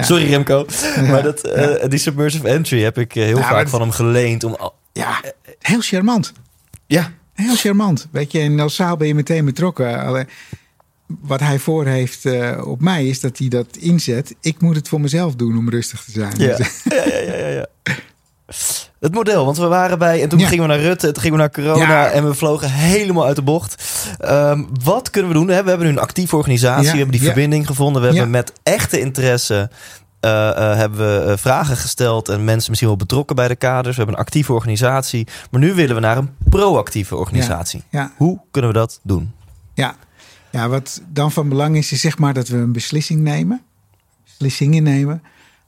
[0.00, 0.66] Sorry Remco.
[1.10, 4.44] Maar dat, eh, die submersive entry heb ik heel vaak van hem geleend.
[4.44, 4.56] Om,
[4.92, 5.20] Ja,
[5.60, 6.32] heel charmant.
[6.86, 8.06] ja, Heel charmant.
[8.10, 10.00] Weet je, in zaal ben je meteen betrokken.
[10.04, 10.28] Alleen,
[11.06, 14.34] wat hij voor heeft eh, op mij is dat hij dat inzet.
[14.40, 16.32] Ik moet het voor mezelf doen om rustig te zijn.
[16.36, 16.56] Ja.
[16.56, 17.66] Dus, ja, ja, ja, ja.
[19.00, 20.22] Het model, want we waren bij...
[20.22, 20.46] En toen Ja.
[20.46, 22.04] gingen we naar Rutte, toen gingen we naar corona...
[22.04, 22.10] Ja.
[22.10, 23.84] en we vlogen helemaal uit de bocht.
[24.18, 25.46] Ehm, wat kunnen we doen?
[25.46, 26.90] We hebben nu een actieve organisatie.
[26.90, 28.02] We hebben die verbinding gevonden.
[28.02, 29.70] We hebben met echte interesse...
[30.20, 33.96] eh, hebben we eh, vragen gesteld en mensen misschien wel betrokken bij de kaders.
[33.96, 35.26] We hebben een actieve organisatie.
[35.50, 37.82] Maar nu willen we naar een proactieve organisatie.
[37.90, 39.32] ja, Hoe kunnen we dat doen?
[39.74, 39.96] ja.
[40.50, 43.62] ja, wat dan van belang is, is zeg maar dat we een beslissing nemen.
[44.24, 45.22] Beslissingen nemen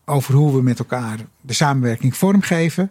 [0.04, 2.90] over hoe we met elkaar de samenwerking vormgeven.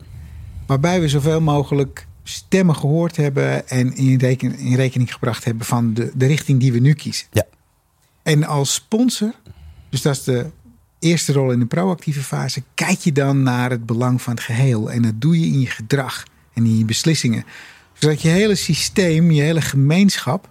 [0.66, 5.94] Waarbij we zoveel mogelijk stemmen gehoord hebben en in, reken, in rekening gebracht hebben van
[5.94, 7.28] de, de richting die we nu kiezen.
[7.32, 7.44] Ja.
[8.24, 9.34] En als sponsor,
[9.90, 10.50] dus dat is de
[11.00, 14.92] eerste rol in de proactieve fase, kijk je dan naar het belang van het geheel.
[14.92, 16.24] En dat doe je in je gedrag
[16.54, 17.46] en in je beslissingen.
[17.94, 20.50] Zodat je hele systeem, je hele gemeenschap.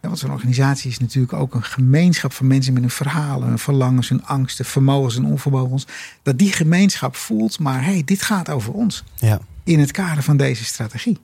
[0.00, 4.08] Want zo'n organisatie is natuurlijk ook een gemeenschap van mensen met hun verhalen, hun verlangens,
[4.08, 5.86] hun angsten, vermogens en onvermogens.
[6.22, 9.40] Dat die gemeenschap voelt, maar hey, dit gaat over ons Ja.
[9.64, 11.18] in het kader van deze strategie.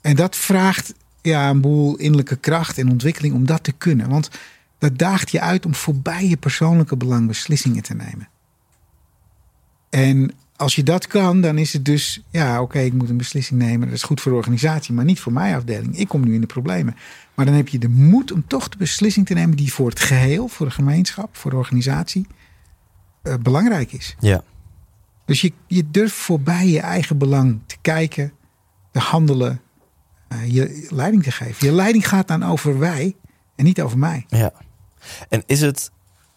[0.00, 4.08] En dat vraagt ja, een boel innerlijke kracht en ontwikkeling om dat te kunnen.
[4.08, 4.30] Want
[4.82, 8.28] dat daagt je uit om voorbij je persoonlijke belang beslissingen te nemen.
[9.90, 13.60] En als je dat kan, dan is het dus, ja, oké, ik moet een beslissing
[13.60, 13.88] nemen.
[13.88, 15.98] Dat is goed voor de organisatie, maar niet voor mijn afdeling.
[15.98, 16.96] Ik kom nu in de problemen.
[17.34, 20.00] Maar dan heb je de moed om toch de beslissing te nemen die voor het
[20.00, 22.26] geheel, voor de gemeenschap, voor de organisatie,
[23.22, 24.16] eh, belangrijk is.
[24.18, 24.42] Ja.
[25.24, 28.32] Dus je, je durft voorbij je eigen belang te kijken,
[28.90, 29.60] te handelen,
[30.28, 31.66] eh, je leiding te geven.
[31.66, 33.16] Je leiding gaat dan over wij
[33.56, 34.24] en niet over mij.
[34.28, 34.52] Ja.
[35.28, 35.90] En is het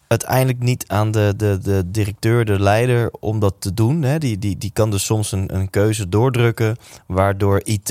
[0.08, 4.02] uiteindelijk niet aan de, de, de directeur, de leider, om dat te doen?
[4.02, 4.18] Hè?
[4.18, 6.76] Die, die, die kan dus soms een, een keuze doordrukken,
[7.08, 7.86] waardoor IT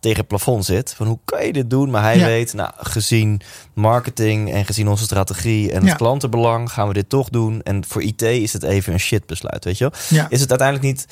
[0.00, 0.94] tegen het plafond zit.
[0.94, 1.90] Van hoe kan je dit doen?
[1.90, 2.26] Maar hij Ja.
[2.26, 3.40] weet, nou, gezien
[3.74, 5.88] marketing en gezien onze strategie en Ja.
[5.88, 7.62] het klantenbelang, gaan we dit toch doen.
[7.62, 10.00] En voor IT is het even een shit besluit, weet je wel?
[10.20, 10.26] Ja.
[10.30, 11.06] Is het uiteindelijk niet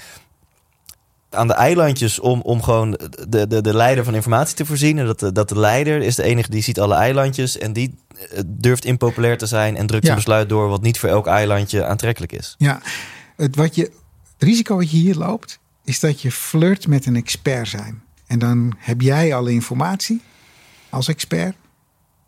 [1.30, 2.90] aan de eilandjes om, om gewoon
[3.28, 4.98] de, de, de leider van informatie te voorzien.
[4.98, 7.58] En dat de, dat de leider is de enige die ziet alle eilandjes.
[7.58, 7.98] En die
[8.46, 10.10] durft impopulair te zijn en drukt Ja.
[10.10, 12.54] een besluit door wat niet voor elk eilandje aantrekkelijk is.
[12.58, 12.80] Ja,
[13.36, 17.16] het, wat je, het risico wat je hier loopt, is dat je flirt met een
[17.16, 18.02] expert zijn.
[18.26, 20.20] En dan heb jij alle informatie
[20.90, 21.54] als expert.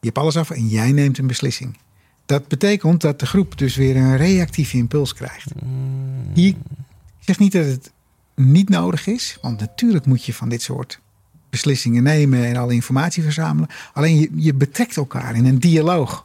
[0.01, 1.78] Je hebt alles af en jij neemt een beslissing.
[2.26, 5.51] Dat betekent dat de groep dus weer een reactieve impuls krijgt.
[6.34, 6.57] Hier, ik
[7.18, 7.93] zeg niet dat het
[8.34, 11.01] niet nodig is, want natuurlijk moet je van dit soort
[11.51, 13.68] beslissingen nemen en alle informatie verzamelen.
[13.92, 16.24] Alleen je, je betrekt elkaar in een dialoog.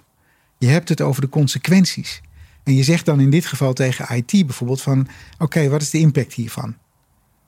[0.57, 2.21] Je hebt het over de consequenties.
[2.63, 5.07] En je zegt dan in dit geval tegen IT bijvoorbeeld van...
[5.38, 6.76] oké, wat is de impact hiervan?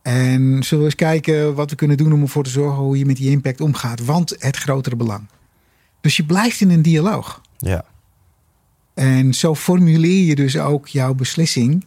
[0.02, 2.84] En zullen we eens kijken wat we kunnen doen om ervoor te zorgen...
[2.84, 5.28] hoe je met die impact omgaat, want het grotere belang.
[6.02, 7.42] Dus je blijft in een dialoog.
[7.58, 7.86] Ja.
[8.94, 11.86] En zo formuleer je dus ook jouw beslissing...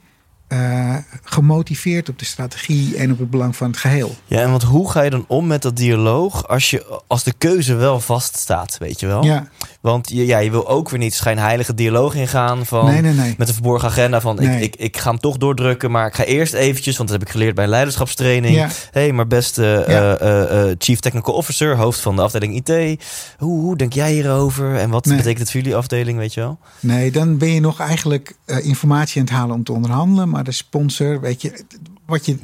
[0.50, 4.14] eh, gemotiveerd op de strategie en op het belang van het geheel.
[4.24, 7.32] ja, en want hoe ga je dan om met dat dialoog als, je, als de
[7.38, 9.24] keuze wel vaststaat, weet je wel?
[9.24, 9.48] Ja,
[9.80, 12.84] Want je, ja, je wil ook weer niet schijnheilige dialoog ingaan van...
[12.84, 13.34] nee, nee, nee.
[13.38, 16.24] Met een verborgen agenda van ik, ik, ik ga hem toch doordrukken, maar ik ga
[16.24, 18.54] eerst eventjes, want dat heb ik geleerd bij een leiderschapstraining.
[18.54, 18.68] Ja.
[18.90, 23.04] hey, maar beste eh, eh, eh, Chief Technical Officer, hoofd van de afdeling IT.
[23.38, 24.76] Hoe, hoe denk jij hierover?
[24.76, 26.58] En wat betekent het voor jullie afdeling, weet je wel?
[26.80, 30.28] Nee, dan ben je nog eigenlijk informatie aan het halen om te onderhandelen.
[30.28, 31.64] Maar de sponsor, weet je,
[32.06, 32.36] wat je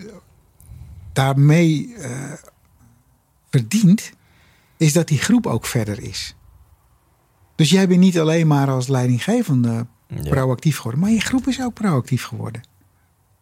[1.13, 1.95] daarmee
[3.51, 4.13] verdient,
[4.77, 6.35] is dat die groep ook verder is.
[7.57, 10.23] Dus jij bent niet alleen maar als leidinggevende Ja.
[10.31, 12.63] proactief geworden, maar je groep is ook proactief geworden.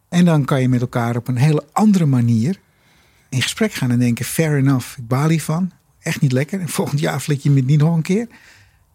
[0.09, 2.59] En dan kan je met elkaar op een hele andere manier
[3.29, 5.71] in gesprek gaan en denken: fair enough, ik baal hiervan.
[5.99, 6.59] Echt niet lekker.
[6.59, 8.27] En volgend jaar flik je me niet nog een keer.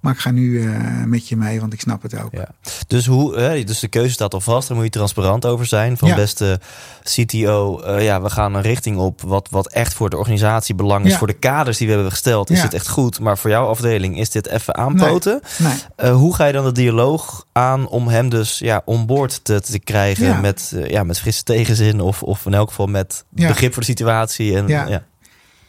[0.01, 2.33] Maar ik ga nu eh, met je mee, want ik snap het ook.
[2.33, 2.49] Ja.
[2.87, 4.69] Dus, hoe, hè, dus de keuze staat al vast.
[4.69, 5.97] Daar moet je transparant over zijn.
[5.99, 6.15] Van Ja.
[6.15, 6.61] beste
[7.03, 11.05] CTO, eh, ja, we gaan een richting op wat, wat echt voor de organisatie belang
[11.05, 11.13] is.
[11.13, 11.19] Ja.
[11.19, 13.21] Voor de kaders die we hebben gesteld is dit echt goed.
[13.21, 15.41] Maar voor jouw afdeling is dit even aanpoten.
[15.59, 15.73] Nee.
[15.97, 19.79] Eh, hoe ga je dan de dialoog aan om hem dus ja, onboord te, te
[19.79, 23.89] krijgen met, ja, met frisse tegenzin of, of in elk geval met begrip voor de
[23.89, 24.57] situatie?
[24.57, 25.03] En, ja.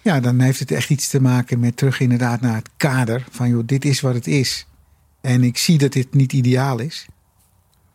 [0.02, 0.20] Ja.
[0.20, 3.26] Dan heeft het echt iets te maken met terug inderdaad naar het kader.
[3.32, 4.68] Van joh, dit is wat het is.
[5.22, 7.06] En ik zie dat dit niet ideaal is.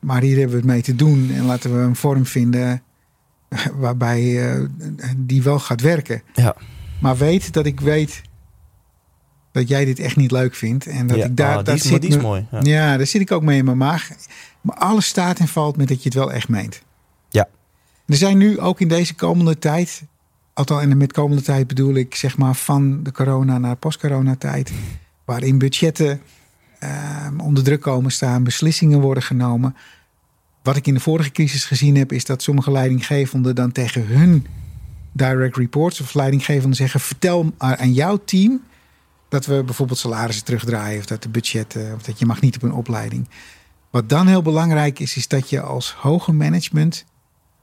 [0.00, 1.30] Maar hier hebben we het mee te doen.
[1.34, 2.82] En laten we een vorm vinden
[3.74, 4.64] waarbij eh,
[5.16, 6.22] die wel gaat werken.
[6.34, 6.56] Ja.
[7.00, 8.22] Maar weet dat ik weet
[9.52, 10.86] dat jij dit echt niet leuk vindt.
[10.86, 12.60] En dat Ja, ik daar, ah, daar is- zit die is me- mooi, ja.
[12.62, 12.96] Ja.
[12.96, 14.10] daar zit ik ook mee in mijn maag.
[14.60, 16.82] Maar alles staat en valt met dat je het wel echt meent.
[17.28, 17.48] Ja.
[18.06, 20.02] Er zijn nu ook in deze komende tijd,
[20.56, 24.72] althans en met komende tijd bedoel ik zeg maar van de corona naar post-corona-tijd,
[25.24, 26.20] waarin budgetten
[26.78, 29.76] ehm, onder druk komen staan, beslissingen worden genomen.
[30.62, 34.46] Wat ik in de vorige crisis gezien heb, is dat sommige leidinggevenden dan tegen hun
[35.12, 38.62] direct reports of leidinggevenden zeggen: vertel aan jouw team
[39.28, 42.62] dat we bijvoorbeeld salarissen terugdraaien of dat de budgetten of dat je mag niet op
[42.62, 43.28] een opleiding.
[43.90, 47.04] Wat dan heel belangrijk is, is dat je als hoger management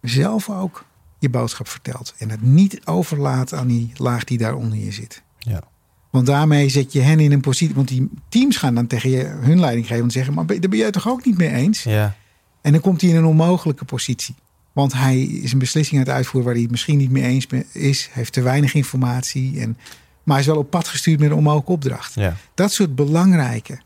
[0.02, 0.86] zelf ook
[1.24, 2.14] je boodschap vertelt.
[2.18, 5.24] En het niet overlaat aan die laag die daaronder je zit.
[5.38, 5.62] Ja.
[6.10, 7.76] Want daarmee zet je hen in een positie.
[7.76, 11.08] Want die teams gaan dan tegen je, hun leidinggevende zeggen: Maar daar ben jij toch
[11.08, 11.84] ook niet mee eens?
[11.84, 12.16] Ja.
[12.62, 14.36] En dan komt hij in een onmogelijke positie.
[14.74, 17.48] Want hij is een beslissing aan het uitvoeren waar hij het misschien niet mee eens
[17.72, 18.10] is.
[18.12, 19.60] Heeft te weinig informatie.
[19.60, 19.78] En,
[20.24, 22.14] maar is wel op pad gestuurd met een onmogelijke opdracht.
[22.14, 22.36] Ja.
[22.54, 23.80] Dat soort belangrijke,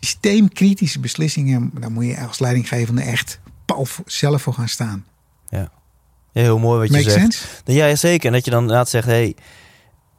[0.00, 1.70] systeemkritische beslissingen.
[1.80, 5.04] Daar moet je als leidinggevende echt pal zelf voor gaan staan.
[5.48, 5.70] Ja,
[6.42, 7.32] heel mooi wat je Make zegt.
[7.32, 7.44] sense?
[7.64, 8.26] Ja, zeker.
[8.26, 9.36] En dat je dan inderdaad zegt, hey,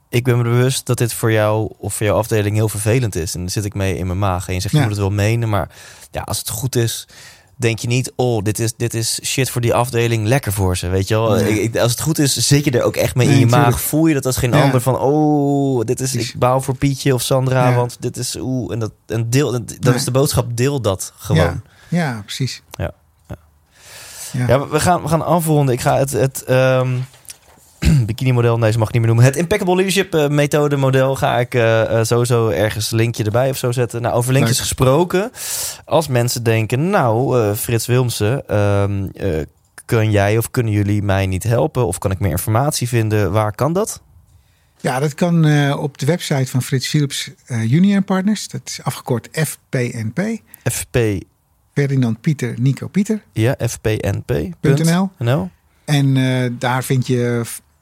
[0.09, 3.33] ik ben me bewust dat dit voor jou of voor jouw afdeling heel vervelend is.
[3.33, 4.47] En dan zit ik mee in mijn maag.
[4.47, 5.49] En je zegt, je moet het wel menen.
[5.49, 5.69] Maar
[6.11, 7.07] ja, als het goed is,
[7.55, 10.87] denk je niet, oh, dit is, dit is shit voor die afdeling, lekker voor ze.
[10.87, 11.29] Weet je wel?
[11.35, 11.49] Nee.
[11.61, 13.45] Ik- ik- als het goed is, zit je er ook echt mee Nee, in je
[13.47, 13.81] maag.
[13.81, 14.61] Voel je dat als geen Ja.
[14.63, 17.75] ander van, oh, dit is, ik bouw voor Pietje of Sandra, Ja.
[17.75, 19.93] want dit is, oeh, en dat, en deel, Nee.
[19.93, 21.39] is de boodschap, deel dat gewoon.
[21.43, 22.61] Ja, ja precies.
[22.71, 22.91] Ja.
[24.47, 24.67] Ja.
[24.67, 25.73] We- gaan, we gaan afronden.
[25.73, 26.89] Ik ga het, het ehm,
[28.05, 29.29] bikini-model, nee, ze mag ik niet meer noemen.
[29.31, 33.57] Het Impeccable Leadership eh, methode model ga ik eh, eh, sowieso ergens linkje erbij of
[33.57, 34.01] zo zetten.
[34.01, 34.67] Nou, over linkjes Leuk.
[34.67, 35.31] gesproken.
[35.85, 39.41] Als mensen denken, nou, Frits Wilmsen, eh,
[39.85, 41.87] kun jij of kunnen jullie mij niet helpen?
[41.87, 43.31] Of kan ik meer informatie vinden?
[43.31, 44.01] Waar kan dat?
[44.79, 45.35] Ja, dat kan
[45.73, 48.47] op de website van Frits Philips eh Junior Partners.
[48.47, 50.19] Dat is afgekort FPNP.
[50.63, 50.97] FP,
[51.77, 53.21] Ferdinand Pieter Nico Pieter.
[53.31, 54.31] ja, fpnp.
[54.61, 55.09] .nl.
[55.19, 55.49] NL.
[55.85, 57.41] En eh, daar vind je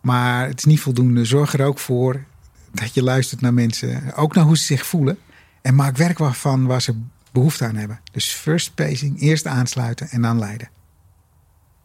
[0.00, 1.24] Maar het is niet voldoende.
[1.24, 2.24] Zorg er ook voor
[2.72, 4.14] dat je luistert naar mensen.
[4.14, 5.18] Ook naar hoe ze zich voelen.
[5.62, 7.00] En maak werk van waar ze
[7.32, 8.00] behoefte aan hebben.
[8.12, 10.68] Dus first pacing, eerst aansluiten en dan leiden.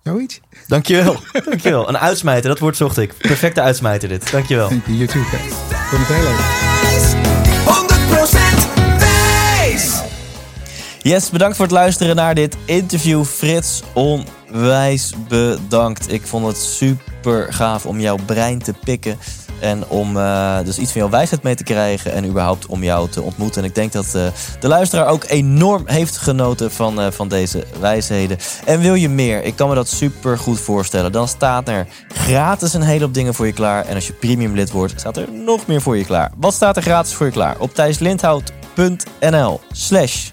[0.06, 0.40] Zoiets?
[0.68, 1.20] Dankjewel.
[1.50, 1.90] Dankjewel.
[1.90, 3.14] Een uitsmijter, dat woord zocht ik.
[3.18, 4.32] Perfecte uitsmijter dit.
[4.32, 4.70] Dankjewel.
[4.70, 5.26] Dank je, YouTube.
[5.26, 6.64] Vond het heel leuk.
[8.98, 10.02] 100% wijs!
[11.02, 13.24] Yes, bedankt voor het luisteren naar dit interview.
[13.24, 16.12] Frits, onwijs bedankt.
[16.12, 19.18] Ik vond het super gaaf om jouw brein te pikken.
[19.60, 22.14] En om eh, dus iets van jouw wijsheid mee te krijgen.
[22.14, 23.62] En überhaupt om jou te ontmoeten.
[23.62, 24.26] En ik denk dat eh,
[24.60, 28.38] de luisteraar ook enorm heeft genoten van, eh, van deze wijsheden.
[28.66, 29.44] En wil je meer?
[29.44, 31.12] Ik kan me dat super goed voorstellen.
[31.12, 33.86] Dan staat er gratis een hele dingen voor je klaar.
[33.86, 36.32] En als je premium lid wordt, staat er nog meer voor je klaar.
[36.38, 37.56] Wat staat er gratis voor je klaar?
[37.60, 40.30] Op thijslindhout.nl slash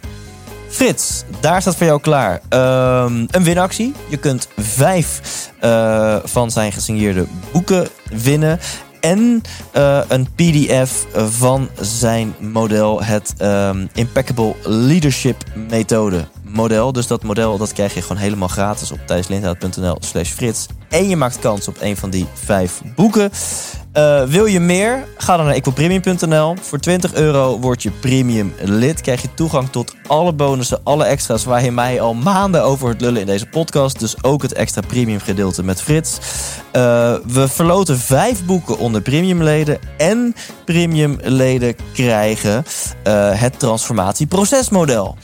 [0.69, 3.95] Frits, daar staat voor jou klaar ehm, een winactie.
[4.09, 5.21] Je kunt vijf
[6.25, 8.59] van zijn gesigneerde boeken winnen.
[9.03, 9.43] En
[9.77, 16.93] uh, een PDF van zijn model, het um, Impeccable Leadership Methode model.
[16.93, 20.67] Dus dat model dat krijg je gewoon helemaal gratis op thijslindhout.nl slash frits.
[20.93, 23.31] En je maakt kans op een van die vijf boeken.
[23.97, 25.05] Uh, wil je meer?
[25.17, 26.57] Ga dan naar equalpremium.nl.
[26.61, 29.01] Voor 20 euro word je premium lid.
[29.01, 33.01] Krijg je toegang tot alle bonussen, alle extra's waar je mij al maanden over het
[33.01, 34.01] lullen in deze podcast.
[34.01, 36.19] Dus ook het extra premium gedeelte met Frits.
[36.19, 36.23] Uh,
[37.27, 39.79] we verloten vijf boeken onder premiumleden.
[39.97, 42.65] En premiumleden krijgen
[43.07, 45.17] uh, het transformatieprocesmodel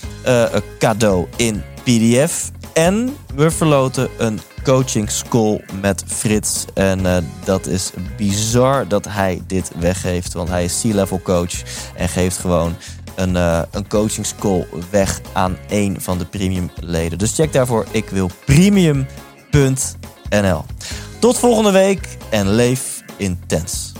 [0.78, 2.50] cadeau in PDF.
[2.72, 6.64] En we verloten een coaching school met Frits.
[6.74, 10.32] En uh, dat is bizar dat hij dit weggeeft.
[10.32, 11.52] Want hij is C-level coach
[11.96, 12.76] en geeft gewoon
[13.14, 17.18] een, uh, een coaching school weg aan één van de premium leden.
[17.18, 19.04] Dus check daarvoor ik wil premium.nl.
[21.18, 23.92] Tot volgende week en leef intens.